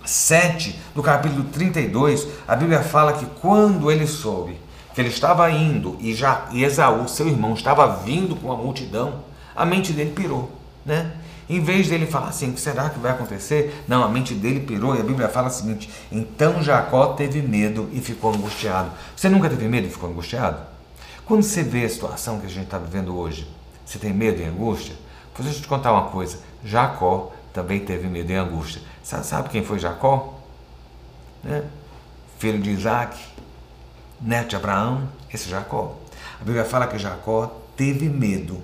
7 0.05 0.79
do 0.95 1.03
capítulo 1.03 1.43
32, 1.45 2.27
a 2.47 2.55
Bíblia 2.55 2.81
fala 2.81 3.13
que 3.13 3.25
quando 3.41 3.91
ele 3.91 4.07
soube 4.07 4.57
que 4.97 5.01
ele 5.01 5.09
estava 5.09 5.51
indo 5.51 5.95
e, 5.99 6.11
já, 6.15 6.47
Esaú, 6.51 7.07
seu 7.07 7.27
irmão, 7.27 7.53
estava 7.53 7.85
vindo 7.97 8.35
com 8.35 8.51
a 8.51 8.55
multidão, 8.55 9.19
a 9.55 9.63
mente 9.63 9.93
dele 9.93 10.09
pirou, 10.09 10.51
né? 10.83 11.11
Em 11.49 11.61
vez 11.61 11.87
dele 11.87 12.05
falar 12.05 12.27
assim, 12.27 12.55
será 12.57 12.89
que 12.89 12.99
vai 12.99 13.11
acontecer? 13.11 13.83
Não, 13.87 14.03
a 14.03 14.09
mente 14.09 14.33
dele 14.33 14.59
pirou 14.59 14.95
e 14.95 14.99
a 14.99 15.03
Bíblia 15.03 15.29
fala 15.29 15.47
o 15.47 15.51
seguinte: 15.51 15.89
então 16.11 16.61
Jacó 16.61 17.13
teve 17.13 17.41
medo 17.41 17.89
e 17.93 18.01
ficou 18.01 18.33
angustiado. 18.33 18.91
Você 19.15 19.29
nunca 19.29 19.49
teve 19.49 19.67
medo 19.67 19.87
e 19.87 19.89
ficou 19.89 20.09
angustiado? 20.09 20.59
Quando 21.25 21.43
você 21.43 21.63
vê 21.63 21.85
a 21.85 21.89
situação 21.89 22.39
que 22.39 22.47
a 22.47 22.49
gente 22.49 22.65
está 22.65 22.77
vivendo 22.77 23.17
hoje, 23.17 23.47
você 23.85 23.97
tem 23.97 24.13
medo 24.13 24.41
e 24.41 24.45
angústia? 24.45 24.95
Pois 25.33 25.45
deixa 25.45 25.59
eu 25.59 25.63
te 25.63 25.69
contar 25.69 25.93
uma 25.93 26.09
coisa: 26.09 26.39
Jacó 26.65 27.31
também 27.53 27.79
teve 27.79 28.07
medo 28.07 28.29
e 28.29 28.35
angústia. 28.35 28.81
Sabe, 29.01 29.25
sabe 29.25 29.49
quem 29.49 29.63
foi 29.63 29.79
Jacó? 29.79 30.37
Né? 31.43 31.63
Filho 32.37 32.59
de 32.59 32.71
Isaac, 32.71 33.17
neto 34.19 34.49
de 34.49 34.55
Abraão, 34.57 35.07
esse 35.33 35.49
Jacó. 35.49 35.95
A 36.41 36.43
Bíblia 36.43 36.65
fala 36.65 36.87
que 36.87 36.97
Jacó 36.97 37.61
teve 37.75 38.09
medo 38.09 38.61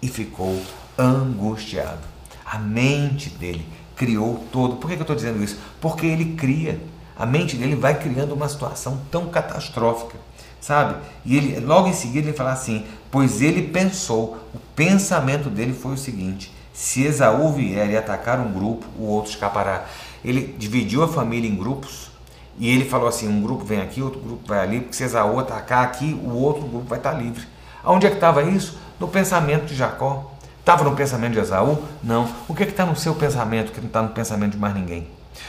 e 0.00 0.08
ficou 0.08 0.62
angustiado. 0.98 2.00
A 2.44 2.58
mente 2.58 3.30
dele 3.30 3.66
criou 3.96 4.44
todo. 4.52 4.76
Por 4.76 4.88
que 4.88 4.96
eu 4.96 5.00
estou 5.00 5.16
dizendo 5.16 5.42
isso? 5.42 5.58
Porque 5.80 6.06
ele 6.06 6.36
cria. 6.36 6.80
A 7.18 7.24
mente 7.24 7.56
dele 7.56 7.74
vai 7.74 7.98
criando 7.98 8.34
uma 8.34 8.48
situação 8.48 9.00
tão 9.10 9.26
catastrófica, 9.26 10.18
sabe? 10.60 10.96
E 11.24 11.36
ele 11.36 11.60
logo 11.60 11.88
em 11.88 11.92
seguida 11.92 12.28
ele 12.28 12.36
fala 12.36 12.52
assim: 12.52 12.84
pois 13.10 13.40
ele 13.40 13.62
pensou, 13.62 14.36
o 14.54 14.58
pensamento 14.74 15.48
dele 15.48 15.72
foi 15.72 15.94
o 15.94 15.98
seguinte: 15.98 16.52
se 16.74 17.04
Esaú 17.04 17.52
vier 17.52 17.90
e 17.90 17.96
atacar 17.96 18.38
um 18.38 18.52
grupo, 18.52 18.86
o 18.98 19.06
outro 19.06 19.30
escapará. 19.30 19.86
Ele 20.22 20.54
dividiu 20.58 21.02
a 21.02 21.08
família 21.08 21.48
em 21.48 21.56
grupos 21.56 22.10
e 22.58 22.68
ele 22.68 22.84
falou 22.84 23.08
assim: 23.08 23.28
um 23.28 23.42
grupo 23.42 23.64
vem 23.64 23.80
aqui, 23.80 24.02
outro 24.02 24.20
grupo 24.20 24.46
vai 24.46 24.60
ali, 24.60 24.80
porque 24.80 24.96
se 24.96 25.04
Esaú 25.04 25.38
atacar 25.40 25.84
aqui, 25.84 26.12
o 26.22 26.34
outro 26.34 26.62
grupo 26.62 26.86
vai 26.86 26.98
estar 26.98 27.12
livre. 27.12 27.44
Aonde 27.82 28.06
é 28.06 28.10
que 28.10 28.16
estava 28.16 28.42
isso? 28.42 28.78
No 29.00 29.08
pensamento 29.08 29.66
de 29.66 29.74
Jacó. 29.74 30.35
Estava 30.66 30.82
no 30.82 30.96
pensamento 30.96 31.34
de 31.34 31.38
Esaú? 31.38 31.80
Não. 32.02 32.28
O 32.48 32.52
que 32.52 32.64
é 32.64 32.66
está 32.66 32.84
no 32.84 32.96
seu 32.96 33.14
pensamento 33.14 33.70
que 33.70 33.78
não 33.78 33.86
está 33.86 34.02
no 34.02 34.08
pensamento 34.08 34.54
de 34.54 34.58
mais 34.58 34.74
ninguém? 34.74 35.06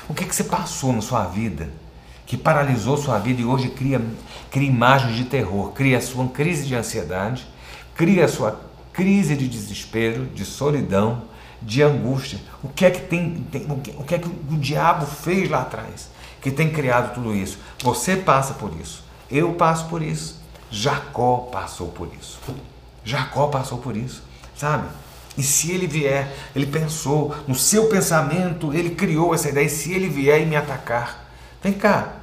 O 0.08 0.14
que, 0.14 0.24
é 0.24 0.28
que 0.28 0.36
você 0.36 0.44
passou 0.44 0.94
na 0.94 1.02
sua 1.02 1.24
vida 1.24 1.72
que 2.28 2.38
paralisou 2.38 2.98
sua 2.98 3.18
vida 3.18 3.42
e 3.42 3.44
hoje 3.44 3.70
cria, 3.70 4.00
cria 4.52 4.70
imagens 4.70 5.16
de 5.16 5.24
terror, 5.24 5.72
cria 5.72 5.98
a 5.98 6.02
sua 6.02 6.28
crise 6.28 6.68
de 6.68 6.76
ansiedade, 6.76 7.48
cria 7.96 8.26
a 8.26 8.28
sua 8.28 8.62
crise 8.94 9.36
de 9.36 9.48
desespero, 9.48 10.28
de 10.28 10.46
solidão, 10.46 11.24
de 11.64 11.82
angústia? 11.82 12.38
O 12.62 12.68
que 12.68 12.86
é 12.86 12.92
que 12.92 13.02
tem, 13.02 13.44
tem 13.52 13.66
o, 13.72 13.78
que, 13.78 13.90
o 13.98 14.04
que 14.04 14.14
é 14.14 14.20
que 14.20 14.28
o 14.28 14.58
diabo 14.58 15.08
fez 15.08 15.50
lá 15.50 15.64
atrás 15.64 16.12
que 16.40 16.52
tem 16.52 16.70
criado 16.70 17.16
tudo 17.16 17.34
isso? 17.34 17.58
Você 17.82 18.18
passa 18.18 18.54
por 18.54 18.72
isso. 18.80 19.04
Eu 19.32 19.54
passo 19.54 19.88
por 19.88 20.04
isso. 20.04 20.40
Jacó 20.70 21.50
passou 21.52 21.88
por 21.88 22.08
isso. 22.14 22.40
Jacó 23.04 23.48
passou 23.48 23.80
por 23.80 23.98
isso, 23.98 24.22
sabe? 24.56 24.88
E 25.38 25.44
se 25.44 25.72
ele 25.72 25.86
vier, 25.86 26.34
ele 26.56 26.66
pensou, 26.66 27.36
no 27.48 27.54
seu 27.54 27.88
pensamento, 27.88 28.74
ele 28.74 28.92
criou 28.92 29.36
essa 29.36 29.50
ideia, 29.50 29.66
e 29.66 29.70
se 29.70 29.94
ele 29.94 30.10
vier 30.10 30.42
e 30.42 30.46
me 30.46 30.56
atacar? 30.56 31.26
Vem 31.62 31.74
cá, 31.74 32.14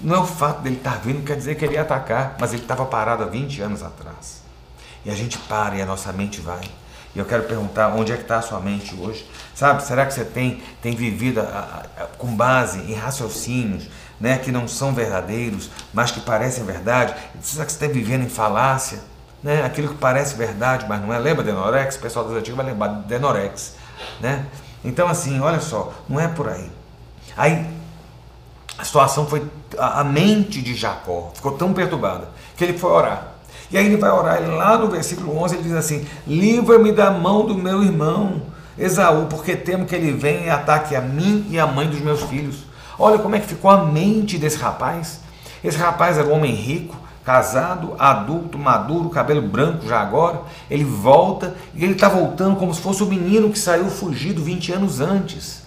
não 0.00 0.16
é 0.16 0.18
o 0.18 0.26
fato 0.26 0.60
dele 0.60 0.76
estar 0.76 1.00
vindo, 1.00 1.24
quer 1.24 1.36
dizer 1.36 1.54
que 1.54 1.64
ele 1.64 1.74
ia 1.74 1.82
atacar, 1.82 2.36
mas 2.38 2.52
ele 2.52 2.62
estava 2.62 2.84
parado 2.84 3.22
há 3.22 3.26
20 3.26 3.62
anos 3.62 3.82
atrás. 3.82 4.42
E 5.04 5.10
a 5.10 5.14
gente 5.14 5.38
para 5.38 5.76
e 5.76 5.82
a 5.82 5.86
nossa 5.86 6.12
mente 6.12 6.40
vai. 6.40 6.60
E 7.14 7.18
eu 7.18 7.24
quero 7.24 7.44
perguntar, 7.44 7.94
onde 7.94 8.12
é 8.12 8.16
que 8.16 8.22
está 8.22 8.38
a 8.38 8.42
sua 8.42 8.60
mente 8.60 8.94
hoje? 8.94 9.24
Sabe, 9.54 9.82
será 9.84 10.04
que 10.04 10.12
você 10.12 10.24
tem, 10.24 10.62
tem 10.82 10.96
vivido 10.96 11.40
a, 11.40 11.86
a, 11.96 12.06
com 12.18 12.34
base 12.34 12.80
em 12.80 12.94
raciocínios 12.94 13.88
né, 14.20 14.38
que 14.38 14.50
não 14.50 14.66
são 14.66 14.92
verdadeiros, 14.92 15.70
mas 15.92 16.10
que 16.10 16.20
parecem 16.20 16.64
verdade? 16.64 17.14
Será 17.40 17.64
que 17.64 17.72
você 17.72 17.84
está 17.84 17.86
vivendo 17.86 18.24
em 18.24 18.28
falácia? 18.28 18.98
Né? 19.44 19.62
aquilo 19.62 19.88
que 19.88 19.94
parece 19.96 20.34
verdade, 20.34 20.86
mas 20.88 21.00
não 21.02 21.12
é. 21.12 21.18
Lembra 21.18 21.44
Denorex? 21.44 21.96
O 21.96 22.00
pessoal 22.00 22.24
das 22.24 22.38
antigas 22.38 22.56
vai 22.56 22.66
lembrar 22.66 22.88
de 22.88 23.02
Denorex. 23.02 23.74
Né? 24.18 24.46
Então, 24.82 25.06
assim, 25.06 25.38
olha 25.38 25.60
só, 25.60 25.92
não 26.08 26.18
é 26.18 26.26
por 26.26 26.48
aí. 26.48 26.70
Aí 27.36 27.66
a 28.78 28.84
situação 28.84 29.26
foi. 29.26 29.44
A 29.78 30.02
mente 30.02 30.62
de 30.62 30.74
Jacó 30.74 31.30
ficou 31.34 31.52
tão 31.52 31.72
perturbada 31.72 32.28
que 32.56 32.64
ele 32.64 32.78
foi 32.78 32.90
orar. 32.90 33.34
E 33.70 33.76
aí 33.76 33.86
ele 33.86 33.96
vai 33.96 34.10
orar, 34.10 34.40
lá 34.40 34.78
no 34.78 34.88
versículo 34.88 35.36
11 35.42 35.56
ele 35.56 35.62
diz 35.64 35.72
assim: 35.72 36.06
Livra-me 36.26 36.92
da 36.92 37.10
mão 37.10 37.44
do 37.44 37.54
meu 37.54 37.82
irmão 37.82 38.42
Esaú, 38.78 39.26
porque 39.26 39.56
temo 39.56 39.86
que 39.86 39.94
ele 39.94 40.12
venha 40.12 40.46
e 40.46 40.50
ataque 40.50 40.94
a 40.94 41.00
mim 41.00 41.46
e 41.50 41.58
a 41.58 41.66
mãe 41.66 41.88
dos 41.88 42.00
meus 42.00 42.22
filhos. 42.22 42.64
Olha 42.98 43.18
como 43.18 43.34
é 43.34 43.40
que 43.40 43.46
ficou 43.46 43.70
a 43.70 43.84
mente 43.84 44.38
desse 44.38 44.58
rapaz. 44.58 45.20
Esse 45.62 45.78
rapaz 45.78 46.18
era 46.18 46.28
um 46.28 46.32
homem 46.32 46.54
rico, 46.54 46.96
casado, 47.24 47.94
adulto, 47.98 48.58
maduro, 48.58 49.08
cabelo 49.08 49.42
branco 49.42 49.88
já 49.88 50.00
agora, 50.00 50.42
ele 50.70 50.84
volta 50.84 51.54
e 51.74 51.82
ele 51.82 51.94
está 51.94 52.08
voltando 52.08 52.56
como 52.56 52.74
se 52.74 52.80
fosse 52.80 53.02
o 53.02 53.06
menino 53.06 53.50
que 53.50 53.58
saiu 53.58 53.88
fugido 53.88 54.42
20 54.42 54.72
anos 54.72 55.00
antes. 55.00 55.62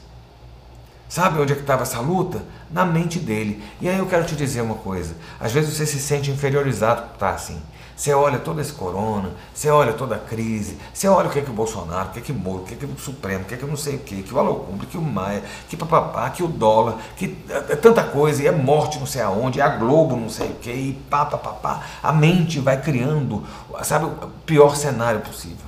Sabe 1.09 1.39
onde 1.39 1.53
é 1.53 1.55
que 1.55 1.61
estava 1.61 1.83
essa 1.83 1.99
luta? 1.99 2.43
Na 2.71 2.85
mente 2.85 3.17
dele. 3.17 3.63
E 3.79 3.87
aí 3.87 3.97
eu 3.97 4.05
quero 4.05 4.25
te 4.25 4.35
dizer 4.35 4.61
uma 4.61 4.75
coisa: 4.75 5.15
às 5.39 5.53
vezes 5.53 5.73
você 5.73 5.85
se 5.85 5.99
sente 5.99 6.29
inferiorizado 6.29 7.03
por 7.03 7.13
estar 7.13 7.29
assim. 7.29 7.61
Você 7.97 8.13
olha 8.13 8.37
todo 8.37 8.61
esse 8.61 8.71
corona, 8.73 9.31
você 9.51 9.71
olha 9.71 9.91
toda 9.91 10.13
a 10.13 10.19
crise, 10.19 10.77
você 10.93 11.07
olha 11.07 11.29
o 11.29 11.31
que 11.31 11.39
é 11.39 11.41
que 11.41 11.49
o 11.49 11.53
Bolsonaro, 11.53 12.09
o 12.09 12.11
que 12.11 12.19
é 12.19 12.21
que 12.21 12.31
o 12.31 12.35
Moro, 12.35 12.61
o 12.61 12.63
que 12.63 12.75
é 12.75 12.77
que 12.77 12.85
o 12.85 12.99
Supremo, 12.99 13.41
o 13.41 13.45
que 13.45 13.55
é 13.55 13.57
que 13.57 13.63
eu 13.63 13.67
não 13.67 13.75
sei 13.75 13.95
o 13.95 13.99
que, 13.99 14.21
que 14.21 14.31
o 14.31 14.37
Alocumbre, 14.37 14.85
que 14.85 14.99
o 14.99 15.01
Maia, 15.01 15.43
que 15.67 15.75
papapá, 15.75 16.29
que 16.29 16.43
o 16.43 16.47
dólar, 16.47 16.97
que 17.15 17.43
é, 17.49 17.73
é 17.73 17.75
tanta 17.75 18.03
coisa, 18.03 18.43
e 18.43 18.45
é 18.45 18.51
morte 18.51 18.99
não 18.99 19.07
sei 19.07 19.23
aonde, 19.23 19.59
é 19.59 19.63
a 19.63 19.69
Globo 19.69 20.15
não 20.15 20.29
sei 20.29 20.51
o 20.51 20.53
que, 20.53 20.71
e 20.71 20.93
pá, 21.09 21.25
pá, 21.25 21.39
pá, 21.39 21.49
pá. 21.53 21.83
A 22.03 22.13
mente 22.13 22.59
vai 22.59 22.79
criando, 22.79 23.43
sabe, 23.81 24.05
o 24.05 24.29
pior 24.45 24.75
cenário 24.75 25.21
possível. 25.21 25.65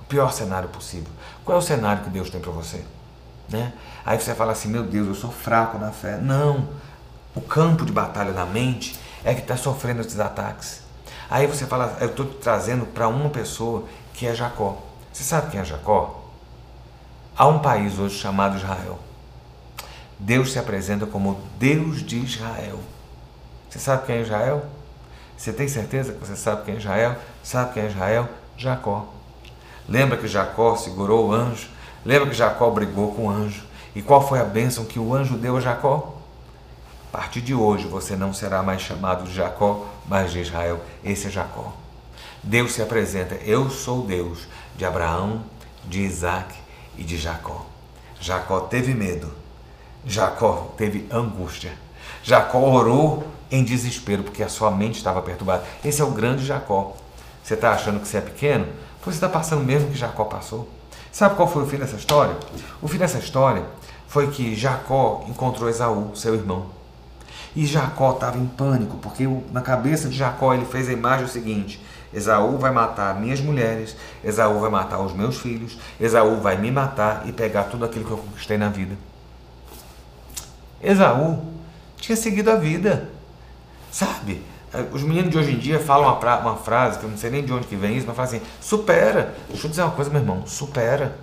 O 0.00 0.04
pior 0.06 0.32
cenário 0.32 0.68
possível. 0.68 1.12
Qual 1.44 1.56
é 1.56 1.60
o 1.60 1.62
cenário 1.62 2.02
que 2.02 2.10
Deus 2.10 2.28
tem 2.28 2.40
para 2.40 2.50
você? 2.50 2.84
Né? 3.48 3.72
Aí 4.04 4.18
você 4.18 4.34
fala 4.34 4.50
assim, 4.50 4.68
meu 4.68 4.82
Deus, 4.82 5.06
eu 5.06 5.14
sou 5.14 5.30
fraco 5.30 5.78
na 5.78 5.92
fé. 5.92 6.16
Não. 6.16 6.68
O 7.36 7.40
campo 7.40 7.84
de 7.84 7.92
batalha 7.92 8.32
da 8.32 8.44
mente 8.44 8.98
é 9.24 9.32
que 9.32 9.42
está 9.42 9.56
sofrendo 9.56 10.00
esses 10.00 10.18
ataques. 10.18 10.81
Aí 11.32 11.46
você 11.46 11.64
fala, 11.64 11.96
eu 11.98 12.08
estou 12.08 12.26
trazendo 12.26 12.84
para 12.84 13.08
uma 13.08 13.30
pessoa 13.30 13.84
que 14.12 14.26
é 14.26 14.34
Jacó. 14.34 14.76
Você 15.10 15.24
sabe 15.24 15.50
quem 15.50 15.60
é 15.60 15.64
Jacó? 15.64 16.24
Há 17.34 17.48
um 17.48 17.60
país 17.60 17.98
hoje 17.98 18.18
chamado 18.18 18.58
Israel. 18.58 18.98
Deus 20.18 20.52
se 20.52 20.58
apresenta 20.58 21.06
como 21.06 21.40
Deus 21.58 22.02
de 22.02 22.18
Israel. 22.18 22.78
Você 23.70 23.78
sabe 23.78 24.04
quem 24.04 24.16
é 24.16 24.20
Israel? 24.20 24.66
Você 25.34 25.54
tem 25.54 25.66
certeza 25.68 26.12
que 26.12 26.18
você 26.18 26.36
sabe 26.36 26.66
quem 26.66 26.74
é 26.74 26.76
Israel? 26.76 27.16
Sabe 27.42 27.72
quem 27.72 27.84
é 27.84 27.86
Israel? 27.86 28.28
Jacó. 28.58 29.06
Lembra 29.88 30.18
que 30.18 30.28
Jacó 30.28 30.76
segurou 30.76 31.28
o 31.28 31.32
anjo? 31.32 31.70
Lembra 32.04 32.28
que 32.28 32.36
Jacó 32.36 32.68
brigou 32.68 33.14
com 33.14 33.28
o 33.28 33.30
anjo? 33.30 33.64
E 33.94 34.02
qual 34.02 34.28
foi 34.28 34.38
a 34.38 34.44
bênção 34.44 34.84
que 34.84 34.98
o 34.98 35.14
anjo 35.14 35.38
deu 35.38 35.56
a 35.56 35.60
Jacó? 35.62 36.14
A 37.10 37.16
partir 37.16 37.40
de 37.40 37.54
hoje 37.54 37.86
você 37.86 38.16
não 38.16 38.34
será 38.34 38.62
mais 38.62 38.82
chamado 38.82 39.24
de 39.24 39.32
Jacó, 39.32 39.86
mas 40.06 40.32
de 40.32 40.40
Israel. 40.40 40.80
Esse 41.04 41.28
é 41.28 41.30
Jacó. 41.30 41.72
Deus 42.42 42.72
se 42.72 42.82
apresenta: 42.82 43.34
Eu 43.36 43.70
sou 43.70 44.06
Deus 44.06 44.46
de 44.76 44.84
Abraão, 44.84 45.44
de 45.84 46.00
Isaac 46.00 46.54
e 46.96 47.02
de 47.02 47.16
Jacó. 47.16 47.66
Jacó 48.20 48.60
teve 48.60 48.94
medo. 48.94 49.32
Jacó 50.04 50.72
teve 50.76 51.06
angústia. 51.10 51.72
Jacó 52.22 52.58
orou 52.58 53.26
em 53.50 53.62
desespero, 53.62 54.22
porque 54.22 54.42
a 54.42 54.48
sua 54.48 54.70
mente 54.70 54.96
estava 54.96 55.20
perturbada. 55.22 55.64
Esse 55.84 56.00
é 56.00 56.04
o 56.04 56.10
grande 56.10 56.44
Jacó. 56.44 56.96
Você 57.42 57.54
está 57.54 57.72
achando 57.72 58.00
que 58.00 58.08
você 58.08 58.18
é 58.18 58.20
pequeno? 58.20 58.66
Você 59.04 59.16
está 59.16 59.28
passando 59.28 59.64
mesmo 59.64 59.90
que 59.90 59.98
Jacó 59.98 60.24
passou. 60.24 60.68
Sabe 61.10 61.34
qual 61.34 61.48
foi 61.48 61.62
o 61.62 61.66
fim 61.66 61.76
dessa 61.76 61.96
história? 61.96 62.36
O 62.80 62.88
fim 62.88 62.98
dessa 62.98 63.18
história 63.18 63.64
foi 64.08 64.30
que 64.30 64.54
Jacó 64.54 65.24
encontrou 65.28 65.68
Esaú, 65.68 66.12
seu 66.14 66.34
irmão. 66.34 66.66
E 67.54 67.66
Jacó 67.66 68.12
estava 68.12 68.38
em 68.38 68.46
pânico, 68.46 68.96
porque 68.96 69.28
na 69.52 69.60
cabeça 69.60 70.08
de 70.08 70.16
Jacó 70.16 70.54
ele 70.54 70.64
fez 70.64 70.88
a 70.88 70.92
imagem 70.92 71.26
seguinte: 71.26 71.82
Esaú 72.12 72.58
vai 72.58 72.70
matar 72.70 73.18
minhas 73.20 73.40
mulheres, 73.40 73.96
Esaú 74.24 74.58
vai 74.60 74.70
matar 74.70 75.00
os 75.00 75.12
meus 75.12 75.38
filhos, 75.38 75.78
Esaú 76.00 76.40
vai 76.40 76.56
me 76.56 76.70
matar 76.70 77.22
e 77.26 77.32
pegar 77.32 77.64
tudo 77.64 77.84
aquilo 77.84 78.04
que 78.04 78.10
eu 78.10 78.18
conquistei 78.18 78.56
na 78.56 78.68
vida. 78.68 78.96
Esaú 80.82 81.44
tinha 81.96 82.16
seguido 82.16 82.50
a 82.50 82.56
vida, 82.56 83.10
sabe? 83.90 84.42
Os 84.90 85.02
meninos 85.02 85.30
de 85.30 85.38
hoje 85.38 85.52
em 85.52 85.58
dia 85.58 85.78
falam 85.78 86.08
uma, 86.08 86.16
pra, 86.16 86.38
uma 86.38 86.56
frase, 86.56 86.98
que 86.98 87.04
eu 87.04 87.10
não 87.10 87.18
sei 87.18 87.30
nem 87.30 87.44
de 87.44 87.52
onde 87.52 87.66
que 87.66 87.76
vem 87.76 87.96
isso, 87.96 88.06
mas 88.06 88.16
falam 88.16 88.30
assim, 88.30 88.42
supera. 88.60 89.34
Deixa 89.48 89.66
eu 89.66 89.70
dizer 89.70 89.82
uma 89.82 89.90
coisa, 89.90 90.10
meu 90.10 90.20
irmão, 90.20 90.46
supera. 90.46 91.18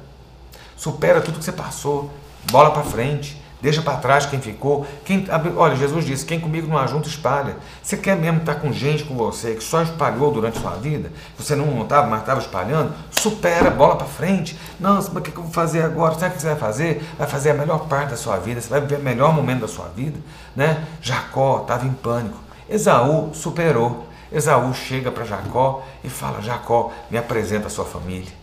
Supera 0.78 1.20
tudo 1.20 1.40
que 1.40 1.44
você 1.46 1.52
passou. 1.52 2.12
Bola 2.52 2.72
para 2.72 2.84
frente. 2.84 3.39
Deixa 3.62 3.82
para 3.82 3.98
trás 3.98 4.26
quem 4.26 4.40
ficou. 4.40 4.88
Quem, 5.04 5.28
olha, 5.58 5.76
Jesus 5.76 6.06
disse: 6.06 6.26
quem 6.26 6.40
comigo 6.40 6.68
não 6.68 6.78
ajunta, 6.78 7.10
espalha. 7.10 7.58
Você 7.84 7.98
quer 7.98 8.16
mesmo 8.16 8.40
estar 8.40 8.56
com 8.56 8.72
gente 8.72 9.04
com 9.04 9.16
você 9.16 9.56
que 9.56 9.64
só 9.64 9.82
espalhou 9.82 10.32
durante 10.32 10.60
sua 10.60 10.72
vida? 10.72 11.12
Você 11.38 11.56
não 11.56 11.82
estava, 11.82 12.08
mas 12.08 12.22
estava 12.22 12.40
espalhando? 12.40 12.94
Supera, 13.12 13.70
bola 13.70 13.98
para 13.98 14.08
frente. 14.08 14.58
Não, 14.80 14.96
mas 14.96 15.08
o 15.08 15.22
que 15.22 15.36
eu 15.36 15.44
vou 15.44 15.52
fazer 15.52 15.82
agora? 15.82 16.16
Sabe 16.16 16.34
o 16.34 16.36
que 16.38 16.42
você 16.42 16.48
vai 16.48 16.58
fazer? 16.58 17.04
Vai 17.18 17.28
fazer 17.28 17.50
a 17.52 17.54
melhor 17.54 17.88
parte 17.88 18.12
da 18.12 18.18
sua 18.18 18.38
vida. 18.38 18.62
Você 18.62 18.70
vai 18.70 18.80
viver 18.80 18.96
o 18.96 19.04
melhor 19.04 19.34
momento 19.34 19.62
da 19.62 19.68
sua 19.68 19.90
vida. 19.90 20.18
Né? 20.56 20.86
Jacó 21.02 21.62
estava 21.62 21.86
em 21.86 21.94
pânico. 21.94 22.38
Esaú 22.70 23.32
superou. 23.34 24.08
Esaú 24.32 24.74
chega 24.74 25.12
para 25.12 25.26
Jacó 25.26 25.84
e 26.02 26.10
fala: 26.10 26.42
Jacó, 26.42 26.94
me 27.12 27.18
apresenta 27.18 27.68
a 27.68 27.70
sua 27.70 27.84
família. 27.84 28.39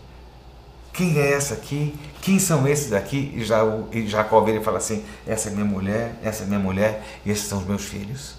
Quem 0.97 1.19
é 1.19 1.33
essa 1.33 1.53
aqui? 1.53 1.93
Quem 2.23 2.39
são 2.39 2.67
esses 2.67 2.91
aqui? 2.91 3.31
E, 3.35 3.45
já, 3.45 3.61
e 3.91 4.07
Jacó 4.07 4.41
vira 4.41 4.57
e 4.57 4.63
fala 4.63 4.79
assim: 4.79 5.05
Essa 5.27 5.49
é 5.49 5.51
minha 5.51 5.63
mulher, 5.63 6.15
essa 6.23 6.41
é 6.41 6.47
minha 6.47 6.59
mulher 6.59 7.05
e 7.23 7.29
esses 7.29 7.45
são 7.45 7.59
os 7.59 7.67
meus 7.67 7.83
filhos. 7.83 8.33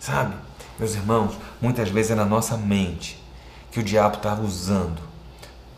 Sabe, 0.00 0.34
meus 0.76 0.96
irmãos, 0.96 1.38
muitas 1.62 1.88
vezes 1.90 2.10
é 2.10 2.16
na 2.16 2.24
nossa 2.24 2.56
mente 2.56 3.22
que 3.70 3.78
o 3.78 3.84
diabo 3.84 4.16
está 4.16 4.34
usando 4.34 5.00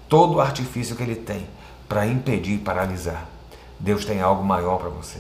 todo 0.08 0.36
o 0.36 0.40
artifício 0.40 0.96
que 0.96 1.02
ele 1.02 1.14
tem 1.14 1.46
para 1.86 2.06
impedir 2.06 2.56
paralisar. 2.60 3.28
Deus 3.78 4.06
tem 4.06 4.22
algo 4.22 4.42
maior 4.42 4.78
para 4.78 4.88
você. 4.88 5.18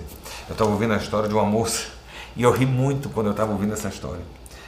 Eu 0.48 0.52
estava 0.52 0.70
ouvindo 0.70 0.94
a 0.94 0.96
história 0.96 1.28
de 1.28 1.34
uma 1.34 1.44
moça 1.44 1.88
e 2.34 2.42
eu 2.42 2.50
ri 2.50 2.64
muito 2.64 3.10
quando 3.10 3.26
eu 3.26 3.32
estava 3.32 3.52
ouvindo 3.52 3.74
essa 3.74 3.88
história. 3.88 4.24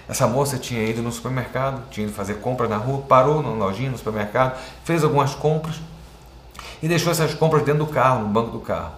Essa 0.08 0.26
moça 0.26 0.56
tinha 0.56 0.82
ido 0.84 1.02
no 1.02 1.12
supermercado, 1.12 1.82
tinha 1.90 2.06
ido 2.06 2.14
fazer 2.14 2.34
compras 2.36 2.70
na 2.70 2.78
rua, 2.78 3.02
parou 3.06 3.42
na 3.42 3.50
lojinha, 3.50 3.90
no 3.90 3.98
supermercado, 3.98 4.58
fez 4.82 5.04
algumas 5.04 5.34
compras 5.34 5.76
e 6.82 6.88
deixou 6.88 7.12
essas 7.12 7.34
compras 7.34 7.62
dentro 7.62 7.84
do 7.84 7.92
carro, 7.92 8.20
no 8.20 8.28
banco 8.28 8.50
do 8.50 8.60
carro. 8.60 8.92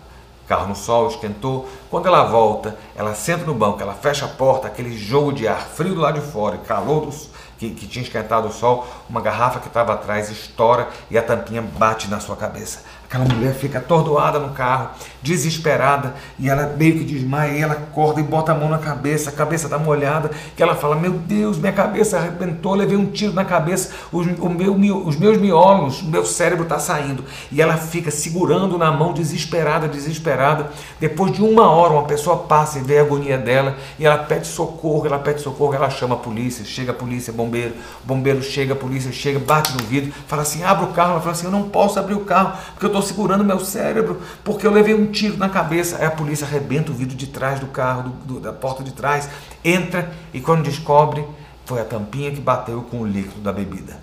O 0.45 0.49
carro 0.49 0.69
no 0.69 0.77
sol, 0.77 1.09
esquentou. 1.09 1.69
Quando 1.91 2.07
ela 2.07 2.25
volta, 2.25 2.77
ela 2.95 3.15
senta 3.15 3.45
no 3.45 3.55
banco, 3.55 3.81
ela 3.83 3.95
fecha 3.95 4.25
a 4.25 4.29
porta, 4.29 4.69
aquele 4.69 4.97
jogo 4.97 5.33
de 5.33 5.49
ar 5.49 5.61
frio 5.61 5.95
do 5.95 6.01
lado 6.01 6.21
de 6.21 6.27
fora, 6.27 6.59
calor 6.59 7.07
dos, 7.07 7.29
que, 7.59 7.71
que 7.71 7.87
tinha 7.87 8.03
esquentado 8.03 8.49
o 8.49 8.53
sol, 8.53 8.87
uma 9.09 9.21
garrafa 9.21 9.61
que 9.61 9.69
estava 9.69 9.93
atrás 9.93 10.31
estoura 10.31 10.89
e 11.11 11.19
a 11.19 11.23
tampinha 11.23 11.61
bate 11.61 12.09
na 12.09 12.19
sua 12.19 12.37
cabeça. 12.37 12.83
Aquela 13.05 13.25
mulher 13.25 13.55
fica 13.55 13.79
atordoada 13.79 14.39
no 14.39 14.51
carro, 14.51 14.91
desesperada, 15.23 16.15
e 16.39 16.49
ela 16.49 16.75
meio 16.77 16.99
que 16.99 17.05
desmaia, 17.05 17.53
e 17.53 17.61
ela 17.61 17.75
acorda 17.75 18.21
e 18.21 18.23
bota 18.23 18.53
a 18.53 18.55
mão 18.55 18.69
na 18.69 18.79
cabeça, 18.79 19.31
a 19.31 19.33
cabeça 19.33 19.67
está 19.67 19.79
molhada, 19.79 20.31
que 20.57 20.63
ela 20.63 20.75
fala, 20.75 20.97
meu 20.97 21.13
Deus, 21.13 21.59
minha 21.59 21.73
cabeça 21.73 22.19
arrebentou, 22.19 22.75
levei 22.75 22.97
um 22.97 23.07
tiro 23.07 23.33
na 23.33 23.45
cabeça, 23.45 23.91
os, 24.13 24.27
o 24.39 24.49
meu, 24.49 25.07
os 25.07 25.17
meus 25.17 25.39
miolos, 25.39 26.03
o 26.03 26.07
meu 26.07 26.25
cérebro 26.25 26.65
está 26.65 26.79
saindo. 26.79 27.25
E 27.51 27.61
ela 27.61 27.77
fica 27.77 28.11
segurando 28.11 28.79
na 28.79 28.91
mão, 28.91 29.13
desesperada, 29.13 29.89
desesperada. 29.89 30.71
Depois 30.99 31.33
de 31.33 31.43
uma 31.43 31.71
hora, 31.71 31.93
uma 31.93 32.05
pessoa 32.05 32.39
passa 32.39 32.79
e 32.79 32.83
vê 32.83 32.99
a 32.99 33.03
agonia 33.03 33.39
dela, 33.39 33.77
e 33.99 34.07
ela 34.07 34.19
pede 34.19 34.47
socorro, 34.47 35.07
ela 35.07 35.19
pede 35.19 35.41
socorro, 35.41 35.75
ela 35.75 35.91
chama 35.91 36.15
a 36.15 36.19
polícia, 36.19 36.65
chega 36.65 36.93
a 36.93 36.95
polícia, 36.95 37.33
bombeiro, 37.33 37.75
bombeiro 38.05 38.43
chega, 38.43 38.73
a 38.73 38.77
polícia 38.77 39.13
chega, 39.13 39.39
bate 39.39 39.73
no 39.73 39.85
vidro, 39.85 40.13
fala 40.27 40.43
assim, 40.43 40.63
abre 40.63 40.85
o 40.85 40.89
carro, 40.89 41.13
ela 41.13 41.21
fala 41.21 41.33
assim, 41.33 41.47
eu 41.47 41.53
não 41.53 41.65
posso 41.65 41.99
abrir 41.99 42.15
o 42.15 42.21
carro, 42.21 42.59
porque 42.73 42.87
eu 42.87 42.89
estou 42.89 43.03
segurando 43.03 43.45
meu 43.45 43.61
cérebro 43.61 44.21
porque 44.45 44.67
eu 44.67 44.73
levei 44.73 44.95
um 44.95 45.07
tiro 45.11 45.37
na 45.37 45.49
cabeça. 45.49 45.99
Aí 45.99 46.05
a 46.05 46.11
polícia 46.11 46.47
arrebenta 46.47 46.91
o 46.91 46.95
vidro 46.95 47.17
de 47.17 47.27
trás 47.27 47.61
do 47.61 47.67
carro, 47.67 48.05
do, 48.05 48.11
do, 48.11 48.41
da 48.41 48.53
porta 48.53 48.83
de 48.83 48.93
trás, 48.93 49.29
entra 49.65 50.13
e 50.33 50.41
quando 50.41 50.65
descobre, 50.65 51.25
foi 51.65 51.81
a 51.81 51.85
tampinha 51.85 52.31
que 52.31 52.41
bateu 52.41 52.83
com 52.83 53.01
o 53.01 53.07
líquido 53.07 53.41
da 53.41 53.53
bebida. 53.53 53.99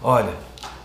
Olha, 0.00 0.34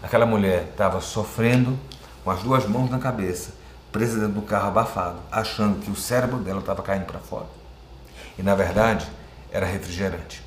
aquela 0.01 0.25
mulher 0.25 0.67
estava 0.71 1.01
sofrendo 1.01 1.77
com 2.23 2.31
as 2.31 2.43
duas 2.43 2.67
mãos 2.67 2.89
na 2.89 2.99
cabeça, 2.99 3.53
presa 3.91 4.19
dentro 4.19 4.33
do 4.33 4.41
carro 4.41 4.67
abafado, 4.67 5.19
achando 5.31 5.79
que 5.79 5.89
o 5.89 5.95
cérebro 5.95 6.37
dela 6.39 6.59
estava 6.59 6.83
caindo 6.83 7.05
para 7.05 7.19
fora. 7.19 7.47
E 8.37 8.43
na 8.43 8.53
verdade, 8.53 9.07
era 9.51 9.65
refrigerante. 9.65 10.43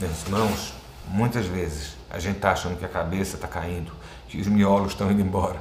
Meus 0.00 0.24
irmãos, 0.24 0.72
muitas 1.06 1.46
vezes 1.46 1.96
a 2.10 2.18
gente 2.18 2.36
está 2.36 2.52
achando 2.52 2.76
que 2.78 2.84
a 2.84 2.88
cabeça 2.88 3.36
está 3.36 3.46
caindo, 3.46 3.92
que 4.28 4.40
os 4.40 4.46
miolos 4.46 4.92
estão 4.92 5.10
indo 5.10 5.20
embora. 5.20 5.60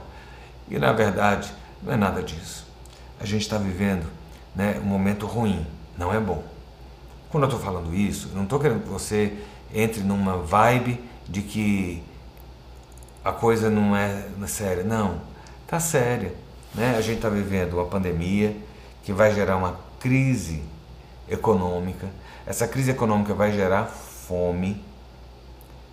E 0.69 0.79
na 0.79 0.91
verdade, 0.93 1.51
não 1.81 1.93
é 1.93 1.97
nada 1.97 2.21
disso. 2.21 2.67
A 3.19 3.25
gente 3.25 3.41
está 3.41 3.57
vivendo 3.57 4.05
né, 4.55 4.79
um 4.81 4.85
momento 4.85 5.25
ruim, 5.25 5.65
não 5.97 6.13
é 6.13 6.19
bom. 6.19 6.43
Quando 7.29 7.43
eu 7.43 7.49
estou 7.49 7.61
falando 7.61 7.93
isso, 7.93 8.29
eu 8.29 8.35
não 8.35 8.43
estou 8.43 8.59
querendo 8.59 8.83
que 8.83 8.89
você 8.89 9.37
entre 9.73 10.01
numa 10.01 10.37
vibe 10.37 11.03
de 11.27 11.41
que 11.41 12.03
a 13.23 13.31
coisa 13.31 13.69
não 13.69 13.95
é, 13.95 14.25
é 14.41 14.47
séria. 14.47 14.83
Não, 14.83 15.21
está 15.63 15.79
séria. 15.79 16.33
Né? 16.73 16.95
A 16.97 17.01
gente 17.01 17.17
está 17.17 17.29
vivendo 17.29 17.73
uma 17.73 17.85
pandemia 17.85 18.55
que 19.03 19.11
vai 19.11 19.33
gerar 19.33 19.57
uma 19.57 19.79
crise 19.99 20.63
econômica. 21.27 22.07
Essa 22.45 22.67
crise 22.67 22.91
econômica 22.91 23.33
vai 23.33 23.51
gerar 23.51 23.85
fome, 23.85 24.83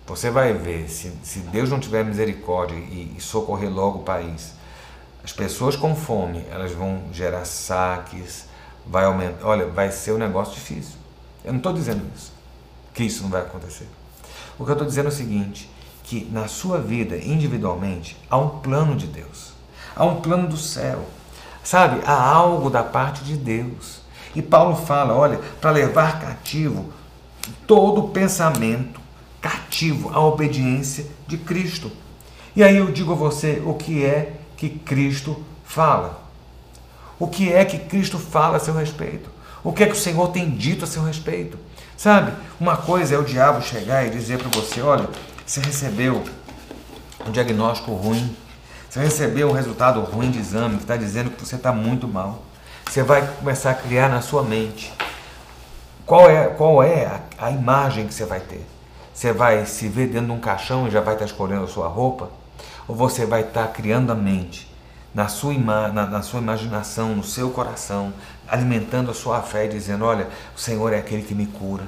você 0.07 0.29
vai 0.29 0.53
ver, 0.53 0.87
se, 0.89 1.11
se 1.23 1.39
Deus 1.39 1.69
não 1.69 1.79
tiver 1.79 2.05
misericórdia 2.05 2.75
e, 2.75 3.15
e 3.17 3.21
socorrer 3.21 3.69
logo 3.69 3.99
o 3.99 4.03
país, 4.03 4.53
as 5.25 5.33
pessoas 5.33 5.75
com 5.75 5.95
fome, 5.95 6.45
elas 6.51 6.71
vão 6.71 7.01
gerar 7.11 7.45
saques, 7.45 8.45
vai 8.85 9.05
aumentar. 9.05 9.43
Olha, 9.47 9.65
vai 9.65 9.91
ser 9.91 10.11
um 10.11 10.19
negócio 10.19 10.53
difícil. 10.53 10.97
Eu 11.43 11.51
não 11.51 11.57
estou 11.57 11.73
dizendo 11.73 12.05
isso, 12.15 12.31
que 12.93 13.03
isso 13.03 13.23
não 13.23 13.31
vai 13.31 13.41
acontecer. 13.41 13.87
O 14.59 14.63
que 14.63 14.69
eu 14.69 14.73
estou 14.73 14.87
dizendo 14.87 15.07
é 15.07 15.09
o 15.09 15.11
seguinte: 15.11 15.67
que 16.03 16.29
na 16.31 16.47
sua 16.47 16.77
vida, 16.77 17.17
individualmente, 17.17 18.15
há 18.29 18.37
um 18.37 18.59
plano 18.59 18.95
de 18.95 19.07
Deus, 19.07 19.53
há 19.95 20.05
um 20.05 20.21
plano 20.21 20.47
do 20.47 20.57
céu, 20.57 21.03
sabe? 21.63 22.01
Há 22.05 22.13
algo 22.13 22.69
da 22.69 22.83
parte 22.83 23.23
de 23.23 23.35
Deus. 23.35 24.01
E 24.35 24.43
Paulo 24.43 24.75
fala: 24.75 25.15
olha, 25.15 25.39
para 25.59 25.71
levar 25.71 26.19
cativo 26.19 26.93
todo 27.65 28.09
pensamento 28.09 29.01
cativo 29.41 30.11
à 30.13 30.23
obediência 30.23 31.07
de 31.25 31.35
Cristo. 31.35 31.91
E 32.55 32.63
aí 32.63 32.77
eu 32.77 32.91
digo 32.91 33.13
a 33.13 33.15
você 33.15 33.59
o 33.65 33.73
que 33.73 34.05
é 34.05 34.44
que 34.69 34.79
Cristo 34.79 35.43
fala. 35.63 36.21
O 37.19 37.27
que 37.27 37.51
é 37.51 37.63
que 37.63 37.77
Cristo 37.79 38.19
fala 38.19 38.57
a 38.57 38.59
seu 38.59 38.73
respeito? 38.73 39.29
O 39.63 39.71
que 39.71 39.83
é 39.83 39.87
que 39.87 39.93
o 39.93 39.97
Senhor 39.97 40.27
tem 40.29 40.49
dito 40.49 40.83
a 40.83 40.87
seu 40.87 41.03
respeito? 41.03 41.57
Sabe, 41.97 42.33
uma 42.59 42.77
coisa 42.77 43.15
é 43.15 43.17
o 43.17 43.23
diabo 43.23 43.61
chegar 43.61 44.05
e 44.05 44.09
dizer 44.09 44.37
para 44.37 44.49
você: 44.49 44.81
olha, 44.81 45.07
você 45.45 45.61
recebeu 45.61 46.23
um 47.25 47.31
diagnóstico 47.31 47.93
ruim, 47.93 48.35
você 48.89 48.99
recebeu 48.99 49.49
um 49.49 49.53
resultado 49.53 50.01
ruim 50.01 50.29
de 50.29 50.39
exame 50.39 50.75
que 50.75 50.83
está 50.83 50.97
dizendo 50.97 51.29
que 51.29 51.45
você 51.45 51.55
está 51.55 51.71
muito 51.71 52.07
mal. 52.07 52.43
Você 52.89 53.01
vai 53.01 53.27
começar 53.39 53.71
a 53.71 53.73
criar 53.73 54.09
na 54.09 54.21
sua 54.21 54.43
mente 54.43 54.93
qual 56.05 56.29
é, 56.29 56.47
qual 56.47 56.83
é 56.83 57.05
a, 57.05 57.21
a 57.47 57.51
imagem 57.51 58.07
que 58.07 58.13
você 58.13 58.25
vai 58.25 58.39
ter. 58.39 58.65
Você 59.13 59.31
vai 59.33 59.65
se 59.65 59.87
ver 59.87 60.07
dentro 60.07 60.27
de 60.27 60.33
um 60.33 60.39
caixão 60.39 60.87
e 60.87 60.91
já 60.91 61.01
vai 61.01 61.15
estar 61.15 61.25
escolhendo 61.25 61.63
a 61.63 61.67
sua 61.67 61.87
roupa? 61.87 62.29
Ou 62.87 62.95
você 62.95 63.25
vai 63.25 63.41
estar 63.41 63.67
criando 63.69 64.11
a 64.11 64.15
mente 64.15 64.71
na 65.13 65.27
sua, 65.27 65.53
ima 65.53 65.87
na, 65.87 66.05
na 66.05 66.21
sua 66.21 66.39
imaginação, 66.39 67.15
no 67.15 67.23
seu 67.23 67.49
coração, 67.49 68.13
alimentando 68.47 69.09
a 69.09 69.13
sua 69.13 69.41
fé 69.41 69.65
e 69.65 69.69
dizendo: 69.69 70.05
Olha, 70.05 70.27
o 70.55 70.59
Senhor 70.59 70.91
é 70.93 70.99
aquele 70.99 71.23
que 71.23 71.33
me 71.33 71.47
cura, 71.47 71.83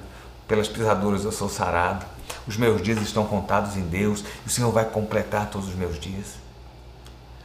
pelas 0.47 0.67
pisaduras 0.67 1.25
eu 1.25 1.31
sou 1.31 1.49
sarado, 1.49 2.05
os 2.47 2.55
meus 2.57 2.81
dias 2.81 3.01
estão 3.01 3.25
contados 3.25 3.75
em 3.75 3.81
Deus 3.81 4.23
o 4.45 4.49
Senhor 4.49 4.71
vai 4.71 4.85
completar 4.85 5.49
todos 5.49 5.67
os 5.67 5.75
meus 5.75 5.99
dias. 5.99 6.35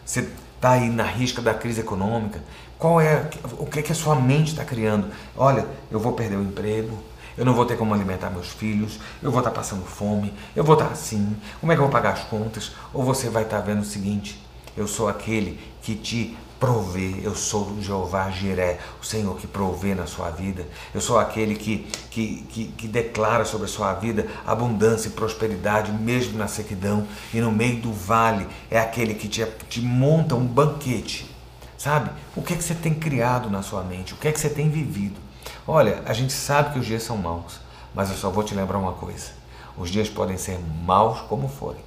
Você 0.05 0.29
está 0.57 0.71
aí 0.71 0.89
na 0.89 1.05
risca 1.05 1.43
da 1.43 1.53
crise 1.53 1.81
econômica, 1.81 2.41
qual 2.79 3.01
é 3.01 3.29
o 3.59 3.67
que, 3.67 3.83
que 3.83 3.93
a 3.93 3.95
sua 3.95 4.15
mente 4.15 4.53
está 4.53 4.65
criando? 4.65 5.09
Olha, 5.37 5.67
eu 5.91 5.99
vou 5.99 6.13
perder 6.13 6.37
o 6.37 6.43
emprego, 6.43 6.99
eu 7.37 7.45
não 7.45 7.55
vou 7.55 7.65
ter 7.65 7.77
como 7.77 7.95
alimentar 7.95 8.31
meus 8.31 8.49
filhos, 8.49 8.99
eu 9.23 9.31
vou 9.31 9.41
estar 9.41 9.51
passando 9.51 9.85
fome, 9.85 10.33
eu 10.55 10.65
vou 10.65 10.75
estar 10.75 10.89
assim, 10.89 11.37
como 11.61 11.73
é 11.73 11.75
que 11.75 11.81
eu 11.81 11.85
vou 11.85 11.93
pagar 11.93 12.13
as 12.13 12.25
contas? 12.25 12.73
Ou 12.93 13.03
você 13.03 13.29
vai 13.29 13.45
estar 13.45 13.61
vendo 13.61 13.81
o 13.81 13.85
seguinte, 13.85 14.41
Eu 14.75 14.89
sou 14.89 15.07
aquele 15.07 15.61
que 15.83 15.95
te 15.95 16.35
provê. 16.63 17.17
Eu 17.25 17.35
sou 17.35 17.73
o 17.73 17.83
Jeová 17.83 18.31
Jiré, 18.31 18.79
o 19.03 19.05
Senhor 19.05 19.37
que 19.37 19.49
provê 19.49 19.97
na 19.97 20.07
sua 20.07 20.31
vida. 20.31 20.65
Eu 20.95 21.01
sou 21.01 21.19
aquele 21.19 21.57
que, 21.57 21.89
que, 22.09 22.47
que, 22.49 22.65
que, 22.67 22.87
declara 22.87 23.45
sobre 23.45 23.67
a 23.67 23.69
sua 23.69 23.93
vida 23.95 24.29
abundância 24.47 25.09
e 25.09 25.11
prosperidade, 25.11 25.91
mesmo 25.91 26.39
na 26.39 26.47
sequidão. 26.47 27.05
E 27.35 27.41
no 27.41 27.51
meio 27.51 27.81
do 27.83 27.93
vale 27.93 28.47
é 28.71 28.79
aquele 28.79 29.15
que 29.15 29.27
te, 29.27 29.45
te 29.69 29.81
monta 29.81 30.37
um 30.37 30.47
banquete. 30.47 31.29
Sabe? 31.77 32.11
O 32.37 32.43
que 32.43 32.55
é 32.55 32.57
que 32.57 32.63
você 32.63 32.77
tem 32.77 32.95
criado 32.95 33.51
na 33.51 33.61
sua 33.61 33.83
mente? 33.83 34.15
O 34.15 34.17
que 34.17 34.29
é 34.29 34.33
que 34.33 34.39
você 34.39 34.49
tem 34.49 34.71
vivido? 34.71 35.21
Olha, 35.67 36.03
a 36.07 36.13
gente 36.13 36.33
sabe 36.33 36.73
que 36.73 36.79
os 36.81 36.87
dias 36.87 37.05
são 37.05 37.17
maus, 37.17 37.61
mas 37.95 38.11
eu 38.11 38.17
só 38.17 38.31
vou 38.31 38.43
te 38.43 38.55
lembrar 38.55 38.79
uma 38.79 38.95
coisa. 38.95 39.31
Os 39.77 39.91
dias 39.91 40.09
podem 40.09 40.37
ser 40.37 40.59
maus 40.85 41.21
como 41.21 41.49
forem. 41.49 41.81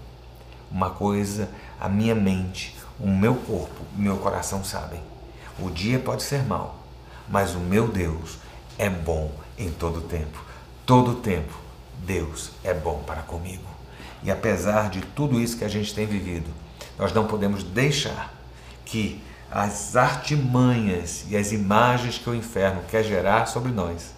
Uma 0.72 0.90
coisa, 0.90 1.50
a 1.80 1.90
minha 1.90 2.16
mente, 2.16 2.76
o 2.98 3.08
meu 3.08 3.36
corpo, 3.36 3.84
o 3.96 4.02
meu 4.02 4.16
coração 4.18 4.64
sabem. 4.64 5.02
O 5.60 5.70
dia 5.70 6.00
pode 6.00 6.24
ser 6.24 6.44
mau, 6.44 6.78
mas 7.28 7.54
o 7.54 7.60
meu 7.60 7.88
Deus 7.88 8.38
é 8.78 8.90
bom 8.90 9.30
em 9.58 9.70
todo 9.70 10.02
tempo. 10.02 10.42
Todo 10.86 11.16
tempo, 11.16 11.54
Deus 12.00 12.52
é 12.64 12.74
bom 12.74 13.04
para 13.06 13.24
comigo. 13.24 13.68
E 14.24 14.32
apesar 14.32 14.90
de 14.90 15.02
tudo 15.02 15.40
isso 15.40 15.58
que 15.58 15.66
a 15.66 15.70
gente 15.70 15.94
tem 15.94 16.06
vivido, 16.06 16.50
nós 16.98 17.12
não 17.12 17.28
podemos 17.28 17.62
deixar 17.62 18.34
que 18.86 19.22
as 19.56 19.96
artimanhas 19.96 21.24
e 21.30 21.38
as 21.38 21.54
imagens 21.54 22.18
que 22.18 22.30
o 22.30 22.36
inferno 22.36 22.82
quer 22.90 23.06
gerar 23.06 23.46
sobre 23.46 23.72
nós 23.72 24.14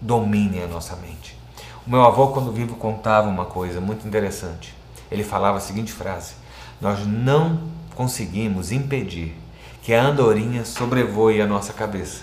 dominem 0.00 0.62
a 0.62 0.68
nossa 0.68 0.94
mente. 0.94 1.36
O 1.84 1.90
meu 1.90 2.04
avô, 2.04 2.28
quando 2.28 2.52
vivo, 2.52 2.76
contava 2.76 3.28
uma 3.28 3.46
coisa 3.46 3.80
muito 3.80 4.06
interessante. 4.06 4.72
Ele 5.10 5.24
falava 5.24 5.58
a 5.58 5.60
seguinte 5.60 5.90
frase: 5.92 6.34
Nós 6.80 7.04
não 7.04 7.64
conseguimos 7.96 8.70
impedir 8.70 9.36
que 9.82 9.92
a 9.92 10.04
andorinha 10.04 10.64
sobrevoe 10.64 11.42
a 11.42 11.48
nossa 11.48 11.72
cabeça, 11.72 12.22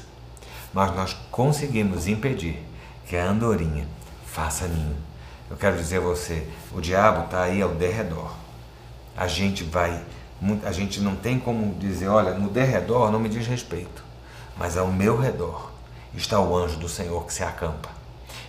mas 0.74 0.96
nós 0.96 1.18
conseguimos 1.30 2.08
impedir 2.08 2.64
que 3.08 3.18
a 3.18 3.30
andorinha 3.30 3.86
faça 4.26 4.70
ninho. 4.70 4.96
Eu 5.52 5.58
quero 5.58 5.76
dizer 5.76 5.98
a 5.98 6.02
você, 6.02 6.48
o 6.72 6.80
diabo 6.80 7.26
está 7.26 7.44
aí 7.44 7.62
ao 7.62 7.72
derredor. 7.72 8.32
A 9.18 9.28
gente 9.28 9.66
vai, 9.66 10.02
a 10.64 10.72
gente 10.72 11.00
não 11.00 11.16
tem 11.16 11.40
como 11.40 11.74
dizer, 11.76 12.08
olha, 12.08 12.34
no 12.34 12.50
derredor 12.50 13.12
não 13.12 13.20
me 13.20 13.30
diz 13.30 13.48
respeito, 13.48 14.04
mas 14.58 14.78
ao 14.78 14.88
meu 14.88 15.18
redor 15.20 15.72
está 16.14 16.40
o 16.40 16.56
anjo 16.56 16.78
do 16.78 16.88
Senhor 16.88 17.26
que 17.26 17.34
se 17.34 17.44
acampa. 17.44 17.90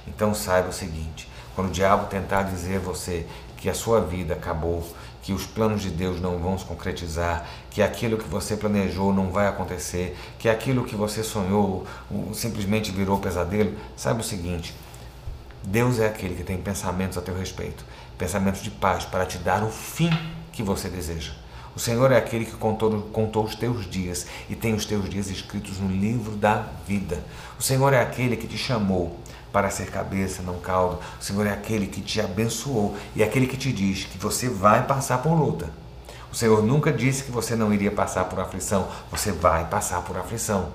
Então 0.07 0.34
saiba 0.34 0.68
o 0.68 0.72
seguinte, 0.72 1.28
quando 1.55 1.68
o 1.68 1.72
diabo 1.72 2.07
tentar 2.07 2.43
dizer 2.45 2.76
a 2.76 2.80
você 2.80 3.26
que 3.57 3.68
a 3.68 3.74
sua 3.74 4.01
vida 4.01 4.34
acabou, 4.34 4.86
que 5.22 5.32
os 5.32 5.45
planos 5.45 5.82
de 5.82 5.91
Deus 5.91 6.20
não 6.20 6.39
vão 6.39 6.57
se 6.57 6.64
concretizar, 6.64 7.47
que 7.70 7.82
aquilo 7.82 8.16
que 8.16 8.28
você 8.28 8.57
planejou 8.57 9.12
não 9.12 9.30
vai 9.30 9.47
acontecer, 9.47 10.16
que 10.39 10.49
aquilo 10.49 10.84
que 10.84 10.95
você 10.95 11.22
sonhou 11.22 11.86
simplesmente 12.32 12.91
virou 12.91 13.18
pesadelo, 13.18 13.76
saiba 13.97 14.20
o 14.20 14.24
seguinte: 14.24 14.74
Deus 15.62 15.99
é 15.99 16.07
aquele 16.07 16.34
que 16.34 16.45
tem 16.45 16.57
pensamentos 16.57 17.18
a 17.18 17.20
teu 17.20 17.36
respeito, 17.36 17.84
pensamentos 18.16 18.62
de 18.62 18.70
paz 18.70 19.05
para 19.05 19.26
te 19.26 19.39
dar 19.39 19.62
o 19.62 19.70
fim 19.70 20.11
que 20.53 20.62
você 20.62 20.89
deseja. 20.89 21.32
O 21.79 21.81
Senhor 21.81 22.11
é 22.11 22.16
aquele 22.16 22.45
que 22.45 22.57
contou, 22.57 23.03
contou 23.12 23.45
os 23.45 23.55
teus 23.55 23.89
dias 23.89 24.26
e 24.51 24.57
tem 24.57 24.74
os 24.74 24.85
teus 24.85 25.09
dias 25.09 25.31
escritos 25.31 25.79
no 25.79 25.89
livro 25.89 26.33
da 26.33 26.64
vida. 26.85 27.22
O 27.57 27.62
Senhor 27.62 27.93
é 27.93 28.03
aquele 28.03 28.37
que 28.37 28.49
te 28.49 28.59
chamou 28.59 29.16
para 29.53 29.70
ser 29.70 29.89
cabeça, 29.89 30.43
não 30.43 30.59
cauda. 30.59 30.99
O 31.20 31.22
Senhor 31.22 31.47
é 31.47 31.53
aquele 31.53 31.87
que 31.87 32.01
te 32.01 32.20
abençoou 32.20 32.97
e 33.14 33.22
é 33.22 33.24
aquele 33.24 33.47
que 33.47 33.57
te 33.57 33.72
diz 33.72 34.07
que 34.07 34.18
você 34.18 34.49
vai 34.49 34.89
passar 34.89 35.18
por 35.18 35.33
luta. 35.33 35.70
O 36.33 36.35
Senhor 36.35 36.64
nunca 36.64 36.93
disse 36.93 37.22
que 37.22 37.31
você 37.31 37.55
não 37.55 37.72
iria 37.72 37.93
passar 37.93 38.24
por 38.24 38.41
aflição, 38.41 38.89
você 39.09 39.31
vai 39.31 39.64
passar 39.68 40.03
por 40.03 40.16
aflição. 40.16 40.70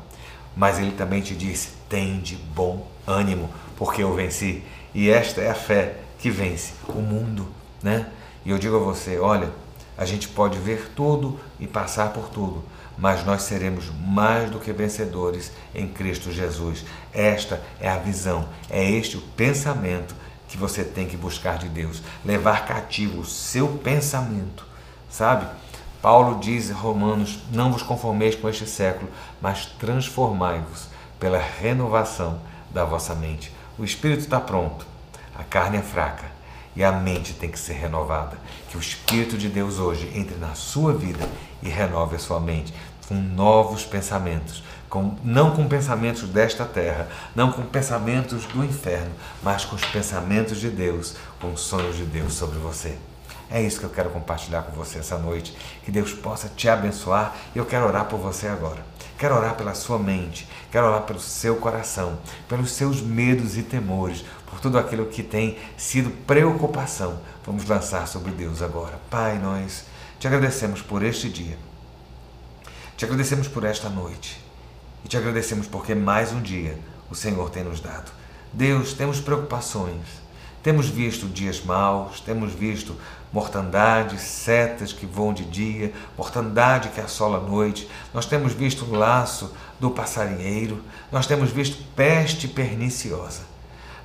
Mas 0.56 0.80
ele 0.80 0.94
também 0.94 1.20
te 1.20 1.36
disse: 1.36 1.72
tem 1.90 2.22
de 2.22 2.38
bom 2.38 2.88
ânimo, 3.06 3.50
porque 3.76 4.02
eu 4.02 4.16
venci. 4.16 4.64
E 4.94 5.10
esta 5.10 5.42
é 5.42 5.50
a 5.50 5.54
fé 5.54 5.98
que 6.18 6.30
vence 6.30 6.72
o 6.88 7.02
mundo, 7.02 7.46
né? 7.82 8.08
E 8.46 8.52
eu 8.52 8.58
digo 8.58 8.78
a 8.78 8.80
você, 8.80 9.20
olha, 9.20 9.52
a 9.98 10.06
gente 10.06 10.28
pode 10.28 10.58
ver 10.58 10.92
tudo 10.96 11.40
e 11.60 11.68
passar 11.68 12.12
por 12.14 12.30
tudo, 12.30 12.64
mas 12.98 13.26
nós 13.26 13.44
seremos 13.44 13.92
mais 14.06 14.50
do 14.50 14.60
que 14.60 14.72
vencedores 14.72 15.52
em 15.74 15.88
Cristo 15.88 16.32
Jesus. 16.32 16.86
Esta 17.14 17.62
é 17.80 17.90
a 17.90 17.98
visão, 17.98 18.48
é 18.70 18.90
este 18.90 19.18
o 19.18 19.22
pensamento 19.22 20.16
que 20.48 20.58
você 20.58 20.84
tem 20.84 21.08
que 21.08 21.18
buscar 21.18 21.58
de 21.58 21.68
Deus, 21.68 22.02
levar 22.24 22.66
cativo 22.66 23.22
o 23.22 23.26
seu 23.26 23.68
pensamento, 23.68 24.66
sabe? 25.10 25.48
Paulo 26.02 26.40
diz 26.40 26.70
em 26.70 26.74
Romanos: 26.74 27.40
Não 27.52 27.72
vos 27.72 27.82
conformeis 27.82 28.36
com 28.36 28.50
este 28.50 28.68
século, 28.68 29.10
mas 29.42 29.66
transformai-vos 29.66 30.88
pela 31.20 31.40
renovação 31.40 32.42
da 32.72 32.84
vossa 32.84 33.16
mente. 33.16 33.54
O 33.78 33.84
espírito 33.84 34.22
está 34.22 34.40
pronto, 34.40 34.86
a 35.36 35.44
carne 35.44 35.78
é 35.78 35.82
fraca 35.82 36.33
e 36.76 36.84
a 36.84 36.92
mente 36.92 37.34
tem 37.34 37.50
que 37.50 37.60
ser 37.60 37.74
renovada. 37.74 38.38
Que 38.70 38.78
o 38.78 38.80
Espírito 38.80 39.38
de 39.38 39.50
Deus 39.50 39.80
hoje 39.80 40.12
entre 40.16 40.36
na 40.36 40.56
sua 40.56 40.94
vida 40.94 41.28
e 41.62 41.70
renove 41.70 42.16
a 42.16 42.20
sua 42.20 42.40
mente 42.40 42.74
com 43.08 43.16
novos 43.16 43.86
pensamentos, 43.86 44.64
com, 44.90 45.16
não 45.24 45.52
com 45.52 45.68
pensamentos 45.68 46.24
desta 46.30 46.66
terra, 46.66 47.08
não 47.36 47.52
com 47.52 47.62
pensamentos 47.64 48.46
do 48.46 48.64
inferno, 48.64 49.12
mas 49.42 49.66
com 49.66 49.76
os 49.76 49.86
pensamentos 49.86 50.60
de 50.60 50.70
Deus, 50.70 51.16
com 51.40 51.52
os 51.52 51.62
sonhos 51.62 51.98
de 51.98 52.06
Deus 52.06 52.34
sobre 52.34 52.58
você. 52.60 52.98
É 53.52 53.62
isso 53.62 53.80
que 53.80 53.86
eu 53.86 53.90
quero 53.90 54.10
compartilhar 54.10 54.64
com 54.64 54.72
você 54.72 55.00
essa 55.00 55.18
noite. 55.18 55.56
Que 55.84 55.92
Deus 55.92 56.12
possa 56.12 56.50
te 56.50 56.68
abençoar. 56.68 57.36
e 57.54 57.60
Eu 57.60 57.66
quero 57.66 57.86
orar 57.86 58.06
por 58.06 58.18
você 58.18 58.48
agora. 58.48 58.84
Quero 59.18 59.36
orar 59.36 59.56
pela 59.56 59.76
sua 59.76 60.00
mente, 60.00 60.48
quero 60.72 60.88
orar 60.88 61.04
pelo 61.04 61.20
seu 61.20 61.56
coração, 61.58 62.18
pelos 62.50 62.72
seus 62.72 63.00
medos 63.00 63.58
e 63.58 63.62
temores, 63.62 64.26
por 64.54 64.60
tudo 64.62 64.78
aquilo 64.78 65.08
que 65.08 65.24
tem 65.24 65.58
sido 65.76 66.12
preocupação. 66.28 67.20
Vamos 67.44 67.68
lançar 67.68 68.08
sobre 68.08 68.32
Deus 68.32 68.62
agora. 68.62 69.00
Pai, 69.10 69.40
nós 69.40 69.86
te 70.20 70.28
agradecemos 70.28 70.80
por 70.80 71.04
este 71.04 71.28
dia. 71.28 71.58
Te 72.96 73.04
agradecemos 73.04 73.48
por 73.48 73.64
esta 73.64 73.90
noite. 73.90 74.40
E 75.04 75.08
te 75.08 75.18
agradecemos 75.18 75.66
porque 75.66 75.96
mais 75.96 76.32
um 76.32 76.40
dia 76.40 76.78
o 77.10 77.16
Senhor 77.16 77.50
tem 77.50 77.64
nos 77.64 77.80
dado. 77.80 78.12
Deus, 78.54 78.94
temos 78.94 79.20
preocupações. 79.20 80.22
Temos 80.62 80.88
visto 80.88 81.28
dias 81.28 81.62
maus, 81.66 82.20
temos 82.20 82.54
visto 82.54 82.96
mortandade, 83.34 84.20
setas 84.20 84.94
que 84.94 85.08
voam 85.08 85.34
de 85.34 85.44
dia, 85.44 85.92
mortandade 86.16 86.90
que 86.90 87.02
assola 87.02 87.40
a 87.40 87.42
noite. 87.42 87.90
Nós 88.14 88.28
temos 88.28 88.54
visto 88.54 88.86
o 88.86 88.96
laço 88.96 89.52
do 89.80 89.90
passarinheiro, 89.90 90.82
nós 91.12 91.26
temos 91.26 91.50
visto 91.50 91.84
peste 91.96 92.48
perniciosa. 92.48 93.53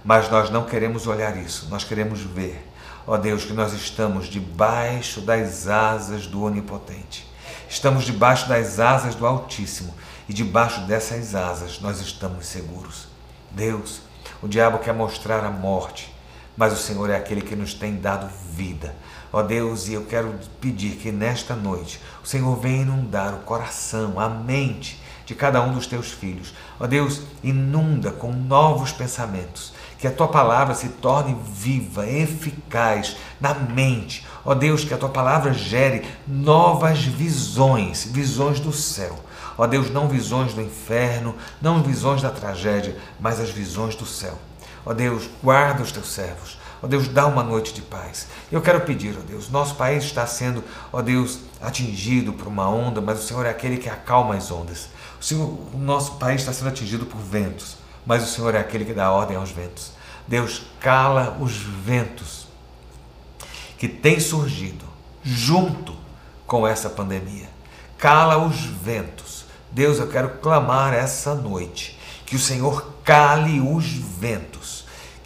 Mas 0.05 0.30
nós 0.30 0.51
não 0.51 0.64
queremos 0.64 1.07
olhar 1.07 1.36
isso, 1.36 1.68
nós 1.68 1.84
queremos 1.84 2.20
ver, 2.20 2.66
ó 3.07 3.16
Deus, 3.16 3.44
que 3.44 3.53
nós 3.53 3.72
estamos 3.72 4.26
debaixo 4.26 5.20
das 5.20 5.66
asas 5.66 6.26
do 6.26 6.42
Onipotente. 6.42 7.28
Estamos 7.68 8.05
debaixo 8.05 8.49
das 8.49 8.78
asas 8.78 9.14
do 9.14 9.26
Altíssimo 9.26 9.94
e 10.28 10.32
debaixo 10.32 10.82
dessas 10.82 11.34
asas 11.34 11.80
nós 11.80 12.01
estamos 12.01 12.46
seguros. 12.46 13.09
Deus, 13.51 14.01
o 14.42 14.49
diabo 14.49 14.78
quer 14.78 14.94
mostrar 14.94 15.44
a 15.44 15.51
morte, 15.51 16.14
mas 16.57 16.72
o 16.72 16.76
Senhor 16.76 17.11
é 17.11 17.16
aquele 17.16 17.40
que 17.40 17.57
nos 17.57 17.74
tem 17.74 17.96
dado 17.96 18.28
vida. 18.53 18.94
Ó 19.32 19.42
Deus, 19.42 19.88
e 19.88 19.94
eu 19.94 20.05
quero 20.05 20.34
pedir 20.61 20.96
que 20.96 21.12
nesta 21.12 21.55
noite 21.55 22.01
o 22.22 22.26
Senhor 22.26 22.57
venha 22.57 22.82
inundar 22.82 23.34
o 23.34 23.40
coração, 23.40 24.18
a 24.18 24.28
mente 24.28 25.01
de 25.26 25.34
cada 25.34 25.61
um 25.62 25.74
dos 25.74 25.86
teus 25.86 26.11
filhos. 26.11 26.55
Ó 26.80 26.86
Deus, 26.86 27.20
inunda 27.42 28.11
com 28.11 28.32
novos 28.32 28.92
pensamentos, 28.92 29.74
que 29.99 30.07
a 30.07 30.12
tua 30.12 30.28
palavra 30.28 30.74
se 30.74 30.88
torne 30.88 31.36
viva, 31.53 32.07
eficaz 32.07 33.16
na 33.40 33.53
mente. 33.53 34.24
Ó 34.44 34.55
Deus, 34.55 34.84
que 34.84 34.94
a 34.94 34.99
tua 34.99 35.09
palavra 35.09 35.53
gere 35.53 36.07
novas 36.26 37.05
visões, 37.05 38.05
visões 38.05 38.61
do 38.61 38.72
céu. 38.72 39.18
Ó 39.59 39.66
Deus, 39.66 39.90
não 39.90 40.09
visões 40.09 40.55
do 40.55 40.62
inferno, 40.62 41.34
não 41.61 41.82
visões 41.82 42.22
da 42.22 42.30
tragédia, 42.30 42.96
mas 43.18 43.40
as 43.40 43.51
visões 43.51 43.96
do 43.96 44.07
céu. 44.07 44.38
Ó 44.86 44.94
Deus, 44.94 45.28
guarda 45.42 45.82
os 45.82 45.90
teus 45.90 46.12
servos. 46.12 46.57
Ó 46.80 46.86
Deus, 46.86 47.09
dá 47.09 47.26
uma 47.26 47.42
noite 47.42 47.74
de 47.74 47.82
paz. 47.82 48.28
Eu 48.53 48.62
quero 48.62 48.80
pedir, 48.82 49.16
ó 49.18 49.26
Deus, 49.26 49.51
nosso 49.51 49.74
país 49.74 50.05
está 50.05 50.24
sendo, 50.26 50.62
ó 50.92 51.03
Deus, 51.03 51.40
atingido 51.61 52.32
por 52.32 52.46
uma 52.46 52.68
onda, 52.68 53.01
mas 53.01 53.18
o 53.18 53.26
Senhor 53.26 53.44
é 53.44 53.51
aquele 53.51 53.78
que 53.78 53.88
acalma 53.88 54.36
as 54.36 54.51
ondas. 54.51 54.88
O, 55.20 55.24
Senhor, 55.24 55.59
o 55.74 55.78
nosso 55.78 56.12
país 56.14 56.40
está 56.40 56.53
sendo 56.53 56.68
atingido 56.68 57.05
por 57.05 57.18
ventos, 57.18 57.76
mas 58.09 58.22
o 58.22 58.26
Senhor 58.26 58.54
é 58.54 58.59
aquele 58.59 58.86
que 58.86 58.94
dá 58.94 59.12
ordem 59.12 59.36
aos 59.36 59.50
ventos. 59.50 59.92
Deus 60.26 60.62
cala 60.80 61.36
os 61.38 61.52
ventos 61.52 62.48
que 63.76 63.86
têm 63.86 64.18
surgido 64.18 64.86
junto 65.22 65.94
com 66.46 66.66
essa 66.66 66.88
pandemia. 66.88 67.50
Cala 67.98 68.38
os 68.38 68.64
ventos. 68.64 69.44
Deus, 69.70 69.98
eu 69.98 70.09
quero 70.09 70.38
clamar 70.38 70.94
essa 70.94 71.34
noite 71.34 71.98
que 72.24 72.34
o 72.34 72.38
Senhor 72.38 72.94
cale 73.04 73.61
os 73.61 73.84
ventos 73.84 74.78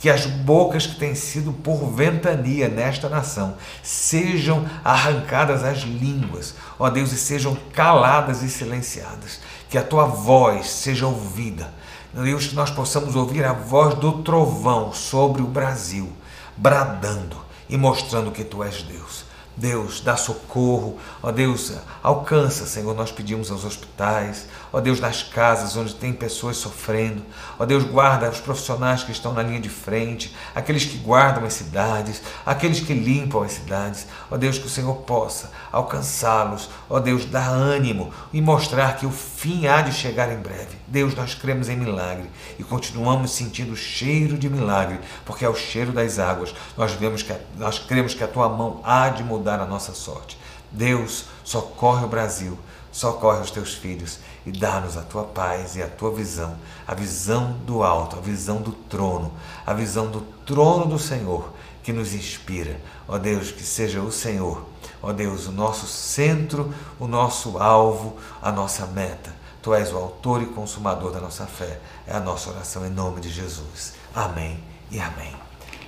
que 0.03 0.11
as 0.11 0.27
bocas 0.27 0.85
que 0.85 0.97
têm 0.97 1.15
sido 1.15 1.53
por 1.53 1.89
ventania 1.93 2.69
nesta 2.69 3.09
nação 3.09 3.57
sejam 3.85 4.69
arrancadas 4.85 5.63
as 5.63 5.83
línguas, 5.83 6.57
ó 6.77 6.91
Deus, 6.91 7.13
e 7.13 7.17
sejam 7.17 7.57
caladas 7.73 8.43
e 8.43 8.51
silenciadas, 8.51 9.39
que 9.71 9.79
a 9.79 9.83
tua 9.85 10.05
voz 10.05 10.69
seja 10.69 11.07
ouvida. 11.07 11.73
Deus, 12.13 12.47
que 12.47 12.55
nós 12.55 12.71
possamos 12.71 13.17
ouvir 13.17 13.45
a 13.45 13.53
voz 13.53 13.95
do 13.95 14.23
trovão 14.23 14.93
sobre 14.93 15.41
o 15.41 15.47
Brasil, 15.47 16.13
bradando 16.57 17.37
e 17.69 17.77
mostrando 17.77 18.31
que 18.31 18.45
tu 18.45 18.63
és 18.63 18.83
Deus. 18.83 19.25
Deus, 19.57 20.01
dá 20.01 20.17
socorro, 20.17 20.99
ó 21.23 21.31
Deus, 21.31 21.73
alcança, 22.03 22.67
Senhor, 22.67 22.95
nós 22.95 23.13
pedimos 23.13 23.51
aos 23.51 23.65
hospitais, 23.65 24.47
ó 24.73 24.81
Deus, 24.81 25.01
nas 25.01 25.23
casas 25.23 25.77
onde 25.77 25.95
tem 25.95 26.13
pessoas 26.13 26.57
sofrendo, 26.57 27.23
ó 27.59 27.67
Deus, 27.67 27.85
guarda 27.85 28.31
os 28.31 28.41
profissionais 28.41 29.05
que 29.05 29.13
estão 29.13 29.33
na 29.33 29.43
linha 29.43 29.61
de 29.61 29.69
frente, 29.69 30.35
aqueles 30.55 30.85
que 30.85 30.97
guardam 30.99 31.45
as 31.45 31.53
cidades, 31.53 32.23
aqueles 32.47 32.81
que 32.81 32.95
limpam 32.95 33.43
as 33.43 33.53
cidades, 33.53 34.07
ó 34.31 34.37
Deus, 34.37 34.59
que 34.59 34.67
o 34.67 34.71
Senhor 34.71 34.95
possa 35.03 35.51
alcançá-los, 35.71 36.71
ó 36.89 36.99
Deus, 36.99 37.25
dar 37.25 37.49
ânimo 37.49 38.13
e 38.33 38.41
mostrar 38.41 38.97
que 38.97 39.07
o 39.07 39.11
fim 39.11 39.67
há 39.67 39.83
de 39.83 39.93
chegar 39.93 40.33
em 40.33 40.39
breve. 40.39 40.77
Deus, 40.87 41.15
nós 41.15 41.35
cremos 41.35 41.69
em 41.69 41.77
milagre 41.77 42.31
e 42.59 42.65
continuamos 42.65 43.33
sentindo 43.33 43.73
o 43.73 43.77
cheiro 43.77 44.37
de 44.37 44.49
milagre, 44.49 45.01
porque 45.25 45.45
é 45.45 45.49
o 45.49 45.55
cheiro 45.55 45.93
das 45.93 46.19
águas. 46.19 46.55
Nós 46.77 46.93
vemos 46.93 47.23
que 47.23 47.35
nós 47.57 47.79
cremos 47.79 48.15
que 48.15 48.25
a 48.25 48.29
tua 48.29 48.49
mão 48.49 48.81
há 48.85 49.09
de 49.09 49.23
mudar 49.23 49.61
a 49.61 49.67
nossa 49.67 49.93
sorte. 49.93 50.39
Deus, 50.71 51.27
socorre 51.45 52.05
o 52.05 52.09
Brasil, 52.09 52.59
socorre 52.93 53.41
os 53.41 53.51
teus 53.51 53.75
filhos 53.75 54.19
e 54.45 54.53
dá-nos 54.53 54.97
a 54.97 55.03
tua 55.03 55.25
paz 55.25 55.75
e 55.75 55.83
a 55.83 55.89
tua 55.89 56.13
visão, 56.13 56.55
a 56.87 56.95
visão 56.95 57.55
do 57.65 57.83
alto, 57.83 58.17
a 58.17 58.21
visão 58.21 58.61
do 58.61 58.73
trono, 58.73 59.33
a 59.67 59.73
visão 59.73 60.09
do 60.09 60.21
trono 60.45 60.87
do 60.87 60.99
Senhor 60.99 61.53
que 61.83 61.93
nos 61.93 62.15
inspira. 62.15 62.79
Ó 63.09 63.19
Deus, 63.19 63.51
que 63.51 63.63
seja 63.63 64.01
o 64.01 64.13
Senhor, 64.13 64.65
ó 65.03 65.13
Deus, 65.13 65.47
o 65.47 65.53
nosso 65.53 65.87
centro, 65.87 66.73
o 67.01 67.09
nosso 67.09 67.59
alvo, 67.59 68.17
a 68.41 68.53
nossa 68.53 68.87
meta. 68.87 69.35
Tu 69.63 69.73
és 69.75 69.93
o 69.93 69.97
autor 69.97 70.43
e 70.43 70.47
consumador 70.47 71.13
da 71.13 71.21
nossa 71.21 71.47
fé. 71.47 71.81
É 72.07 72.15
a 72.15 72.21
nossa 72.21 72.51
oração 72.51 72.85
em 72.85 72.91
nome 72.91 73.21
de 73.21 73.31
Jesus. 73.31 73.95
Amém 74.15 74.63
e 74.91 74.99
amém. 74.99 75.35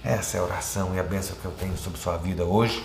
Essa 0.03 0.37
é 0.37 0.41
a 0.41 0.45
oração 0.45 0.95
e 0.95 1.01
a 1.01 1.03
bênção 1.03 1.37
que 1.41 1.45
eu 1.45 1.51
tenho 1.51 1.77
sobre 1.77 1.99
sua 1.99 2.17
vida 2.17 2.45
hoje. 2.45 2.85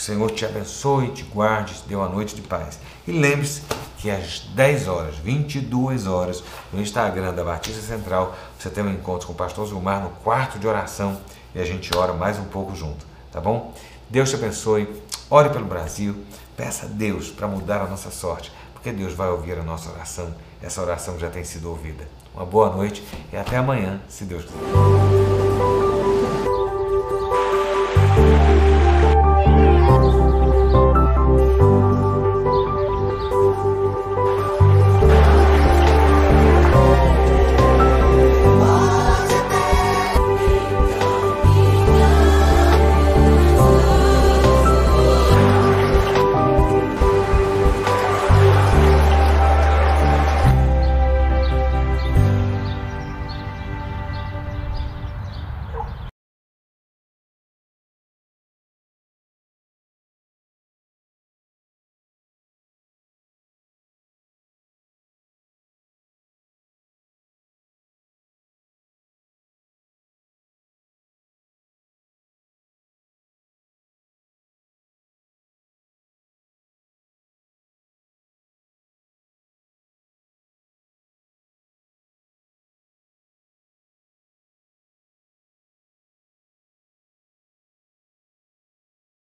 O 0.00 0.02
Senhor 0.02 0.30
te 0.30 0.46
abençoe, 0.46 1.10
te 1.10 1.22
guarde, 1.24 1.74
te 1.74 1.86
dê 1.86 1.94
uma 1.94 2.08
noite 2.08 2.34
de 2.34 2.40
paz. 2.40 2.78
E 3.06 3.12
lembre-se 3.12 3.60
que 3.98 4.10
às 4.10 4.40
10 4.54 4.88
horas, 4.88 5.16
22 5.16 6.06
horas, 6.06 6.42
no 6.72 6.80
Instagram 6.80 7.34
da 7.34 7.44
Batista 7.44 7.82
Central, 7.82 8.34
você 8.58 8.70
tem 8.70 8.82
um 8.82 8.90
encontro 8.90 9.26
com 9.26 9.34
o 9.34 9.36
pastor 9.36 9.66
Zilmar 9.68 10.02
no 10.02 10.08
quarto 10.08 10.58
de 10.58 10.66
oração 10.66 11.20
e 11.54 11.60
a 11.60 11.66
gente 11.66 11.94
ora 11.94 12.14
mais 12.14 12.38
um 12.38 12.44
pouco 12.44 12.74
junto, 12.74 13.04
tá 13.30 13.42
bom? 13.42 13.74
Deus 14.08 14.30
te 14.30 14.36
abençoe, 14.36 14.88
ore 15.28 15.50
pelo 15.50 15.66
Brasil, 15.66 16.24
peça 16.56 16.86
a 16.86 16.88
Deus 16.88 17.28
para 17.28 17.46
mudar 17.46 17.82
a 17.82 17.86
nossa 17.86 18.10
sorte, 18.10 18.50
porque 18.72 18.90
Deus 18.92 19.12
vai 19.12 19.28
ouvir 19.28 19.58
a 19.58 19.62
nossa 19.62 19.90
oração, 19.90 20.34
essa 20.62 20.80
oração 20.80 21.18
já 21.18 21.28
tem 21.28 21.44
sido 21.44 21.68
ouvida. 21.68 22.08
Uma 22.34 22.46
boa 22.46 22.74
noite 22.74 23.04
e 23.30 23.36
até 23.36 23.58
amanhã, 23.58 24.00
se 24.08 24.24
Deus 24.24 24.44
quiser. 24.46 26.09